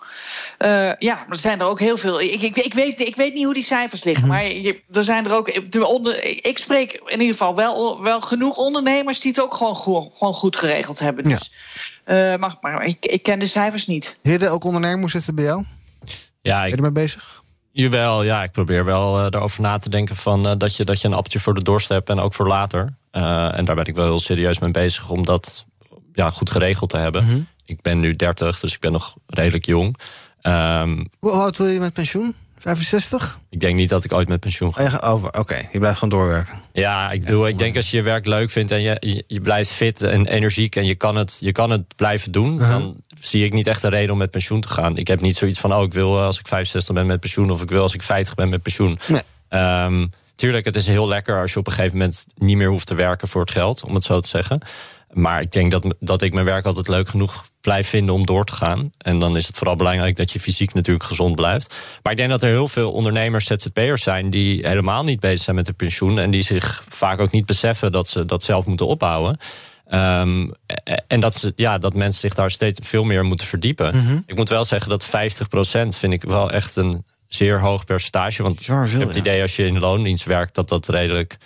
Eh, 0.57 0.91
ja, 0.99 1.15
maar 1.15 1.29
er 1.29 1.35
zijn 1.35 1.59
er 1.59 1.65
ook 1.65 1.79
heel 1.79 1.97
veel. 1.97 2.21
Ik, 2.21 2.41
ik, 2.41 2.57
ik, 2.57 2.73
weet, 2.73 2.99
ik 2.99 3.15
weet 3.15 3.33
niet 3.33 3.43
hoe 3.45 3.53
die 3.53 3.63
cijfers 3.63 4.03
liggen, 4.03 4.27
maar 4.27 4.45
je, 4.45 4.79
er 4.91 5.03
zijn 5.03 5.25
er 5.25 5.33
ook. 5.33 5.71
de 5.71 5.85
Onder, 5.85 6.23
ik 6.45 6.57
spreek 6.57 6.91
in 6.93 7.19
ieder 7.19 7.27
geval 7.37 7.55
wel, 7.55 8.03
wel 8.03 8.21
genoeg 8.21 8.57
ondernemers 8.57 9.19
die 9.19 9.31
het 9.31 9.41
ook 9.41 9.55
gewoon, 9.55 9.75
goed- 9.75 10.11
gewoon 10.17 10.33
goed 10.33 10.55
geregeld 10.55 10.99
hebben. 10.99 11.23
Dus, 11.23 11.51
eh, 12.03 12.15
maar 12.35 12.57
maar 12.61 12.85
ik, 12.85 13.05
ik 13.05 13.23
ken 13.23 13.39
de 13.39 13.45
cijfers 13.45 13.87
niet. 13.87 14.17
Hidde, 14.21 14.49
ook 14.49 14.63
ondernemer, 14.63 14.99
hoe 14.99 15.09
zit 15.09 15.25
het 15.25 15.35
bij 15.35 15.43
jou? 15.43 15.63
Ja, 16.41 16.55
Ben 16.57 16.63
ik, 16.63 16.69
je 16.69 16.75
ermee 16.75 16.91
bezig? 16.91 17.41
Jawel, 17.71 18.23
ja, 18.23 18.43
ik 18.43 18.51
probeer 18.51 18.85
wel 18.85 19.17
eh, 19.19 19.31
daarover 19.31 19.61
na 19.61 19.77
te 19.77 19.89
denken 19.89 20.15
van, 20.15 20.47
eh, 20.47 20.53
dat, 20.57 20.75
je, 20.75 20.83
dat 20.83 21.01
je 21.01 21.07
een 21.07 21.13
appeltje 21.13 21.39
voor 21.39 21.53
de 21.53 21.63
dorst 21.63 21.89
hebt 21.89 22.09
en 22.09 22.19
ook 22.19 22.33
voor 22.33 22.47
later. 22.47 22.93
Eh, 23.11 23.57
en 23.57 23.65
daar 23.65 23.75
ben 23.75 23.85
ik 23.85 23.95
wel 23.95 24.05
heel 24.05 24.19
serieus 24.19 24.59
mee 24.59 24.71
bezig 24.71 25.09
om 25.09 25.25
dat 25.25 25.65
ja, 26.13 26.29
goed 26.29 26.51
geregeld 26.51 26.89
te 26.89 26.97
hebben. 26.97 27.23
Mhm. 27.25 27.39
Ik 27.65 27.81
ben 27.81 27.99
nu 27.99 28.13
30, 28.13 28.59
dus 28.59 28.73
ik 28.73 28.79
ben 28.79 28.91
nog 28.91 29.15
redelijk 29.27 29.65
jong. 29.65 29.97
Ehm, 30.41 31.03
Hoe 31.19 31.31
oud 31.31 31.57
wil 31.57 31.67
je 31.67 31.79
met 31.79 31.93
pensioen? 31.93 32.35
65? 32.57 33.39
ik 33.49 33.59
denk 33.59 33.75
niet 33.75 33.89
dat 33.89 34.03
ik 34.03 34.13
ooit 34.13 34.27
met 34.27 34.39
pensioen 34.39 34.73
ga. 34.73 35.13
Oh, 35.13 35.13
oh, 35.13 35.23
Oké, 35.39 35.67
je 35.71 35.79
blijft 35.79 35.99
gewoon 35.99 36.19
doorwerken. 36.19 36.59
Ja, 36.73 37.11
ik, 37.11 37.27
doe, 37.27 37.47
ik 37.47 37.57
denk 37.57 37.75
als 37.75 37.91
je 37.91 37.97
je 37.97 38.03
werk 38.03 38.25
leuk 38.25 38.49
vindt 38.49 38.71
en 38.71 38.81
je, 38.81 38.97
je, 38.99 39.23
je 39.27 39.41
blijft 39.41 39.69
fit 39.69 40.01
en 40.01 40.27
energiek 40.27 40.75
en 40.75 40.85
je 40.85 40.95
kan 40.95 41.15
het, 41.15 41.37
je 41.39 41.51
kan 41.51 41.69
het 41.69 41.95
blijven 41.95 42.31
doen, 42.31 42.57
dan 42.57 42.95
zie 43.19 43.45
ik 43.45 43.53
niet 43.53 43.67
echt 43.67 43.83
een 43.83 43.89
reden 43.89 44.11
om 44.11 44.17
met 44.17 44.31
pensioen 44.31 44.61
te 44.61 44.67
gaan. 44.67 44.97
Ik 44.97 45.07
heb 45.07 45.21
niet 45.21 45.37
zoiets 45.37 45.59
van, 45.59 45.73
oh, 45.73 45.83
ik 45.83 45.93
wil 45.93 46.17
eh, 46.17 46.25
als 46.25 46.39
ik 46.39 46.47
65 46.47 46.95
ben 46.95 47.05
met 47.05 47.19
pensioen 47.19 47.51
of 47.51 47.61
ik 47.61 47.69
wil 47.69 47.81
als 47.81 47.93
ik 47.93 48.01
50 48.01 48.35
ben 48.35 48.49
met 48.49 48.61
pensioen. 48.61 48.99
Nee. 49.07 49.21
Ehm, 49.49 50.07
tuurlijk, 50.35 50.65
het 50.65 50.75
is 50.75 50.87
heel 50.87 51.07
lekker 51.07 51.41
als 51.41 51.53
je 51.53 51.59
op 51.59 51.67
een 51.67 51.73
gegeven 51.73 51.97
moment 51.97 52.25
niet 52.35 52.57
meer 52.57 52.69
hoeft 52.69 52.87
te 52.87 52.95
werken 52.95 53.27
voor 53.27 53.41
het 53.41 53.51
geld, 53.51 53.83
om 53.85 53.93
het 53.93 54.03
zo 54.03 54.19
te 54.19 54.29
zeggen. 54.29 54.61
Maar 55.13 55.41
ik 55.41 55.51
denk 55.51 55.71
dat, 55.71 55.95
dat 55.99 56.21
ik 56.21 56.33
mijn 56.33 56.45
werk 56.45 56.65
altijd 56.65 56.87
leuk 56.87 57.07
genoeg 57.07 57.45
blijf 57.61 57.87
vinden 57.87 58.15
om 58.15 58.25
door 58.25 58.45
te 58.45 58.53
gaan. 58.53 58.91
En 58.97 59.19
dan 59.19 59.35
is 59.35 59.47
het 59.47 59.57
vooral 59.57 59.75
belangrijk 59.75 60.17
dat 60.17 60.31
je 60.31 60.39
fysiek 60.39 60.73
natuurlijk 60.73 61.05
gezond 61.05 61.35
blijft. 61.35 61.75
Maar 62.01 62.11
ik 62.11 62.17
denk 62.17 62.29
dat 62.29 62.43
er 62.43 62.49
heel 62.49 62.67
veel 62.67 62.91
ondernemers, 62.91 63.45
ZZP'ers 63.45 64.03
zijn... 64.03 64.29
die 64.29 64.67
helemaal 64.67 65.03
niet 65.03 65.19
bezig 65.19 65.43
zijn 65.43 65.55
met 65.55 65.65
hun 65.65 65.75
pensioen... 65.75 66.19
en 66.19 66.31
die 66.31 66.41
zich 66.41 66.83
vaak 66.87 67.19
ook 67.19 67.31
niet 67.31 67.45
beseffen 67.45 67.91
dat 67.91 68.09
ze 68.09 68.25
dat 68.25 68.43
zelf 68.43 68.65
moeten 68.65 68.87
opbouwen. 68.87 69.37
Ehm, 69.87 70.49
en 71.07 71.19
dat, 71.19 71.35
ze, 71.35 71.53
ja, 71.55 71.77
dat 71.77 71.93
mensen 71.93 72.19
zich 72.19 72.33
daar 72.33 72.51
steeds 72.51 72.79
veel 72.83 73.03
meer 73.03 73.23
moeten 73.23 73.47
verdiepen. 73.47 73.97
Mhm. 73.97 74.17
Ik 74.25 74.35
moet 74.35 74.49
wel 74.49 74.65
zeggen 74.65 74.89
dat 74.89 75.05
50% 75.05 75.09
vind 75.97 76.13
ik 76.13 76.23
wel 76.23 76.51
echt 76.51 76.75
een 76.75 77.05
zeer 77.27 77.59
hoog 77.59 77.85
percentage. 77.85 78.43
Want 78.43 78.55
Bizar 78.55 78.85
ik 78.85 78.91
heb 78.91 79.07
het 79.07 79.17
idee 79.17 79.41
als 79.41 79.55
je 79.55 79.65
in 79.65 79.79
loondienst 79.79 80.25
werkt... 80.25 80.55
dat 80.55 80.69
dat 80.69 80.87
redelijk 80.87 81.37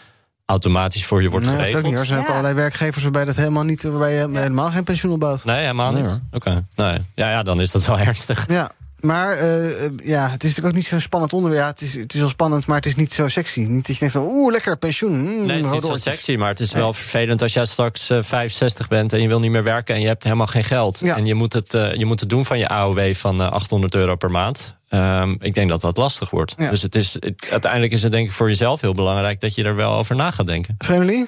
automatisch 0.51 1.05
voor 1.05 1.21
je 1.21 1.29
wordt 1.29 1.45
Nee, 1.45 1.55
dat 1.55 1.65
geregeld. 1.65 1.85
ook 1.85 1.89
niet 1.91 1.99
hoor. 1.99 2.09
Er 2.09 2.13
zijn 2.13 2.19
ook 2.25 2.29
allerlei 2.29 2.53
werkgevers 2.53 3.03
waarbij 3.03 3.25
dat 3.25 3.35
helemaal 3.35 3.63
niet, 3.63 3.83
waarbij 3.83 4.13
je 4.13 4.27
helemaal 4.31 4.69
geen 4.71 4.83
pensioen 4.83 5.11
opbouwt. 5.13 5.45
Nee, 5.45 5.59
helemaal 5.61 5.91
Nee, 5.91 6.01
niet. 6.01 6.09
hoor. 6.11 6.19
Oké. 6.31 6.63
Nee. 6.75 6.99
Ja, 7.15 7.29
ja, 7.29 7.43
dan 7.43 7.61
is 7.61 7.71
dat 7.71 7.85
wel 7.85 7.99
ernstig. 8.07 8.45
Ja, 8.47 8.71
maar 9.07 9.31
eh, 9.37 9.85
eh, 9.85 9.91
ja, 10.03 10.23
het 10.29 10.43
is 10.43 10.49
natuurlijk 10.49 10.67
ook 10.67 10.73
niet 10.73 10.85
zo'n 10.85 10.99
spannend 10.99 11.33
onderwerp. 11.33 11.61
Ja, 11.63 11.69
het, 11.69 11.81
is, 11.81 11.95
het 11.95 12.13
is 12.13 12.19
wel 12.19 12.29
spannend, 12.29 12.65
maar 12.67 12.75
het 12.75 12.85
is 12.85 12.95
niet 12.95 13.13
zo 13.13 13.27
sexy. 13.27 13.59
Niet 13.59 13.85
dat 13.87 13.95
je 13.95 13.99
denkt 13.99 14.13
van, 14.13 14.23
oeh, 14.25 14.51
lekker 14.51 14.77
pensioen. 14.77 15.17
mm, 15.21 15.45
Nee, 15.45 15.55
het 15.55 15.65
is 15.65 15.71
niet 15.71 15.81
zo 15.83 15.93
sexy, 15.95 16.35
maar 16.35 16.49
het 16.49 16.59
is 16.59 16.71
wel 16.71 16.93
vervelend 16.93 17.41
als 17.41 17.53
jij 17.53 17.65
straks 17.65 18.09
eh, 18.09 18.17
65 18.21 18.87
bent 18.87 19.13
en 19.13 19.21
je 19.21 19.27
wil 19.27 19.39
niet 19.39 19.51
meer 19.51 19.63
werken 19.63 19.95
en 19.95 20.01
je 20.01 20.07
hebt 20.07 20.23
helemaal 20.23 20.47
geen 20.47 20.63
geld. 20.63 20.99
Ja. 20.99 21.17
En 21.17 21.25
je 21.25 21.33
moet, 21.33 21.53
het, 21.53 21.73
eh, 21.73 21.93
je 21.93 22.05
moet 22.05 22.19
het 22.19 22.29
doen 22.29 22.45
van 22.45 22.59
je 22.59 22.67
AOW 22.67 23.13
van 23.13 23.41
eh, 23.41 23.51
800 23.51 23.95
euro 23.95 24.15
per 24.15 24.31
maand. 24.31 24.75
Ehm, 24.89 25.35
ik 25.39 25.53
denk 25.53 25.69
dat 25.69 25.81
dat 25.81 25.97
lastig 25.97 26.29
wordt. 26.29 26.53
Ja. 26.57 26.69
Dus 26.69 26.81
het 26.81 26.95
is, 26.95 27.13
het- 27.19 27.47
uiteindelijk 27.51 27.91
is 27.93 28.03
het 28.03 28.11
denk 28.11 28.27
ik 28.27 28.33
voor 28.33 28.47
jezelf 28.47 28.81
heel 28.81 28.93
belangrijk 28.93 29.39
dat 29.39 29.55
je 29.55 29.63
er 29.63 29.75
wel 29.75 29.93
over 29.93 30.15
na 30.15 30.31
gaat 30.31 30.45
denken. 30.45 30.75
Vreemdeling? 30.77 31.27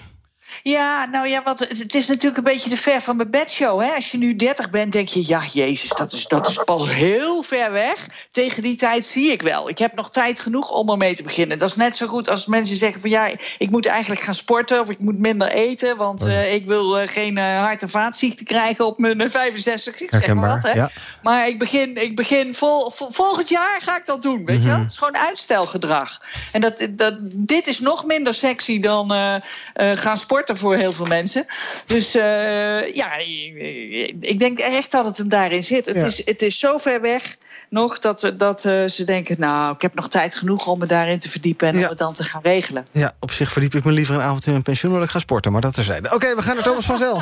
Ja, 0.63 1.05
nou 1.11 1.27
ja, 1.27 1.43
want 1.43 1.59
het 1.59 1.95
is 1.95 2.07
natuurlijk 2.07 2.37
een 2.37 2.43
beetje 2.53 2.69
de 2.69 2.77
ver 2.77 3.01
van 3.01 3.15
mijn 3.15 3.29
bedshow. 3.29 3.81
Hè? 3.83 3.91
Als 3.91 4.11
je 4.11 4.17
nu 4.17 4.35
30 4.35 4.69
bent, 4.69 4.91
denk 4.91 5.07
je, 5.07 5.27
ja, 5.27 5.43
Jezus, 5.53 5.89
dat 5.89 6.13
is, 6.13 6.25
dat 6.27 6.49
is 6.49 6.61
pas 6.65 6.89
heel 6.91 7.43
ver 7.43 7.71
weg. 7.71 8.07
Tegen 8.31 8.63
die 8.63 8.75
tijd 8.75 9.05
zie 9.05 9.31
ik 9.31 9.41
wel. 9.41 9.69
Ik 9.69 9.77
heb 9.77 9.95
nog 9.95 10.11
tijd 10.11 10.39
genoeg 10.39 10.71
om 10.71 10.89
ermee 10.89 11.15
te 11.15 11.23
beginnen. 11.23 11.59
Dat 11.59 11.69
is 11.69 11.75
net 11.75 11.95
zo 11.95 12.07
goed 12.07 12.29
als 12.29 12.45
mensen 12.45 12.75
zeggen 12.77 13.01
van 13.01 13.09
ja, 13.09 13.29
ik 13.57 13.69
moet 13.69 13.85
eigenlijk 13.85 14.21
gaan 14.21 14.33
sporten 14.35 14.79
of 14.81 14.89
ik 14.89 14.99
moet 14.99 15.19
minder 15.19 15.47
eten, 15.47 15.97
want 15.97 16.25
eh, 16.25 16.53
ik 16.53 16.65
wil 16.65 16.97
eh, 16.99 17.07
geen 17.07 17.37
eh, 17.37 17.59
hart- 17.61 17.81
en 17.81 17.89
vaatziekte 17.89 18.43
krijgen 18.43 18.85
op 18.85 18.97
mijn 18.97 19.21
eh, 19.21 19.29
65. 19.29 20.01
Ik 20.01 20.09
zeg 20.11 20.33
maar 20.33 20.49
wat, 20.49 20.63
hè? 20.63 20.71
ja. 20.71 20.89
Maar 21.21 21.47
ik 21.47 21.59
begin, 21.59 21.97
ik 21.97 22.15
begin 22.15 22.55
vol, 22.55 22.91
vol- 22.91 23.11
volgend 23.11 23.49
jaar 23.49 23.81
ga 23.81 23.97
ik 23.97 24.05
dat 24.05 24.21
doen. 24.21 24.45
Weet 24.45 24.55
je 24.55 24.61
Mhm. 24.61 24.69
wel? 24.71 24.79
Het 24.79 24.89
is 24.91 24.97
gewoon 24.97 25.17
uitstelgedrag. 25.17 26.21
En 26.51 26.61
dat, 26.61 26.87
dat, 26.91 27.17
dit 27.21 27.67
is 27.67 27.79
nog 27.79 28.05
minder 28.05 28.33
sexy 28.33 28.79
dan 28.79 29.13
eh, 29.13 29.35
eh, 29.35 29.41
voor 30.45 30.75
heel 30.75 30.91
veel 30.91 31.05
mensen. 31.05 31.45
Dus 31.85 32.15
eh, 32.15 32.93
ja, 32.95 33.17
ik 34.19 34.39
denk 34.39 34.59
echt 34.59 34.91
dat 34.91 35.05
het 35.05 35.17
hem 35.17 35.29
daarin 35.29 35.63
zit. 35.63 35.85
Het, 35.85 35.95
Ja. 35.95 36.05
is, 36.05 36.25
het 36.25 36.41
is 36.41 36.59
zo 36.59 36.77
ver 36.77 37.01
weg 37.01 37.37
nog 37.69 37.99
dat, 37.99 38.31
dat 38.37 38.65
eh, 38.65 38.85
ze 38.87 39.03
denken... 39.03 39.35
nou, 39.39 39.71
ik 39.73 39.81
heb 39.81 39.95
nog 39.95 40.09
tijd 40.09 40.35
genoeg 40.35 40.67
om 40.67 40.79
me 40.79 40.85
daarin 40.85 41.19
te 41.19 41.29
verdiepen... 41.29 41.67
en 41.67 41.75
Ja. 41.77 41.83
om 41.83 41.89
het 41.89 41.97
dan 41.97 42.13
te 42.13 42.23
gaan 42.23 42.41
regelen. 42.43 42.87
Ja, 42.91 43.11
op 43.19 43.31
zich 43.31 43.51
verdiep 43.51 43.75
ik 43.75 43.83
me 43.83 43.91
liever 43.91 44.15
een 44.15 44.21
avond 44.21 44.45
in 44.45 44.51
mijn 44.51 44.63
pensioen 44.63 44.93
dan 44.93 45.03
ik 45.03 45.09
ga 45.09 45.19
sporten. 45.19 45.51
Maar 45.51 45.61
dat 45.61 45.73
terzijde. 45.73 46.13
Oké, 46.13 46.35
we 46.35 46.41
gaan 46.41 46.55
naar 46.55 46.63
Thomas 46.63 46.85
van 46.85 46.97
Zel. 46.97 47.21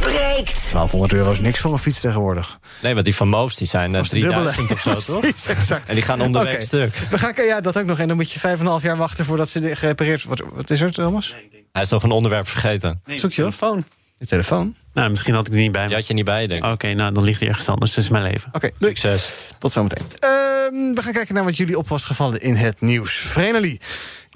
breekt. 0.00 0.52
1200 0.52 1.12
euro 1.12 1.32
is 1.32 1.40
niks 1.40 1.58
voor 1.60 1.72
een 1.72 1.78
fiets 1.78 2.00
tegenwoordig. 2.00 2.58
Nee, 2.82 2.92
want 2.92 3.04
die 3.04 3.14
van 3.14 3.28
Moos 3.28 3.56
die 3.56 3.66
zijn 3.66 3.94
eh, 3.94 4.00
Of. 4.00 4.08
3000 4.08 4.80
zo, 4.80 4.94
toch? 5.12 5.24
Exact. 5.24 5.88
En 5.88 5.94
die 5.94 6.04
gaan 6.04 6.20
onderweg 6.20 6.62
stuk. 6.62 6.94
We 7.10 7.18
gaan, 7.18 7.32
ja, 7.44 7.60
dat 7.60 7.78
ook 7.78 7.84
nog. 7.84 7.98
En 7.98 8.08
dan 8.08 8.16
moet 8.16 8.32
je 8.32 8.40
5,5 8.58 8.64
jaar 8.82 8.96
wachten 8.96 9.24
voordat 9.24 9.48
ze 9.48 9.76
gerepareerd 9.76 10.22
wordt. 10.22 10.40
Wat, 10.40 10.50
wat 10.54 10.70
is 10.70 10.80
er, 10.80 10.92
Thomas? 10.92 11.34
Hij 11.72 11.82
is 11.82 11.88
nog 11.88 12.02
een 12.02 12.10
onderwerp 12.10 12.48
vergeten. 12.48 13.00
Zoek 13.06 13.32
je 13.32 13.42
telefoon. 13.42 13.84
Je 14.18 14.26
telefoon? 14.26 14.74
Nou, 14.92 15.10
misschien 15.10 15.34
had 15.34 15.46
ik 15.46 15.52
die 15.52 15.62
niet 15.62 15.72
bij 15.72 15.82
me. 15.82 15.88
Die 15.88 15.96
had 15.96 16.06
je 16.06 16.14
niet 16.14 16.24
bij 16.24 16.46
denk 16.46 16.64
ik. 16.64 16.70
Oké, 16.70 16.92
nou, 16.92 17.12
dan 17.12 17.24
ligt 17.24 17.40
hij 17.40 17.48
ergens 17.48 17.68
anders. 17.68 17.94
Dat 17.94 18.04
is 18.04 18.10
mijn 18.10 18.22
leven. 18.22 18.50
Oké, 18.52 18.70
doei. 18.78 18.96
Succes. 18.96 19.30
Tot 19.58 19.72
zometeen. 19.72 20.06
Ehm, 20.18 20.94
we 20.94 21.02
gaan 21.02 21.12
kijken 21.12 21.34
naar 21.34 21.44
wat 21.44 21.56
jullie 21.56 21.78
op 21.78 21.88
was 21.88 22.04
gevallen 22.04 22.40
in 22.40 22.54
het 22.54 22.80
nieuws. 22.80 23.12
Vrenelie, 23.12 23.80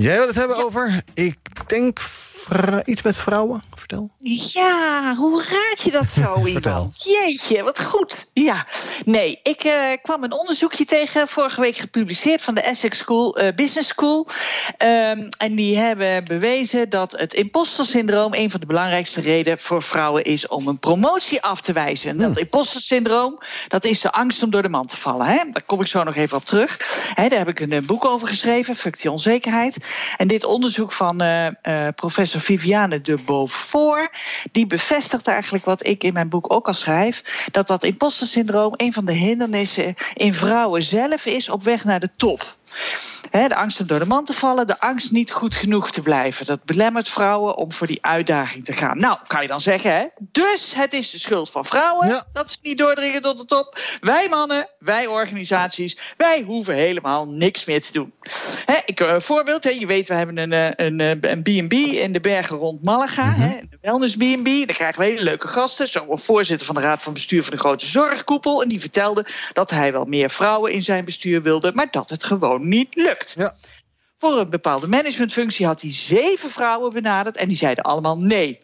jij 0.01 0.17
wil 0.17 0.27
het 0.27 0.37
hebben 0.37 0.65
over, 0.65 1.03
ik 1.15 1.39
denk, 1.67 1.99
iets 2.85 3.03
met 3.03 3.17
vrouwen? 3.17 3.63
Vertel. 3.75 4.11
Ja, 4.23 5.15
hoe 5.15 5.45
raad 5.45 5.81
je 5.83 5.91
dat 5.91 6.11
zo, 6.11 6.45
iemand? 6.47 7.03
Jeetje, 7.05 7.63
wat 7.63 7.83
goed. 7.83 8.31
Ja, 8.35 8.67
nee, 9.05 9.41
ik 9.43 9.65
eh, 9.65 9.75
kwam 10.03 10.25
een 10.25 10.33
onderzoekje 10.33 10.85
tegen, 10.85 11.29
vorige 11.29 11.61
week 11.61 11.77
gepubliceerd 11.77 12.43
van 12.43 12.55
de 12.55 12.61
Essex 12.61 12.99
School, 12.99 13.37
eh, 13.37 13.55
Business 13.55 13.89
School. 13.89 14.29
Ehm, 14.77 15.29
en 15.39 15.55
die 15.55 15.77
hebben 15.77 16.25
bewezen 16.25 16.91
dat 16.91 17.13
het 17.13 17.35
imposter-syndroom 17.35 18.35
een 18.35 18.51
van 18.51 18.61
de 18.61 18.67
belangrijkste 18.67 19.21
redenen 19.21 19.59
voor 19.59 19.83
vrouwen 19.83 20.25
is 20.25 20.49
om 20.49 20.69
een 20.69 20.79
promotie 20.79 21.43
af 21.43 21.61
te 21.61 21.73
wijzen. 21.73 22.19
Dat 22.19 22.39
imposter-syndroom, 22.39 23.39
dat 23.69 23.85
is 23.85 24.01
de 24.01 24.13
angst 24.13 24.43
om 24.43 24.51
door 24.51 24.63
de 24.63 24.69
man 24.69 24.87
te 24.87 24.97
vallen. 24.97 25.27
Hè? 25.27 25.37
Daar 25.51 25.63
kom 25.67 25.81
ik 25.81 25.87
zo 25.87 26.03
nog 26.03 26.17
even 26.17 26.37
op 26.37 26.45
terug. 26.45 26.77
Hè, 27.15 27.29
daar 27.29 27.39
heb 27.39 27.49
ik 27.49 27.61
een 27.61 27.87
boek 27.87 28.05
over 28.05 28.29
geschreven, 28.29 28.77
Fuck 28.77 29.01
die 29.01 29.11
onzekerheid. 29.11 29.79
En 30.17 30.29
dit 30.29 30.45
onderzoek 30.45 30.93
van 30.93 31.21
eh, 31.21 31.47
eh, 31.47 31.95
professor 31.95 32.41
Viviane 32.41 33.01
de 33.01 33.19
Beaufort, 33.27 34.19
die 34.53 34.67
bevestigt 34.67 35.27
eigenlijk 35.27 35.65
wat 35.65 35.87
ik 35.87 36.05
in 36.05 36.13
mijn 36.13 36.29
boek 36.29 36.53
ook 36.53 36.67
al 36.67 36.75
schrijf, 36.75 37.49
dat 37.51 37.67
dat 37.67 37.85
imposter-syndroom 37.85 38.73
een 38.77 38.93
van 38.93 39.05
de 39.05 39.13
hindernissen 39.13 39.95
in 40.15 40.35
vrouwen 40.35 40.83
zelf 40.83 41.27
is 41.27 41.49
op 41.49 41.63
weg 41.63 41.85
naar 41.85 42.01
de 42.01 42.11
top. 42.17 42.59
De 43.31 43.55
angst 43.55 43.81
om 43.81 43.87
door 43.87 43.99
de 43.99 44.07
man 44.07 44.25
te 44.25 44.33
vallen, 44.33 44.67
de 44.67 44.81
angst 44.81 45.11
niet 45.11 45.33
goed 45.33 45.55
genoeg 45.55 45.91
te 45.91 46.03
blijven. 46.03 46.47
Dat 46.47 46.65
belemmert 46.65 47.09
vrouwen 47.09 47.57
om 47.57 47.73
voor 47.73 47.87
die 47.87 48.05
uitdaging 48.05 48.65
te 48.65 48.73
gaan. 48.73 48.99
Nou, 48.99 49.19
kan 49.27 49.43
je 49.43 49.49
dan 49.49 49.61
zeggen, 49.61 49.93
hè? 49.93 50.07
Dus 50.19 50.75
het 50.75 50.93
is 50.93 51.11
de 51.11 51.19
schuld 51.19 51.51
van 51.51 51.65
vrouwen 51.65 52.27
dat 52.33 52.51
ze 52.51 52.59
niet 52.63 52.79
doordringen 52.79 53.21
tot 53.21 53.39
de 53.39 53.45
top. 53.45 53.79
Wij 54.01 54.29
mannen, 54.29 54.69
wij 54.79 55.07
organisaties, 55.07 55.99
wij 56.17 56.43
hoeven 56.43 56.75
helemaal 56.75 57.29
niks 57.29 57.65
meer 57.65 57.83
te 57.83 57.93
doen. 57.93 58.13
Hè, 58.67 58.77
ik, 58.85 59.01
een 59.01 59.21
voorbeeld, 59.21 59.65
hè, 59.65 59.71
je 59.81 59.87
weet, 59.87 60.09
we 60.09 60.15
hebben 60.15 60.39
een, 60.39 60.53
eh, 60.53 60.87
een, 60.87 61.01
eh, 61.01 61.31
een 61.31 61.43
B&B 61.43 61.73
in 61.73 62.13
de 62.13 62.21
bergen 62.21 62.57
rond 62.57 62.85
Malaga. 62.85 63.25
hè, 63.33 63.61
de 63.71 63.79
Wellness 63.81 64.17
B&B. 64.17 64.67
Daar 64.67 64.77
krijgen 64.77 65.01
we 65.01 65.07
hele 65.07 65.23
leuke 65.23 65.49
gasten. 65.49 65.89
Zo 65.89 66.07
een 66.11 66.19
voorzitter 66.19 66.67
van 66.67 66.75
de 66.75 66.81
Raad 66.81 67.03
van 67.03 67.13
Bestuur 67.13 67.43
van 67.43 67.53
de 67.53 67.59
grote 67.59 67.87
zorgkoepel. 67.87 68.63
En 68.63 68.69
die 68.69 68.81
vertelde 68.81 69.27
dat 69.53 69.71
hij 69.71 69.93
wel 69.93 70.05
meer 70.05 70.31
vrouwen 70.31 70.73
in 70.73 70.83
zijn 70.83 71.05
bestuur 71.05 71.43
wilde, 71.43 71.73
maar 71.75 71.89
dat 71.91 72.11
het 72.11 72.25
gewoon 72.25 72.69
niet 72.69 72.95
lukt. 72.95 73.37
Voor 74.19 74.39
een 74.39 74.51
bepaalde 74.51 74.87
managementfunctie 74.87 75.67
had 75.67 75.81
hij 75.83 75.93
zeven 75.93 76.51
vrouwen 76.51 76.93
benaderd 76.93 77.37
en 77.37 77.49
die 77.49 77.57
zeiden 77.57 77.85
allemaal 77.85 78.19
nee. 78.19 78.61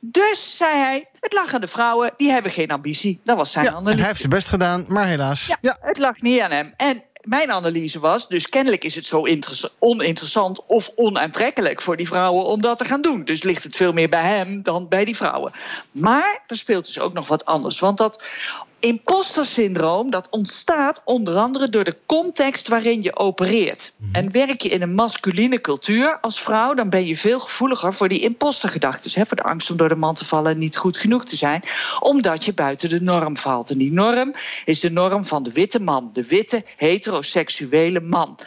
Dus 0.00 0.56
zei 0.56 0.76
hij, 0.78 1.08
het 1.20 1.32
lag 1.32 1.54
aan 1.54 1.60
de 1.60 1.68
vrouwen, 1.68 2.10
die 2.16 2.30
hebben 2.30 2.52
geen 2.52 2.70
ambitie. 2.70 3.20
Dat 3.24 3.36
was 3.36 3.52
zijn 3.52 3.64
Ja, 3.64 3.70
analyse. 3.72 3.96
hij 3.98 4.06
heeft 4.06 4.18
zijn 4.18 4.30
best 4.32 4.48
gedaan, 4.48 4.84
maar 4.88 5.06
helaas. 5.06 5.56
Ja, 5.60 5.76
het 5.80 5.98
lag 5.98 6.20
niet 6.20 6.40
aan 6.40 6.50
hem. 6.50 6.74
En 6.76 7.02
mijn 7.22 7.50
analyse 7.50 8.00
was, 8.00 8.28
dus 8.28 8.48
kennelijk 8.48 8.84
is 8.84 8.94
het 8.94 9.06
zo 9.06 9.22
interess- 9.22 9.74
oninteressant 9.78 10.66
of 10.66 10.90
onaantrekkelijk 10.94 11.82
voor 11.82 11.96
die 11.96 12.06
vrouwen 12.06 12.44
om 12.44 12.60
dat 12.60 12.78
te 12.78 12.84
gaan 12.84 13.02
doen. 13.02 13.24
Dus 13.24 13.42
ligt 13.42 13.62
het 13.62 13.76
veel 13.76 13.92
meer 13.92 14.08
bij 14.08 14.24
hem 14.24 14.62
dan 14.62 14.88
bij 14.88 15.04
die 15.04 15.16
vrouwen. 15.16 15.52
Maar 15.92 16.42
er 16.46 16.56
speelt 16.56 16.86
dus 16.86 16.98
ook 16.98 17.12
nog 17.12 17.28
wat 17.28 17.44
anders. 17.44 17.78
Want 17.78 17.98
dat 17.98 18.22
imposter-syndroom 18.80 20.10
dat 20.10 20.28
ontstaat 20.30 21.00
onder 21.04 21.36
andere 21.36 21.68
door 21.68 21.84
de 21.84 21.96
context 22.06 22.68
waarin 22.68 23.02
je 23.02 23.16
opereert. 23.16 23.94
En 24.12 24.32
werk 24.32 24.62
je 24.62 24.68
in 24.68 24.82
een 24.82 24.94
masculine 24.94 25.60
cultuur 25.60 26.18
als 26.20 26.40
vrouw, 26.40 26.74
dan 26.74 26.90
ben 26.90 27.06
je 27.06 27.16
veel 27.16 27.40
gevoeliger 27.40 27.94
voor 27.94 28.08
die 28.08 28.20
impostergedachten. 28.20 29.26
Voor 29.26 29.36
de 29.36 29.42
angst 29.42 29.70
om 29.70 29.76
door 29.76 29.88
de 29.88 29.94
man 29.94 30.14
te 30.14 30.24
vallen 30.24 30.52
en 30.52 30.58
niet 30.58 30.76
goed 30.76 30.96
genoeg 30.96 31.24
te 31.24 31.36
zijn, 31.36 31.62
omdat 32.00 32.44
je 32.44 32.54
buiten 32.54 32.88
de 32.88 33.00
norm 33.00 33.36
valt. 33.36 33.70
En 33.70 33.78
die 33.78 33.92
norm 33.92 34.34
is 34.64 34.80
de 34.80 34.90
norm 34.90 35.26
van 35.26 35.42
de 35.42 35.52
witte 35.52 35.80
man, 35.80 36.10
de 36.12 36.26
witte 36.26 36.64
heteroseksuele 36.76 38.00
man. 38.00 38.38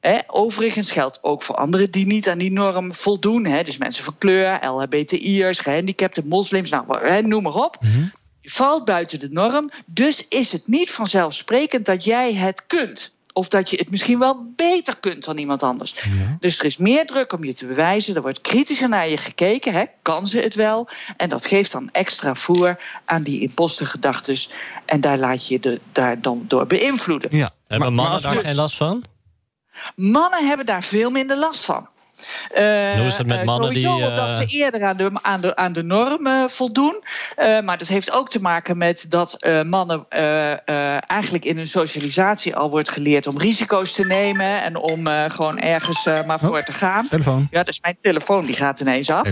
Hè, 0.00 0.18
overigens 0.26 0.90
geldt 0.90 1.18
ook 1.22 1.42
voor 1.42 1.54
anderen 1.54 1.90
die 1.90 2.06
niet 2.06 2.28
aan 2.28 2.38
die 2.38 2.52
norm 2.52 2.94
voldoen. 2.94 3.42
Dus 3.42 3.78
mensen 3.78 4.04
van 4.04 4.18
kleur, 4.18 4.58
LHBTI'ers, 4.66 5.58
gehandicapten, 5.58 6.28
moslims, 6.28 6.70
nou, 6.70 7.22
noem 7.26 7.42
maar 7.42 7.54
op. 7.54 7.76
Je 7.80 8.21
valt 8.42 8.84
buiten 8.84 9.20
de 9.20 9.28
norm, 9.30 9.70
dus 9.86 10.28
is 10.28 10.52
het 10.52 10.66
niet 10.66 10.90
vanzelfsprekend 10.90 11.86
dat 11.86 12.04
jij 12.04 12.34
het 12.34 12.66
kunt. 12.66 13.14
Of 13.34 13.48
dat 13.48 13.70
je 13.70 13.76
het 13.76 13.90
misschien 13.90 14.18
wel 14.18 14.52
beter 14.56 14.96
kunt 15.00 15.24
dan 15.24 15.38
iemand 15.38 15.62
anders. 15.62 15.94
Dus 16.40 16.58
er 16.58 16.64
is 16.64 16.76
meer 16.76 17.06
druk 17.06 17.32
om 17.32 17.44
je 17.44 17.54
te 17.54 17.66
bewijzen. 17.66 18.14
Er 18.14 18.22
wordt 18.22 18.40
kritischer 18.40 18.88
naar 18.88 19.08
je 19.08 19.16
gekeken. 19.16 19.72
Hè? 19.72 19.84
Kan 20.02 20.26
ze 20.26 20.40
het 20.40 20.54
wel? 20.54 20.88
En 21.16 21.28
dat 21.28 21.46
geeft 21.46 21.72
dan 21.72 21.88
extra 21.92 22.34
voer 22.34 22.78
aan 23.04 23.22
die 23.22 23.40
impostergedachten. 23.40 24.36
En 24.84 25.00
daar 25.00 25.18
laat 25.18 25.48
je 25.48 25.58
je 25.60 25.80
daar 25.92 26.20
dan 26.20 26.44
door 26.48 26.66
beïnvloeden. 26.66 27.36
Ja. 27.36 27.50
Hebben 27.66 27.94
mannen 27.94 28.22
daar 28.22 28.32
geen 28.32 28.54
last 28.54 28.76
van? 28.76 29.04
Mannen 29.94 30.46
hebben 30.46 30.66
daar 30.66 30.82
veel 30.82 31.10
minder 31.10 31.36
last 31.36 31.64
van. 31.64 31.88
Eh, 32.50 32.92
hoe 32.96 33.06
is 33.06 33.16
dat 33.16 33.26
met 33.26 33.38
eh, 33.38 33.44
mannen 33.44 33.66
sowieso 33.68 33.96
die, 33.96 34.06
omdat 34.06 34.28
eh, 34.28 34.36
ze 34.36 34.46
eerder 34.46 34.84
aan 34.84 34.96
de, 34.96 35.10
aan 35.22 35.40
de, 35.40 35.56
aan 35.56 35.72
de 35.72 35.82
norm 35.82 36.26
eh, 36.26 36.44
voldoen. 36.46 37.02
Eh, 37.36 37.60
maar 37.60 37.78
dat 37.78 37.88
heeft 37.88 38.12
ook 38.12 38.28
te 38.28 38.40
maken 38.40 38.78
met 38.78 39.06
dat 39.08 39.34
eh, 39.34 39.62
mannen 39.62 40.06
eh, 40.08 40.52
eh, 40.52 40.98
eigenlijk 41.06 41.44
in 41.44 41.56
hun 41.56 41.66
socialisatie 41.66 42.56
al 42.56 42.70
wordt 42.70 42.88
geleerd 42.88 43.26
om 43.26 43.38
risico's 43.38 43.92
te 43.92 44.06
nemen 44.06 44.62
en 44.62 44.76
om 44.76 45.06
eh, 45.06 45.24
gewoon 45.30 45.58
ergens 45.58 46.06
eh, 46.06 46.24
maar 46.24 46.40
voor 46.40 46.62
te 46.62 46.72
gaan. 46.72 47.08
Telefoon. 47.08 47.48
Ja, 47.50 47.62
dus 47.62 47.80
mijn 47.80 47.96
telefoon 48.00 48.44
die 48.46 48.56
gaat 48.56 48.80
ineens 48.80 49.10
af. 49.10 49.28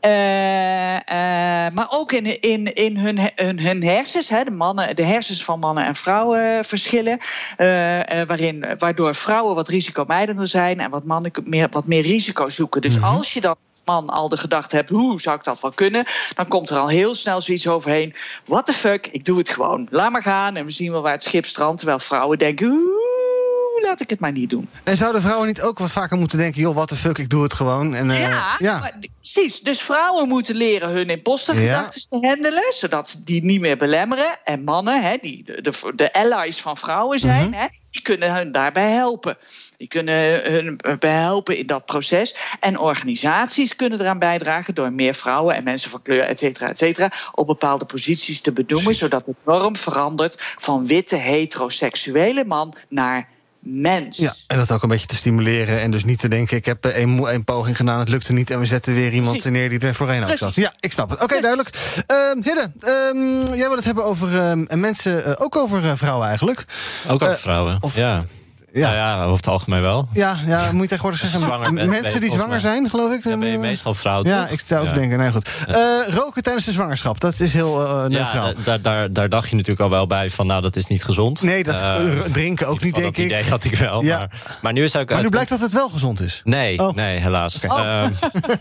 Eh, 0.00 0.96
eh, 0.96 1.72
maar 1.72 1.86
ook 1.90 2.12
in, 2.12 2.40
in, 2.40 2.74
in 2.74 2.96
hun, 2.98 3.30
hun, 3.34 3.60
hun 3.60 3.82
hersens, 3.84 4.28
hè, 4.28 4.44
de, 4.44 4.50
mannen, 4.50 4.96
de 4.96 5.04
hersens 5.04 5.44
van 5.44 5.58
mannen 5.58 5.84
en 5.84 5.94
vrouwen 5.94 6.64
verschillen. 6.64 7.18
eh, 7.56 8.20
eh, 8.20 8.26
waarin, 8.28 8.64
waardoor 8.78 9.14
vrouwen 9.14 9.54
wat 9.54 9.68
risicomijdender 9.68 10.46
zijn 10.46 10.80
en 10.80 10.90
wat 10.90 11.04
mannen 11.04 11.30
meer, 11.44 11.68
wat 11.70 11.86
meer 11.86 12.02
risico 12.12 12.48
zoeken. 12.48 12.80
Dus 12.80 13.02
als 13.02 13.32
je 13.32 13.40
dan 13.40 13.56
als 13.70 13.82
man 13.84 14.08
al 14.14 14.28
de 14.28 14.36
gedachte 14.36 14.76
hebt, 14.76 14.90
hoe 14.90 15.20
zou 15.20 15.36
ik 15.36 15.44
dat 15.44 15.60
wel 15.60 15.70
kunnen? 15.74 16.04
Dan 16.34 16.48
komt 16.48 16.70
er 16.70 16.76
al 16.78 16.88
heel 16.88 17.14
snel 17.14 17.40
zoiets 17.40 17.68
overheen. 17.68 18.14
What 18.44 18.66
the 18.66 18.72
fuck, 18.72 19.06
ik 19.12 19.24
doe 19.24 19.38
het 19.38 19.48
gewoon. 19.48 19.86
Laat 19.90 20.10
maar 20.12 20.22
gaan 20.22 20.56
en 20.56 20.64
we 20.64 20.70
zien 20.70 20.92
wel 20.92 21.02
waar 21.02 21.12
het 21.12 21.22
schip 21.22 21.46
strandt. 21.46 21.76
Terwijl 21.78 21.98
vrouwen 21.98 22.38
denken, 22.38 22.66
oeh, 22.66 23.82
laat 23.82 24.00
ik 24.00 24.10
het 24.10 24.20
maar 24.20 24.32
niet 24.32 24.50
doen. 24.50 24.68
En 24.84 24.96
zouden 24.96 25.20
vrouwen 25.22 25.46
niet 25.46 25.62
ook 25.62 25.78
wat 25.78 25.90
vaker 25.90 26.16
moeten 26.16 26.38
denken... 26.38 26.60
joh, 26.60 26.74
what 26.74 26.88
the 26.88 26.96
fuck, 26.96 27.18
ik 27.18 27.28
doe 27.30 27.42
het 27.42 27.54
gewoon. 27.54 27.94
En, 27.94 28.10
eh, 28.10 28.20
Ja, 28.20 28.54
ja. 28.58 28.78
maar 28.78 28.98
precies. 29.20 29.60
Dus 29.60 29.80
vrouwen 29.80 30.28
moeten 30.28 30.54
leren 30.54 30.88
hun 30.90 31.10
impostergedachten 31.10 32.08
te 32.08 32.26
handelen, 32.26 32.72
zodat 32.72 33.08
ze 33.10 33.22
die 33.22 33.44
niet 33.44 33.60
meer 33.60 33.76
belemmeren. 33.76 34.38
En 34.44 34.64
mannen, 34.64 35.02
hè, 35.02 35.16
die 35.20 35.44
de, 35.44 35.62
de, 35.62 35.92
de 35.96 36.12
allies 36.12 36.60
van 36.60 36.76
vrouwen 36.76 37.18
zijn, 37.18 37.48
Mhm. 37.48 37.58
hè, 37.60 37.66
die 37.92 38.02
kunnen 38.02 38.34
hun 38.34 38.52
daarbij 38.52 38.90
helpen. 38.90 39.36
Die 39.76 39.88
kunnen 39.88 40.52
hun 40.52 40.80
bij 40.98 41.20
helpen 41.20 41.56
in 41.56 41.66
dat 41.66 41.86
proces. 41.86 42.36
En 42.60 42.78
organisaties 42.78 43.76
kunnen 43.76 44.00
eraan 44.00 44.18
bijdragen 44.18 44.74
door 44.74 44.92
meer 44.92 45.14
vrouwen 45.14 45.54
en 45.54 45.64
mensen 45.64 45.90
van 45.90 46.02
kleur, 46.02 46.22
et 46.22 46.38
cetera, 46.38 46.68
et 46.68 46.78
cetera, 46.78 47.12
op 47.32 47.46
bepaalde 47.46 47.84
posities 47.84 48.40
te 48.40 48.52
benoemen, 48.52 48.94
zodat 48.94 49.24
de 49.26 49.34
norm 49.44 49.76
verandert 49.76 50.54
van 50.58 50.86
witte 50.86 51.16
heteroseksuele 51.16 52.44
man 52.44 52.74
naar 52.88 53.28
mens. 53.62 54.16
Ja, 54.18 54.34
en 54.46 54.58
dat 54.58 54.72
ook 54.72 54.82
een 54.82 54.88
beetje 54.88 55.06
te 55.06 55.16
stimuleren. 55.16 55.80
En 55.80 55.90
dus 55.90 56.04
niet 56.04 56.18
te 56.18 56.28
denken, 56.28 56.56
ik 56.56 56.64
heb 56.64 56.84
eh, 56.84 56.96
één, 56.96 57.28
één 57.28 57.44
poging 57.44 57.76
gedaan, 57.76 57.98
het 57.98 58.08
lukte 58.08 58.32
niet... 58.32 58.50
en 58.50 58.58
we 58.58 58.64
zetten 58.66 58.94
weer 58.94 59.12
iemand 59.12 59.30
Precies. 59.30 59.50
neer 59.50 59.68
die 59.68 59.78
er 59.78 59.94
voorheen 59.94 60.24
ook 60.24 60.36
zat. 60.36 60.54
Ja, 60.54 60.72
ik 60.80 60.92
snap 60.92 61.10
het. 61.10 61.22
Oké, 61.22 61.40
duidelijk. 61.40 61.70
Ehm 62.06 62.42
Hidde, 62.42 62.72
ehm, 62.80 63.54
jij 63.56 63.66
wil 63.68 63.76
het 63.76 63.84
hebben 63.84 64.04
over 64.04 64.38
ehm, 64.40 64.80
mensen, 64.80 65.24
eh, 65.24 65.32
ook 65.38 65.56
over 65.56 65.84
eh, 65.84 65.92
vrouwen 65.94 66.26
eigenlijk. 66.28 66.64
Ook 67.06 67.12
over 67.22 67.34
Eh, 67.34 67.40
vrouwen. 67.40 67.76
of- 67.80 67.96
ja. 67.96 68.24
Ja. 68.72 68.86
Nou 68.86 68.96
ja, 68.96 69.22
over 69.24 69.36
het 69.36 69.46
algemeen 69.46 69.80
wel. 69.80 70.08
Ja, 70.12 70.38
ja, 70.46 70.58
moet 70.72 70.82
je 70.82 70.88
tegenwoordig 70.88 71.20
zeggen. 71.20 71.74
mensen 71.88 72.20
die 72.20 72.30
zwanger 72.30 72.60
zijn, 72.60 72.90
geloof 72.90 73.12
ik. 73.12 73.22
Dan 73.22 73.38
ben 73.38 73.48
je 73.48 73.54
eh, 73.54 73.60
meestal 73.60 73.94
vrouw, 73.94 74.24
Ja, 74.24 74.46
ik 74.46 74.62
zou 74.64 74.88
ook 74.88 74.94
denken. 74.94 75.18
Nee, 75.18 75.30
goed. 75.32 75.50
Eh, 75.66 75.74
roken 76.08 76.42
tijdens 76.42 76.64
de 76.64 76.72
zwangerschap, 76.72 77.20
dat 77.20 77.40
is 77.40 77.52
heel 77.52 77.80
eh, 77.86 78.06
neutraal. 78.06 78.46
Ja, 78.46 78.54
daar, 78.64 78.80
daar, 78.80 79.12
daar 79.12 79.28
dacht 79.28 79.48
je 79.48 79.54
natuurlijk 79.54 79.80
al 79.80 79.90
wel 79.90 80.06
bij 80.06 80.30
van, 80.30 80.46
nou, 80.46 80.62
dat 80.62 80.76
is 80.76 80.86
niet 80.86 81.04
gezond. 81.04 81.42
Nee, 81.42 81.64
dat 81.64 81.84
drinken 82.32 82.66
ook 82.66 82.80
niet, 82.80 82.94
denk 82.94 83.06
dat 83.06 83.18
ik. 83.18 83.24
idee 83.24 83.48
had 83.48 83.64
ik 83.64 83.74
wel. 83.74 84.02
Maar, 84.02 84.30
maar 84.62 84.72
nu 84.72 84.84
is 84.84 84.96
ook 84.96 85.10
Maar 85.10 85.22
nu 85.22 85.28
blijkt 85.28 85.50
dat 85.50 85.60
het 85.60 85.72
wel 85.72 85.88
gezond 85.88 86.20
is. 86.20 86.40
Nee, 86.44 86.78
Oh. 86.78 86.94
nee, 86.94 87.18
helaas. 87.18 87.60
Ehm, 87.60 88.10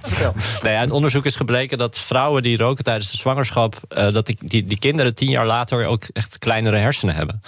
nee, 0.64 0.76
uit 0.76 0.92
onderzoek 0.92 1.26
is 1.26 1.36
gebleken 1.36 1.78
dat 1.78 1.98
vrouwen 1.98 2.44
die 2.44 2.58
roken 2.58 2.84
tijdens 2.84 3.12
de 3.12 3.18
zwangerschap, 3.18 3.76
dat 3.88 4.26
die, 4.26 4.38
die, 4.40 4.66
die 4.66 4.80
kinderen 4.80 5.14
tien 5.14 5.30
jaar 5.30 5.46
later 5.46 5.86
ook 5.86 6.04
echt 6.14 6.40
kleinere 6.40 6.78
hersenen 6.78 7.16
hebben. 7.16 7.42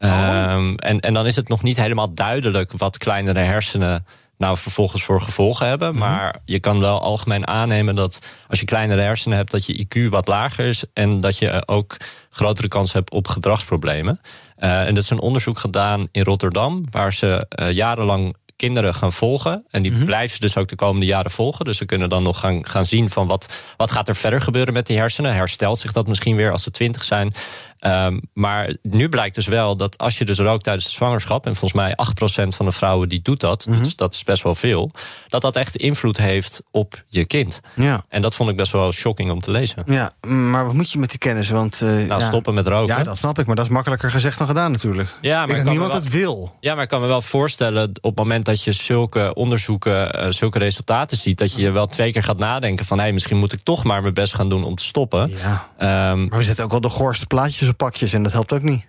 Oh. 0.00 0.10
Ehm, 0.10 0.74
en, 0.74 1.00
en 1.00 1.14
dan 1.14 1.26
is 1.26 1.36
het 1.36 1.48
nog 1.48 1.62
niet 1.62 1.76
helemaal 1.76 2.14
duidelijk 2.14 2.72
wat 2.76 2.98
kleinere 2.98 3.38
hersenen 3.38 4.04
nou 4.40 4.56
vervolgens 4.56 5.02
voor 5.02 5.20
gevolgen 5.20 5.66
hebben. 5.66 5.96
Maar 5.96 6.40
je 6.44 6.60
kan 6.60 6.80
wel 6.80 7.00
algemeen 7.00 7.46
aannemen 7.46 7.94
dat 7.94 8.18
als 8.48 8.60
je 8.60 8.66
kleinere 8.66 9.00
hersenen 9.00 9.36
hebt, 9.36 9.50
dat 9.50 9.66
je 9.66 9.86
IQ 9.86 10.08
wat 10.08 10.28
lager 10.28 10.64
is 10.64 10.84
en 10.92 11.20
dat 11.20 11.38
je 11.38 11.48
eh, 11.48 11.60
ook 11.66 11.96
grotere 12.30 12.68
kans 12.68 12.92
hebt 12.92 13.10
op 13.10 13.28
gedragsproblemen. 13.28 14.20
Eh, 14.56 14.86
en 14.86 14.94
dat 14.94 15.02
is 15.02 15.10
een 15.10 15.20
onderzoek 15.20 15.58
gedaan 15.58 16.06
in 16.10 16.22
Rotterdam, 16.22 16.84
waar 16.90 17.12
ze 17.12 17.46
eh, 17.48 17.70
jarenlang 17.70 18.34
kinderen 18.60 18.94
gaan 18.94 19.12
volgen. 19.12 19.64
En 19.70 19.82
die 19.82 20.04
blijven 20.04 20.34
ze 20.34 20.40
dus 20.40 20.56
ook 20.56 20.68
de 20.68 20.76
komende 20.76 21.06
jaren 21.06 21.30
volgen. 21.30 21.64
Dus 21.64 21.76
ze 21.76 21.84
kunnen 21.84 22.08
dan 22.08 22.22
nog 22.22 22.40
gaan, 22.40 22.66
gaan 22.66 22.86
zien 22.86 23.10
van 23.10 23.26
wat, 23.26 23.52
wat 23.76 23.90
gaat 23.90 24.08
er 24.08 24.16
verder 24.16 24.40
gebeuren 24.40 24.74
met 24.74 24.86
die 24.86 24.96
hersenen. 24.96 25.34
Herstelt 25.34 25.80
zich 25.80 25.92
dat 25.92 26.06
misschien 26.06 26.36
weer 26.36 26.52
als 26.52 26.62
ze 26.62 26.70
twintig 26.70 27.04
zijn? 27.04 27.32
Ehm, 27.80 28.18
maar 28.34 28.74
nu 28.82 29.08
blijkt 29.08 29.34
dus 29.34 29.46
wel 29.46 29.76
dat 29.76 29.98
als 29.98 30.18
je 30.18 30.24
dus 30.24 30.38
rookt 30.38 30.64
tijdens 30.64 30.84
de 30.86 30.90
zwangerschap... 30.92 31.46
en 31.46 31.56
volgens 31.56 31.80
mij 31.80 31.94
8% 31.96 32.54
van 32.56 32.66
de 32.66 32.72
vrouwen 32.72 33.08
die 33.08 33.22
doet 33.22 33.40
dat, 33.40 33.66
Mhm. 33.66 33.82
dus 33.82 33.96
dat 33.96 34.14
is 34.14 34.24
best 34.24 34.42
wel 34.42 34.54
veel... 34.54 34.90
dat 35.28 35.42
dat 35.42 35.56
echt 35.56 35.76
invloed 35.76 36.16
heeft 36.16 36.62
op 36.70 37.02
je 37.06 37.24
kind. 37.24 37.60
Ja. 37.74 38.04
En 38.08 38.22
dat 38.22 38.34
vond 38.34 38.50
ik 38.50 38.56
best 38.56 38.72
wel 38.72 38.92
shocking 38.92 39.30
om 39.30 39.40
te 39.40 39.50
lezen. 39.50 39.82
Ja, 39.86 40.10
maar 40.26 40.64
wat 40.66 40.74
moet 40.74 40.90
je 40.92 40.98
met 40.98 41.10
die 41.10 41.18
kennis? 41.18 41.48
Want, 41.50 41.80
eh, 41.80 41.88
Nou, 41.88 42.06
ja. 42.06 42.20
stoppen 42.20 42.54
met 42.54 42.66
roken. 42.66 42.96
Ja, 42.96 43.02
dat 43.02 43.16
snap 43.16 43.38
ik, 43.38 43.46
maar 43.46 43.56
dat 43.56 43.64
is 43.64 43.70
makkelijker 43.70 44.10
gezegd 44.10 44.38
dan 44.38 44.46
gedaan 44.46 44.72
natuurlijk. 44.72 45.08
Ja, 45.20 45.46
maar 45.46 45.48
ik 45.56 45.62
kan 45.62 45.70
niemand 45.70 45.92
wel- 45.92 46.00
het 46.00 46.10
wil. 46.10 46.56
Ja, 46.60 46.74
maar 46.74 46.82
ik 46.82 46.88
kan 46.88 47.00
me 47.00 47.06
wel 47.06 47.22
voorstellen 47.22 47.88
op 47.88 48.02
het 48.02 48.16
moment 48.16 48.44
dat 48.44 48.62
je 48.64 48.72
zulke 48.72 49.34
onderzoeken, 49.34 50.12
eh, 50.12 50.30
zulke 50.30 50.58
resultaten 50.58 51.16
ziet, 51.16 51.38
dat 51.38 51.54
je 51.54 51.62
je 51.62 51.70
wel 51.70 51.86
twee 51.86 52.12
keer 52.12 52.22
gaat 52.22 52.38
nadenken 52.38 52.84
van 52.84 52.96
hé, 52.96 53.02
hey, 53.02 53.12
misschien 53.12 53.36
moet 53.36 53.52
ik 53.52 53.60
toch 53.62 53.84
maar 53.84 54.02
mijn 54.02 54.14
best 54.14 54.34
gaan 54.34 54.48
doen 54.48 54.64
om 54.64 54.74
te 54.74 54.84
stoppen. 54.84 55.30
Ja. 55.42 55.68
Ehm, 55.78 56.26
Maar 56.28 56.38
we 56.38 56.44
zetten 56.44 56.64
ook 56.64 56.70
wel 56.70 56.80
de 56.80 56.88
goorste 56.88 57.26
plaatjes 57.26 57.68
pakjes 57.74 58.12
en 58.12 58.22
dat 58.22 58.32
helpt 58.32 58.52
ook 58.52 58.62
niet. 58.62 58.88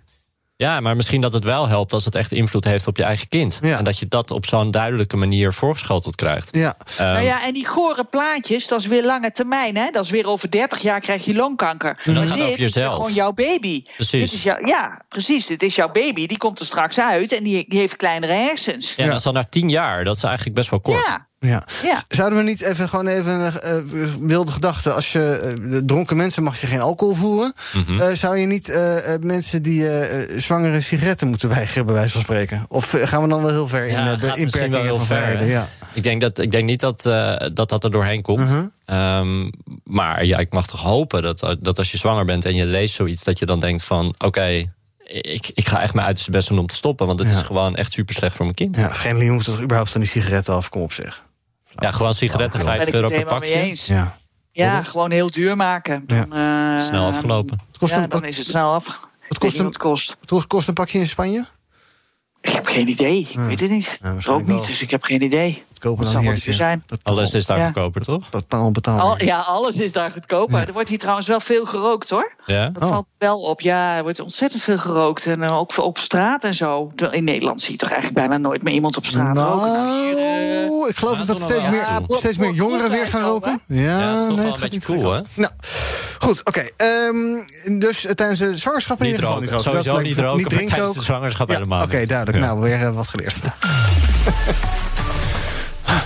ja, 0.56 0.80
maar 0.80 0.96
misschien 0.96 1.20
dat 1.20 1.32
het 1.32 1.44
wel 1.44 1.68
helpt 1.68 1.92
als 1.92 2.04
het 2.04 2.14
echt 2.14 2.32
invloed 2.32 2.64
heeft 2.64 2.86
op 2.86 2.96
je 2.96 3.02
eigen 3.02 3.28
kind. 3.28 3.58
Ja. 3.62 3.78
En 3.78 3.84
dat 3.84 3.98
je 3.98 4.08
dat 4.08 4.30
op 4.30 4.46
zo'n 4.46 4.70
duidelijke 4.70 5.16
manier 5.16 5.52
voorgeschoteld 5.52 6.14
krijgt. 6.14 6.48
Ja. 6.52 6.74
Ehm, 6.96 7.12
nou 7.12 7.24
ja, 7.24 7.44
en 7.46 7.54
die 7.54 7.66
gore 7.66 8.04
plaatjes, 8.04 8.68
dat 8.68 8.80
is 8.80 8.86
weer 8.86 9.04
lange 9.04 9.32
termijn. 9.32 9.76
Hè? 9.76 9.90
Dat 9.90 10.04
is 10.04 10.10
weer 10.10 10.26
over 10.26 10.50
30 10.50 10.80
jaar 10.80 11.00
krijg 11.00 11.24
je 11.24 11.34
longkanker. 11.34 12.00
dat 12.04 12.14
Maar 12.14 12.24
gaat 12.24 12.34
dit 12.34 12.42
over 12.42 12.52
is 12.58 12.58
jezelf. 12.74 12.94
gewoon 12.94 13.12
jouw 13.12 13.32
baby. 13.32 13.82
Precies. 13.96 14.30
Dit 14.30 14.32
is 14.32 14.42
jou, 14.42 14.66
ja, 14.66 15.00
precies. 15.08 15.46
Dit 15.46 15.62
is 15.62 15.74
jouw 15.74 15.90
baby. 15.90 16.26
Die 16.26 16.38
komt 16.38 16.60
er 16.60 16.66
straks 16.66 16.98
uit 16.98 17.32
en 17.32 17.44
die, 17.44 17.64
die 17.68 17.78
heeft 17.78 17.96
kleinere 17.96 18.32
hersens. 18.32 18.94
ja, 18.94 19.06
dat 19.06 19.18
is 19.18 19.26
al 19.26 19.32
na 19.32 19.44
tien 19.44 19.68
jaar. 19.68 20.04
Dat 20.04 20.16
is 20.16 20.22
eigenlijk 20.22 20.54
best 20.56 20.70
wel 20.70 20.80
kort. 20.80 21.06
Ja. 21.06 21.30
Ja. 21.42 21.62
Zouden 22.08 22.38
we 22.38 22.44
niet 22.44 22.60
even 22.60 22.88
gewoon 22.88 23.06
even 23.06 23.32
een 23.32 23.60
eh, 23.60 23.74
wilde 24.20 24.52
gedachte... 24.52 24.92
als 24.92 25.12
je 25.12 25.54
eh, 25.70 25.76
dronken 25.86 26.16
mensen 26.16 26.42
mag 26.42 26.60
je 26.60 26.66
geen 26.66 26.80
alcohol 26.80 27.14
voeren... 27.14 27.54
Eh, 27.98 28.08
zou 28.12 28.36
je 28.36 28.46
niet 28.46 28.72
mensen 29.20 29.62
die 29.62 29.86
zwangere 30.36 30.80
sigaretten 30.80 31.28
moeten 31.28 31.48
weigeren... 31.48 31.86
bij 31.86 31.94
wijze 31.94 32.12
van 32.12 32.20
spreken? 32.20 32.64
Of 32.68 32.94
gaan 33.02 33.22
we 33.22 33.28
dan 33.28 33.42
wel 33.42 33.50
heel 33.50 33.68
ver 33.68 33.86
in 33.86 33.92
Ja, 33.92 34.04
het 34.04 34.20
de 34.20 34.30
heel 34.60 34.96
van 34.96 35.06
ver, 35.06 35.16
vrijheden? 35.16 35.46
Ja. 35.46 35.68
Ik, 35.92 36.02
denk 36.02 36.20
dat, 36.20 36.38
ik 36.38 36.50
denk 36.50 36.64
niet 36.64 36.80
dat, 36.80 37.06
eh, 37.06 37.36
dat 37.54 37.68
dat 37.68 37.84
er 37.84 37.90
doorheen 37.90 38.22
komt. 38.22 38.48
Mhm. 38.50 38.64
Ehm, 38.84 39.50
maar 39.84 40.24
ja, 40.24 40.38
ik 40.38 40.52
mag 40.52 40.66
toch 40.66 40.80
hopen 40.80 41.22
dat, 41.22 41.56
dat 41.60 41.78
als 41.78 41.90
je 41.92 41.98
zwanger 41.98 42.24
bent 42.24 42.44
en 42.44 42.54
je 42.54 42.64
leest 42.64 42.94
zoiets, 42.94 43.24
dat 43.24 43.38
je 43.38 43.46
dan 43.46 43.60
denkt 43.60 43.82
van 43.84 44.14
oké, 44.18 44.72
ik, 45.04 45.50
ik 45.54 45.68
ga 45.68 45.82
echt 45.82 45.94
mijn 45.94 46.06
uiterste 46.06 46.30
best 46.30 46.48
doen 46.48 46.58
om 46.58 46.66
te 46.66 46.76
stoppen. 46.76 47.06
Want 47.06 47.18
het 47.18 47.28
Ja. 47.28 47.34
is 47.36 47.42
gewoon 47.42 47.76
echt 47.76 47.92
super 47.92 48.14
slecht 48.14 48.36
voor 48.36 48.44
mijn 48.44 48.56
kind. 48.56 48.76
Ja, 48.76 48.94
vreemdeling 48.94 49.34
moet 49.34 49.44
toch 49.44 49.60
überhaupt 49.60 49.90
van 49.90 50.00
die 50.00 50.10
sigaretten 50.10 50.54
af? 50.54 50.68
Kom 50.68 50.82
op 50.82 50.92
zeg. 50.92 51.22
Ja, 51.74 51.90
gewoon 51.90 52.14
sigaretten, 52.14 52.60
Daar 52.64 52.68
ben 52.68 52.76
50 52.84 52.88
ik 52.88 52.94
euro 52.94 53.14
het 53.14 53.24
per 53.24 53.34
pakje. 53.38 53.54
eens. 53.54 53.86
Ja. 53.86 54.16
Ja, 54.52 54.82
gewoon 54.82 55.10
heel 55.10 55.30
duur 55.30 55.56
maken. 55.56 56.06
Dan, 56.06 56.32
eh, 56.32 56.80
Snel 56.80 57.06
afgelopen. 57.06 57.58
Het 57.68 57.78
kost 57.78 57.92
ja, 57.92 58.02
een- 58.02 58.08
dan 58.08 58.24
is 58.24 58.36
het 58.38 58.46
snel 58.46 58.72
af. 58.72 58.86
Wat 59.28 59.38
kost, 59.38 59.58
een, 59.58 59.64
wat 59.64 59.76
kost. 59.78 60.16
wat 60.28 60.46
kost 60.46 60.68
een 60.68 60.74
pakje 60.74 60.98
in 60.98 61.06
Spanje? 61.06 61.46
Ik 62.40 62.52
heb 62.52 62.66
geen 62.66 62.88
idee. 62.88 63.28
Ik 63.30 63.38
weet 63.38 63.60
het 63.60 63.70
niet. 63.70 63.84
Ja, 63.84 63.96
rook 64.02 64.12
waarschijnlijk 64.12 64.48
niet, 64.48 64.66
dus 64.66 64.82
ik 64.82 64.90
heb 64.90 65.02
geen 65.04 65.22
idee. 65.22 65.62
Dat 65.82 66.12
dan 66.12 66.22
duur 66.24 66.54
zijn. 66.54 66.82
Dat 66.86 66.98
Alles 67.02 67.34
is 67.34 67.46
daar 67.46 67.58
Ja. 67.58 67.64
goedkoper, 67.64 68.02
toch? 68.04 68.30
bepaal 68.30 68.70
betaalbaar. 68.70 69.04
Al, 69.04 69.22
ja, 69.24 69.38
alles 69.38 69.76
is 69.80 69.92
daar 69.92 70.10
goedkoper. 70.10 70.66
Er 70.66 70.72
wordt 70.72 70.88
hier 70.88 70.98
trouwens 70.98 71.26
wel 71.28 71.40
veel 71.40 71.64
gerookt 71.66 72.10
hoor. 72.10 72.32
Ja? 72.46 72.68
Dat 72.68 72.82
Oh. 72.82 72.88
valt 72.90 73.06
wel 73.18 73.40
op. 73.40 73.60
Ja, 73.60 73.96
er 73.96 74.02
wordt 74.02 74.20
ontzettend 74.20 74.62
veel 74.62 74.78
gerookt. 74.78 75.26
En 75.26 75.42
eh, 75.42 75.58
ook 75.58 75.76
op 75.78 75.98
straat 75.98 76.44
en 76.44 76.54
zo. 76.54 76.92
In 77.10 77.24
Nederland 77.24 77.60
zie 77.62 77.72
je 77.72 77.78
toch 77.78 77.90
eigenlijk 77.90 78.20
bijna 78.28 78.36
nooit 78.48 78.62
meer 78.62 78.72
iemand 78.72 78.96
op 78.96 79.04
straat 79.04 79.36
roken. 79.36 79.72
Nou, 79.72 80.04
hier, 80.04 80.16
eh, 80.16 80.68
Nou, 80.68 80.88
ik 80.88 80.96
geloof 80.96 81.12
Ja, 81.12 81.18
dat 81.18 81.26
dat 81.26 81.40
steeds 81.40 81.68
meer, 81.68 82.00
steeds 82.08 82.36
meer 82.38 82.52
jongeren 82.52 82.90
weer 82.90 83.08
gaan 83.08 83.22
roken. 83.22 83.60
Ja, 83.66 83.80
Ja, 83.82 84.08
het 84.10 84.20
is 84.20 84.26
toch 84.26 84.26
nee, 84.26 84.36
wel 84.36 84.44
het 84.44 84.54
een 84.54 84.60
gaat 84.60 84.70
beetje 84.70 84.92
niet 84.94 85.00
cool, 85.02 85.12
hè? 85.12 85.20
Nou, 85.34 85.52
goed, 86.18 86.44
oké. 86.44 86.60
ehm, 86.76 87.78
dus 87.78 88.04
eh, 88.06 88.12
tijdens 88.12 88.38
de 88.40 88.58
zwangerschap 88.58 89.00
in 89.00 89.06
ieder 89.06 89.20
geval 89.20 89.34
roken. 89.38 89.54
niet 89.54 89.64
roken. 89.64 89.70
Sowieso 89.82 89.92
Dat 89.92 90.02
niet 90.02 90.18
roken, 90.18 90.40
maar 90.40 90.48
drinken 90.50 90.68
tijdens 90.68 90.90
ook. 90.90 90.96
de 90.96 91.02
zwangerschap 91.02 91.48
Ja, 91.48 91.54
helemaal 91.54 91.82
Oké, 91.82 92.06
duidelijk. 92.06 92.38
Ja. 92.38 92.44
Nou, 92.54 92.60
weer 92.60 92.92
wat 92.92 93.08
geleerd. 93.08 93.36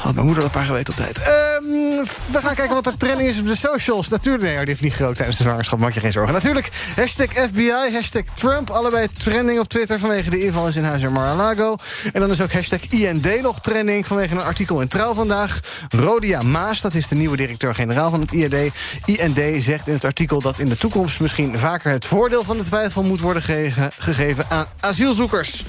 Had 0.07 0.15
mijn 0.15 0.27
moeder 0.27 0.45
dat 0.45 0.55
maar 0.55 0.65
geweten 0.65 0.93
op 0.93 0.99
tijd. 0.99 1.19
Ehm, 1.19 1.63
we 2.33 2.39
gaan 2.43 2.55
kijken 2.55 2.75
wat 2.75 2.87
er 2.87 2.97
trending 2.97 3.29
is 3.29 3.39
op 3.41 3.47
de 3.47 3.57
socials. 3.57 4.09
Natuurlijk, 4.09 4.45
nee, 4.45 4.57
die 4.59 4.65
heeft 4.69 4.81
niet 4.81 4.95
gerookt 4.95 5.17
tijdens 5.17 5.37
de 5.39 5.43
zwangerschap. 5.45 5.79
Maak 5.79 5.93
je 5.93 6.01
geen 6.01 6.13
zorgen. 6.13 6.33
Natuurlijk, 6.35 6.69
hashtag 6.97 7.27
FBI, 7.33 7.71
hashtag 7.93 8.23
Trump. 8.35 8.71
Allebei 8.71 9.07
trending 9.19 9.59
op 9.59 9.69
Twitter 9.69 9.99
vanwege 9.99 10.31
de 10.31 10.45
inval 10.45 10.69
in 10.69 10.85
huis 10.85 11.03
in 11.03 11.13
Mar-a-Lago. 11.13 11.77
En 12.13 12.21
dan 12.21 12.31
is 12.31 12.41
ook 12.41 12.53
hashtag 12.53 12.81
IND 12.89 13.43
nog 13.43 13.61
trending 13.61 14.07
vanwege 14.07 14.35
een 14.35 14.43
artikel 14.43 14.81
in 14.81 14.89
Trouw 14.89 15.15
vandaag. 15.15 15.61
Rodia 15.89 16.43
Maas, 16.43 16.81
dat 16.81 16.95
is 16.95 17.09
de 17.09 17.15
nieuwe 17.15 17.37
directeur-generaal 17.37 18.11
van 18.11 18.21
het 18.21 18.33
IND. 18.33 18.73
IND 19.05 19.63
zegt 19.63 19.87
in 19.87 19.95
het 19.95 20.05
artikel 20.05 20.41
dat 20.41 20.59
in 20.59 20.69
de 20.69 20.77
toekomst 20.77 21.21
misschien 21.21 21.59
vaker 21.59 21.91
het 21.91 22.07
voordeel 22.07 22.45
van 22.45 22.57
de 22.59 22.65
twijfel 22.65 23.03
moet 23.03 23.21
worden 23.21 23.43
ge- 23.43 23.91
gegeven 23.99 24.45
aan 24.49 24.67
asielzoekers. 24.81 25.65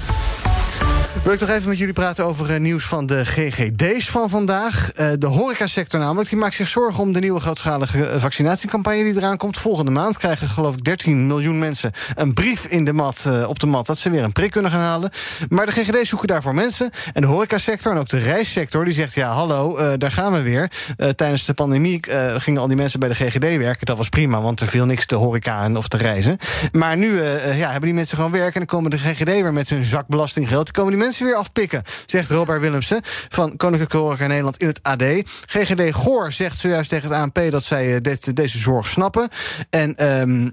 Wil 1.23 1.33
ik 1.33 1.39
toch 1.39 1.49
even 1.49 1.69
met 1.69 1.77
jullie 1.77 1.93
praten 1.93 2.25
over 2.25 2.53
eh, 2.53 2.59
nieuws 2.59 2.85
van 2.85 3.05
de 3.05 3.25
GGD's 3.25 4.09
van 4.09 4.29
vandaag. 4.29 4.91
Eh, 4.91 5.09
de 5.17 5.27
horecasector 5.27 5.99
namelijk, 5.99 6.29
die 6.29 6.39
maakt 6.39 6.55
zich 6.55 6.67
zorgen 6.67 7.03
om 7.03 7.13
de 7.13 7.19
nieuwe 7.19 7.39
grootschalige 7.39 8.05
eh, 8.05 8.21
vaccinatiecampagne 8.21 9.03
die 9.03 9.15
eraan 9.15 9.37
komt. 9.37 9.57
Volgende 9.57 9.91
maand 9.91 10.17
krijgen 10.17 10.47
geloof 10.47 10.73
ik 10.73 10.83
13 10.83 11.27
miljoen 11.27 11.59
mensen 11.59 11.91
een 12.15 12.33
brief 12.33 12.65
in 12.65 12.85
de 12.85 12.93
mat, 12.93 13.23
op 13.47 13.59
de 13.59 13.65
mat 13.65 13.85
dat 13.85 13.97
ze 13.97 14.09
weer 14.09 14.23
een 14.23 14.31
prik 14.31 14.51
kunnen 14.51 14.71
gaan 14.71 14.79
halen. 14.79 15.09
Maar 15.49 15.65
de 15.65 15.71
GGD's 15.71 16.09
zoeken 16.09 16.27
daarvoor 16.27 16.55
mensen. 16.55 16.89
En 17.13 17.21
de 17.21 17.27
horecasector 17.27 17.91
en 17.91 17.97
ook 17.97 18.09
de 18.09 18.19
reissector 18.19 18.85
die 18.85 18.93
zegt 18.93 19.13
ja 19.13 19.31
hallo, 19.31 19.97
daar 19.97 20.11
gaan 20.11 20.33
we 20.33 20.41
weer. 20.41 20.71
Tijdens 21.15 21.45
de 21.45 21.53
pandemie 21.53 21.99
gingen 22.37 22.61
al 22.61 22.67
die 22.67 22.75
mensen 22.75 22.99
bij 22.99 23.09
de 23.09 23.15
GGD 23.15 23.57
werken. 23.57 23.85
Dat 23.85 23.97
was 23.97 24.09
prima, 24.09 24.41
want 24.41 24.61
er 24.61 24.67
viel 24.67 24.85
niks 24.85 25.05
te 25.05 25.15
horeca 25.15 25.63
en 25.63 25.77
of 25.77 25.87
te 25.87 25.97
reizen. 25.97 26.37
Maar 26.71 26.97
nu 26.97 27.21
ja, 27.55 27.69
hebben 27.69 27.81
die 27.81 27.93
mensen 27.93 28.17
gewoon 28.17 28.31
werk 28.31 28.53
en 28.53 28.59
dan 28.59 28.65
komen 28.65 28.91
de 28.91 28.97
GGD 28.97 29.25
weer 29.25 29.53
met 29.53 29.69
hun 29.69 29.85
zak 29.85 30.07
belastinggeld. 30.07 30.65
Die 30.65 30.73
komen 30.73 30.91
die 30.91 30.99
mensen 30.99 31.06
weer 31.15 31.35
afpikken, 31.35 31.83
zegt 32.05 32.29
Robert 32.29 32.61
Willemsen 32.61 33.01
van 33.29 33.57
Koninklijke 33.57 33.97
Horeca 33.97 34.27
Nederland 34.27 34.57
in 34.57 34.67
het 34.67 34.83
AD. 34.83 35.03
GGD 35.45 35.93
Goor 35.95 36.31
zegt 36.31 36.59
zojuist 36.59 36.89
tegen 36.89 37.09
het 37.09 37.19
ANP 37.19 37.51
dat 37.51 37.63
zij 37.63 37.95
eh, 37.95 38.01
dit, 38.01 38.35
deze 38.35 38.57
zorg 38.57 38.87
snappen. 38.87 39.29
En 39.69 39.95
ehm, 39.95 40.49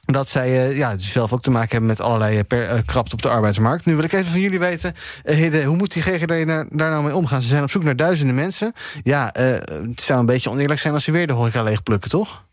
dat 0.00 0.28
zij 0.28 0.68
eh, 0.68 0.76
ja, 0.76 0.94
dus 0.94 1.12
zelf 1.12 1.32
ook 1.32 1.42
te 1.42 1.50
maken 1.50 1.70
hebben 1.70 1.88
met 1.88 2.00
allerlei 2.00 2.38
eh, 2.38 2.44
per, 2.46 2.82
krapte 2.84 3.12
op 3.12 3.22
de 3.22 3.28
arbeidsmarkt. 3.28 3.84
Nu 3.84 3.94
wil 3.94 4.04
ik 4.04 4.12
even 4.12 4.30
van 4.30 4.40
jullie 4.40 4.58
weten, 4.58 4.94
Hidde, 5.24 5.64
hoe 5.64 5.76
moet 5.76 5.92
die 5.92 6.02
GGD 6.02 6.28
daar, 6.28 6.66
daar 6.70 6.90
nou 6.90 7.04
mee 7.04 7.16
omgaan? 7.16 7.42
Ze 7.42 7.48
zijn 7.48 7.62
op 7.62 7.70
zoek 7.70 7.84
naar 7.84 7.96
duizenden 7.96 8.34
mensen. 8.34 8.72
Ja, 9.02 9.30
het 9.32 10.00
zou 10.00 10.20
een 10.20 10.26
beetje 10.26 10.50
oneerlijk 10.50 10.80
zijn 10.80 10.94
als 10.94 11.04
ze 11.04 11.12
weer 11.12 11.26
de 11.26 11.32
horeca 11.32 11.62
leegplukken, 11.62 12.10
toch? 12.10 12.44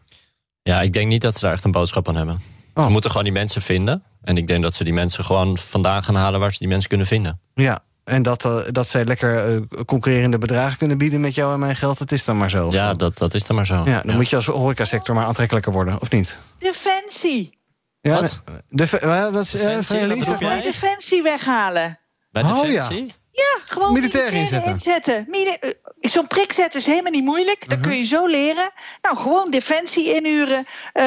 Ja, 0.64 0.82
ik 0.82 0.94
denk 0.94 1.08
niet 1.08 1.22
dat 1.22 1.34
ze 1.34 1.40
daar 1.40 1.54
echt 1.54 1.64
een 1.64 1.72
boodschap 1.72 2.08
aan 2.08 2.16
hebben. 2.16 2.42
Oh. 2.74 2.86
Ze 2.86 2.92
moeten 2.92 3.10
gewoon 3.10 3.26
die 3.26 3.34
mensen 3.34 3.62
vinden. 3.62 4.04
En 4.24 4.38
ik 4.38 4.48
denk 4.48 4.62
dat 4.64 4.74
ze 4.74 4.84
die 4.84 4.94
mensen 4.94 5.26
gewoon 5.26 5.58
vandaan 5.58 6.04
gaan 6.04 6.16
halen 6.16 6.40
waar 6.40 6.52
ze 6.52 6.60
die 6.60 6.68
mensen 6.68 6.90
kunnen 6.90 7.08
vinden. 7.08 7.40
Ja, 7.54 7.80
en 8.04 8.24
dat, 8.24 8.46
eh, 8.46 8.60
dat 8.72 8.88
zij 8.88 9.06
lekker 9.06 9.56
eh, 9.56 9.62
concurrerende 9.86 10.38
bedragen 10.38 10.78
kunnen 10.78 10.98
bieden 10.98 11.22
met 11.22 11.36
jou 11.36 11.54
en 11.54 11.60
mijn 11.60 11.76
geld, 11.76 11.98
dat 11.98 12.12
is 12.12 12.26
dan 12.26 12.38
maar 12.38 12.50
zo. 12.50 12.72
Ja, 12.72 12.94
dat, 12.94 13.18
dat 13.18 13.34
is 13.34 13.46
dan 13.46 13.56
maar 13.56 13.66
zo. 13.66 13.82
Ja, 13.86 14.02
dan 14.06 14.16
moet 14.16 14.30
je 14.30 14.36
als 14.36 14.46
horecasector 14.46 15.16
maar 15.16 15.26
aantrekkelijker 15.26 15.72
worden, 15.72 16.02
of 16.02 16.10
niet? 16.12 16.38
Defensie. 16.58 17.58
Ja, 18.02 18.14
Wat? 18.22 18.42
De, 18.70 18.86
de, 18.92 19.30
wat 19.32 19.42
is 19.42 19.54
eh, 19.56 19.62
Defensie, 19.62 20.08
maar? 20.08 20.40
jij? 20.40 20.62
Defensie 20.62 21.22
weghalen. 21.24 22.00
Bij 22.32 22.44
Oh, 22.44 22.62
Defensie? 22.62 23.14
Ja, 23.32 23.62
gewoon 23.66 23.94
militairen 23.94 24.34
inzetten. 24.34 24.72
inzetten. 24.72 25.26
Mili- 25.28 25.58
Zo'n 26.12 26.28
prik 26.28 26.52
zetten 26.54 26.80
is 26.80 26.86
helemaal 26.86 27.12
niet 27.12 27.24
moeilijk. 27.24 27.70
Dat 27.70 27.80
kun 27.80 27.98
je 27.98 28.04
zo 28.04 28.28
leren. 28.28 28.72
Nou, 29.02 29.18
gewoon 29.18 29.52
defensie 29.52 30.14
inhuren. 30.16 30.66
Eh, 30.94 31.04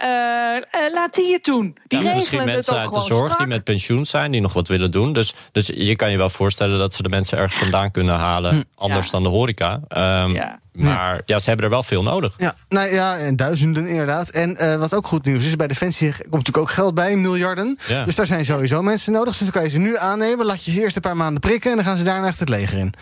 eh, 0.00 0.56
eh, 0.56 0.62
laat 0.92 1.14
die 1.14 1.32
het 1.32 1.44
doen. 1.44 1.76
Die 1.86 1.98
Ja, 1.98 2.14
misschien 2.14 2.38
regelen 2.38 2.40
het 2.46 2.54
mensen 2.54 2.72
ook 2.72 2.78
uit 2.80 2.92
de 2.92 3.00
zorg 3.00 3.24
strak. 3.24 3.38
die 3.38 3.46
met 3.46 3.64
pensioen 3.64 4.06
zijn, 4.06 4.30
die 4.30 4.40
nog 4.40 4.52
wat 4.52 4.68
willen 4.68 4.90
doen. 4.90 5.12
Dus, 5.12 5.34
dus 5.52 5.66
je 5.74 5.96
kan 5.96 6.10
je 6.10 6.16
wel 6.16 6.30
voorstellen 6.30 6.78
dat 6.78 6.94
ze 6.94 7.02
de 7.02 7.08
mensen 7.08 7.38
ergens 7.38 7.56
vandaan 7.56 7.90
kunnen 7.90 8.14
halen, 8.14 8.64
anders 8.74 9.06
Ja. 9.06 9.12
dan 9.12 9.22
de 9.22 9.28
horeca. 9.28 9.80
Ehm, 9.88 10.34
Ja. 10.34 10.58
Maar 10.72 11.20
ja, 11.26 11.38
ze 11.38 11.46
hebben 11.48 11.64
er 11.64 11.70
wel 11.72 11.82
veel 11.82 12.02
nodig. 12.02 12.34
Ja, 12.36 12.54
nou 12.68 12.94
ja, 12.94 13.16
en 13.16 13.36
duizenden 13.36 13.86
inderdaad. 13.86 14.28
En 14.28 14.56
eh, 14.56 14.76
wat 14.76 14.94
ook 14.94 15.06
goed 15.06 15.24
nieuws 15.24 15.44
is, 15.46 15.56
bij 15.56 15.66
Defensie 15.66 16.10
komt 16.12 16.30
natuurlijk 16.30 16.58
ook 16.58 16.70
geld 16.70 16.94
bij, 16.94 17.16
miljarden. 17.16 17.78
Ja. 17.88 18.04
Dus 18.04 18.14
daar 18.14 18.26
zijn 18.26 18.44
sowieso 18.44 18.82
mensen 18.82 19.12
nodig. 19.12 19.30
Dus 19.36 19.42
dan 19.42 19.50
kan 19.50 19.62
je 19.62 19.68
ze 19.68 19.78
nu 19.78 19.96
aannemen, 19.96 20.46
laat 20.46 20.64
je 20.64 20.70
ze 20.72 20.80
eerst 20.80 20.96
een 20.96 21.02
paar 21.02 21.16
maanden 21.16 21.40
prikken... 21.40 21.70
en 21.70 21.76
dan 21.76 21.84
gaan 21.86 21.96
ze 21.96 22.04
daarna 22.04 22.26
echt 22.26 22.38
het 22.40 22.48
leger 22.48 22.78
in. 22.78 22.94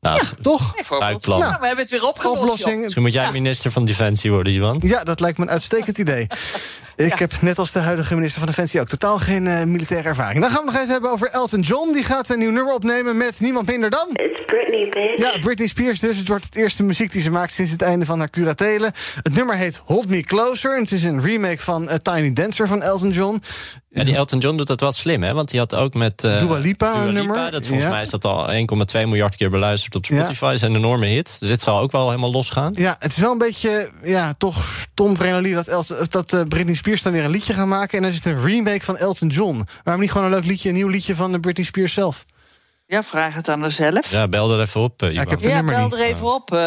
Nou, 0.00 0.22
Toch? 0.42 0.74
Buikplan. 0.98 1.38
Nou, 1.38 1.56
we 1.60 1.66
hebben 1.66 1.84
het 1.84 1.90
weer 1.90 2.04
opgelost. 2.04 2.40
Oplossing. 2.40 2.80
Misschien 2.82 3.02
moet 3.02 3.12
jij 3.12 3.32
minister 3.32 3.70
van 3.72 3.84
Defensie 3.84 4.30
worden, 4.30 4.52
Ivan. 4.52 4.80
Ja, 4.82 5.04
dat 5.04 5.20
lijkt 5.20 5.38
me 5.38 5.44
een 5.44 5.50
uitstekend 5.50 5.98
idee. 5.98 6.26
Ik 6.96 7.18
heb 7.18 7.32
net 7.40 7.58
als 7.58 7.72
de 7.72 7.78
huidige 7.78 8.14
minister 8.14 8.38
van 8.38 8.48
Defensie 8.48 8.80
ook 8.80 8.88
totaal 8.88 9.18
geen 9.18 9.46
eh, 9.46 9.64
militaire 9.64 10.08
ervaring. 10.08 10.40
Dan 10.40 10.50
gaan 10.50 10.58
we 10.64 10.66
nog 10.70 10.74
even 10.80 10.88
hebben 10.92 11.10
over 11.10 11.28
Elton 11.28 11.60
John. 11.60 11.92
Die 11.92 12.04
gaat 12.04 12.28
een 12.30 12.38
nieuw 12.38 12.50
nummer 12.50 12.74
opnemen 12.74 13.16
met 13.16 13.40
niemand 13.40 13.66
minder 13.66 13.90
dan... 13.90 14.08
It's 14.12 14.44
Britney, 14.46 14.88
bitch. 14.88 15.32
Ja, 15.32 15.38
Britney 15.38 15.66
Spears 15.66 16.00
dus. 16.00 16.16
Het 16.18 16.28
wordt 16.28 16.44
het 16.44 16.56
eerste 16.56 16.82
muziek 16.82 17.12
die 17.12 17.20
ze 17.22 17.30
maakt 17.30 17.52
sinds 17.52 17.70
het 17.70 17.82
einde 17.82 18.04
van 18.04 18.18
haar 18.18 18.30
curatelen. 18.30 18.92
Het 19.22 19.34
nummer 19.34 19.56
heet 19.56 19.80
Hold 19.84 20.08
Me 20.08 20.22
Closer. 20.22 20.74
En 20.76 20.82
het 20.82 20.92
is 20.92 21.02
een 21.04 21.20
remake 21.20 21.60
van 21.60 21.88
Tiny 22.02 22.32
Dancer 22.32 22.68
van 22.68 22.82
Elton 22.82 23.10
John. 23.10 23.42
Ja, 23.88 24.04
die 24.04 24.14
Elton 24.14 24.38
John 24.38 24.56
doet 24.56 24.66
dat 24.66 24.80
wel 24.80 24.92
slim, 24.92 25.22
hè? 25.22 25.32
Want 25.32 25.50
die 25.50 25.58
had 25.60 25.74
ook 25.74 25.94
met... 25.94 26.24
eh, 26.24 26.38
Dua 26.38 26.56
Lipa 26.58 26.86
een 26.86 26.92
Dua 26.92 27.04
Lipa, 27.04 27.12
nummer. 27.20 27.50
Dat 27.50 27.66
volgens 27.66 27.86
Ja. 27.88 27.92
mij 27.94 28.02
is 28.02 28.10
dat 28.10 28.24
al 28.24 28.48
1,2 28.52 28.56
miljard 28.92 29.36
keer 29.36 29.50
beluisterd 29.50 29.94
op 29.94 30.04
Ja. 30.04 30.16
Spotify. 30.22 30.50
is 30.54 30.62
een 30.62 30.76
enorme 30.76 31.06
hit. 31.06 31.36
Dus 31.40 31.48
dit 31.48 31.62
zal 31.62 31.78
ook 31.80 31.92
wel 31.92 32.08
helemaal 32.08 32.30
losgaan. 32.30 32.72
Ja, 32.78 32.96
het 32.98 33.12
is 33.12 33.18
wel 33.18 33.32
een 33.32 33.38
beetje, 33.38 33.90
ja, 34.04 34.34
toch 34.38 34.64
stom 34.64 35.16
vreemdelie 35.16 35.54
dat, 35.54 35.66
Els- 35.68 35.92
dat 36.10 36.32
eh, 36.32 36.40
Britney 36.48 36.74
Spears 36.74 36.84
Spears 36.86 37.02
dan 37.02 37.12
weer 37.12 37.24
een 37.24 37.30
liedje 37.30 37.54
gaan 37.54 37.68
maken... 37.68 37.96
en 37.96 38.02
dan 38.02 38.10
is 38.10 38.16
het 38.16 38.26
een 38.26 38.42
remake 38.42 38.82
van 38.84 38.96
Elton 38.96 39.28
John. 39.28 39.66
Waarom 39.82 40.02
niet 40.02 40.12
gewoon 40.12 40.26
een 40.26 40.32
leuk 40.32 40.44
liedje, 40.44 40.68
een 40.68 40.74
nieuw 40.74 40.88
liedje 40.88 41.14
van 41.16 41.32
de 41.32 41.40
Britney 41.40 41.66
Spears 41.66 41.92
zelf? 41.92 42.24
Ja, 42.86 43.02
vraag 43.02 43.34
het 43.34 43.48
aan 43.48 43.60
haarzelf. 43.60 44.10
Ja, 44.10 44.28
bel 44.28 44.52
er 44.52 44.60
even 44.60 44.80
op. 44.80 45.02
Uh, 45.02 45.12
Ja, 45.12 45.22
ik 45.22 45.30
heb 45.30 45.40
de 45.42 45.48
Ja, 45.48 45.62
bel 45.62 45.84
niet. 45.84 45.92
er 45.92 46.00
even 46.00 46.34
op. 46.34 46.50
eh, 46.52 46.58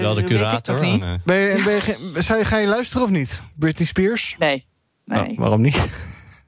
Wel 0.00 0.14
de 0.14 0.24
curator. 0.24 0.82
eh, 0.82 0.98
Ben 1.24 1.36
je, 1.36 1.62
ben 1.64 1.74
je, 1.74 2.22
zou 2.22 2.38
je, 2.38 2.44
ga 2.44 2.56
je 2.58 2.66
luisteren 2.66 3.02
of 3.06 3.10
niet? 3.10 3.40
Britney 3.56 3.86
Spears? 3.86 4.36
Nee. 4.38 4.66
nee. 5.04 5.30
Oh, 5.30 5.38
waarom 5.38 5.60
niet? 5.60 5.96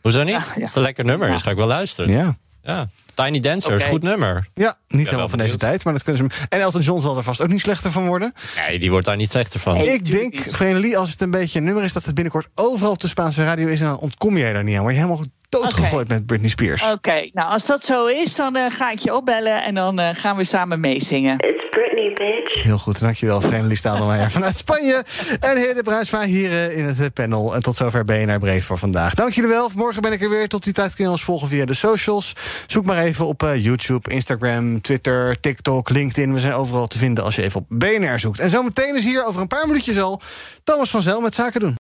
Hoezo 0.00 0.22
niet? 0.22 0.28
Ja, 0.32 0.36
Als 0.36 0.54
ja. 0.54 0.60
het 0.60 0.76
een 0.76 0.82
lekker 0.82 1.04
nummer 1.04 1.28
is, 1.28 1.42
ga 1.42 1.50
ik 1.50 1.56
wel 1.56 1.66
luisteren. 1.66 2.10
Ja. 2.10 2.36
Ja. 2.68 2.88
Tiny 3.14 3.40
Dancer 3.40 3.74
is 3.74 3.84
goed 3.84 4.02
nummer. 4.02 4.48
Ja, 4.54 4.76
niet 4.88 5.06
helemaal 5.06 5.28
van 5.28 5.38
deze 5.38 5.56
tijd, 5.56 5.84
maar 5.84 5.92
dat 5.92 6.02
kunnen 6.02 6.30
ze. 6.30 6.46
En 6.48 6.60
Elton 6.60 6.80
John 6.80 7.00
zal 7.00 7.16
er 7.16 7.22
vast 7.22 7.40
ook 7.40 7.48
niet 7.48 7.60
slechter 7.60 7.92
van 7.92 8.06
worden. 8.06 8.32
Nee, 8.68 8.78
die 8.78 8.90
wordt 8.90 9.06
daar 9.06 9.16
niet 9.16 9.30
slechter 9.30 9.60
van. 9.60 9.74
Nee. 9.74 9.92
ik 9.92 10.10
denk. 10.10 10.34
Vrenelie, 10.34 10.98
als 10.98 11.10
het 11.10 11.20
een 11.20 11.30
beetje 11.30 11.58
een 11.58 11.64
nummer 11.64 11.84
is 11.84 11.92
dat 11.92 12.04
het 12.04 12.14
binnenkort 12.14 12.48
overal 12.54 12.92
op 12.92 13.00
de 13.00 13.08
Spaanse 13.08 13.44
radio 13.44 13.66
is, 13.66 13.80
en 13.80 13.86
dan 13.86 13.98
ontkom 13.98 14.38
jij 14.38 14.52
daar 14.52 14.64
niet 14.64 14.76
aan. 14.76 14.82
Word 14.82 14.94
je 14.94 15.00
helemaal 15.00 15.24
doodgegooid 15.48 16.08
met 16.08 16.26
Britney 16.26 16.48
Spears. 16.48 16.82
Oké, 16.92 17.28
nou 17.32 17.50
als 17.50 17.66
dat 17.66 17.82
zo 17.82 18.06
is, 18.06 18.34
dan 18.34 18.56
eh, 18.56 18.70
ga 18.70 18.90
ik 18.90 18.98
je 18.98 19.14
opbellen 19.14 19.62
en 19.62 19.74
dan 19.74 19.98
eh, 19.98 20.08
gaan 20.12 20.36
we 20.36 20.44
samen 20.44 20.80
meezingen. 20.80 21.38
It's 21.38 21.68
Britney, 21.70 22.12
bitch. 22.14 22.62
Heel 22.62 22.78
goed, 22.78 23.00
dankjewel, 23.00 23.40
Vrenelie 23.40 23.76
Stadelmeijer 23.76 24.30
vanuit 24.30 24.56
Spanje. 24.56 25.04
En 25.40 25.56
heer 25.56 25.74
De 25.74 25.82
Bruisma 25.82 26.24
hier 26.24 26.52
eh, 26.52 26.78
in 26.78 26.84
het 26.84 27.14
panel. 27.14 27.54
En 27.54 27.62
tot 27.62 27.76
zover 27.76 28.04
BNR 28.04 28.38
Breed 28.38 28.64
voor 28.64 28.78
vandaag. 28.78 29.14
Dank 29.14 29.32
jullie 29.32 29.50
wel. 29.50 29.70
Morgen 29.74 30.02
ben 30.02 30.12
ik 30.12 30.22
er 30.22 30.30
weer. 30.30 30.48
Tot 30.48 30.64
die 30.64 30.72
tijd 30.72 30.94
kun 30.94 31.04
je 31.04 31.10
ons 31.10 31.22
volgen 31.22 31.48
via 31.48 31.64
de 31.64 31.74
socials. 31.74 32.32
Zoek 32.66 32.84
maar 32.84 32.98
even 32.98 33.26
op 33.26 33.40
YouTube, 33.54 34.10
Instagram, 34.10 34.80
Twitter, 34.80 35.40
TikTok, 35.40 35.88
LinkedIn. 35.88 36.34
We 36.34 36.40
zijn 36.40 36.52
overal 36.52 36.86
te 36.86 36.98
vinden 36.98 37.24
als 37.24 37.36
je 37.36 37.42
even 37.42 37.60
op 37.60 37.66
BNR 37.68 38.18
zoekt. 38.18 38.38
En 38.38 38.50
zometeen 38.50 38.96
is 38.96 39.04
hier 39.04 39.26
over 39.26 39.40
een 39.40 39.46
paar 39.46 39.66
minuutjes 39.66 39.98
al 39.98 40.20
Thomas 40.64 40.90
van 40.90 41.02
Zel 41.02 41.20
met 41.20 41.34
Zaken 41.34 41.60
doen. 41.60 41.87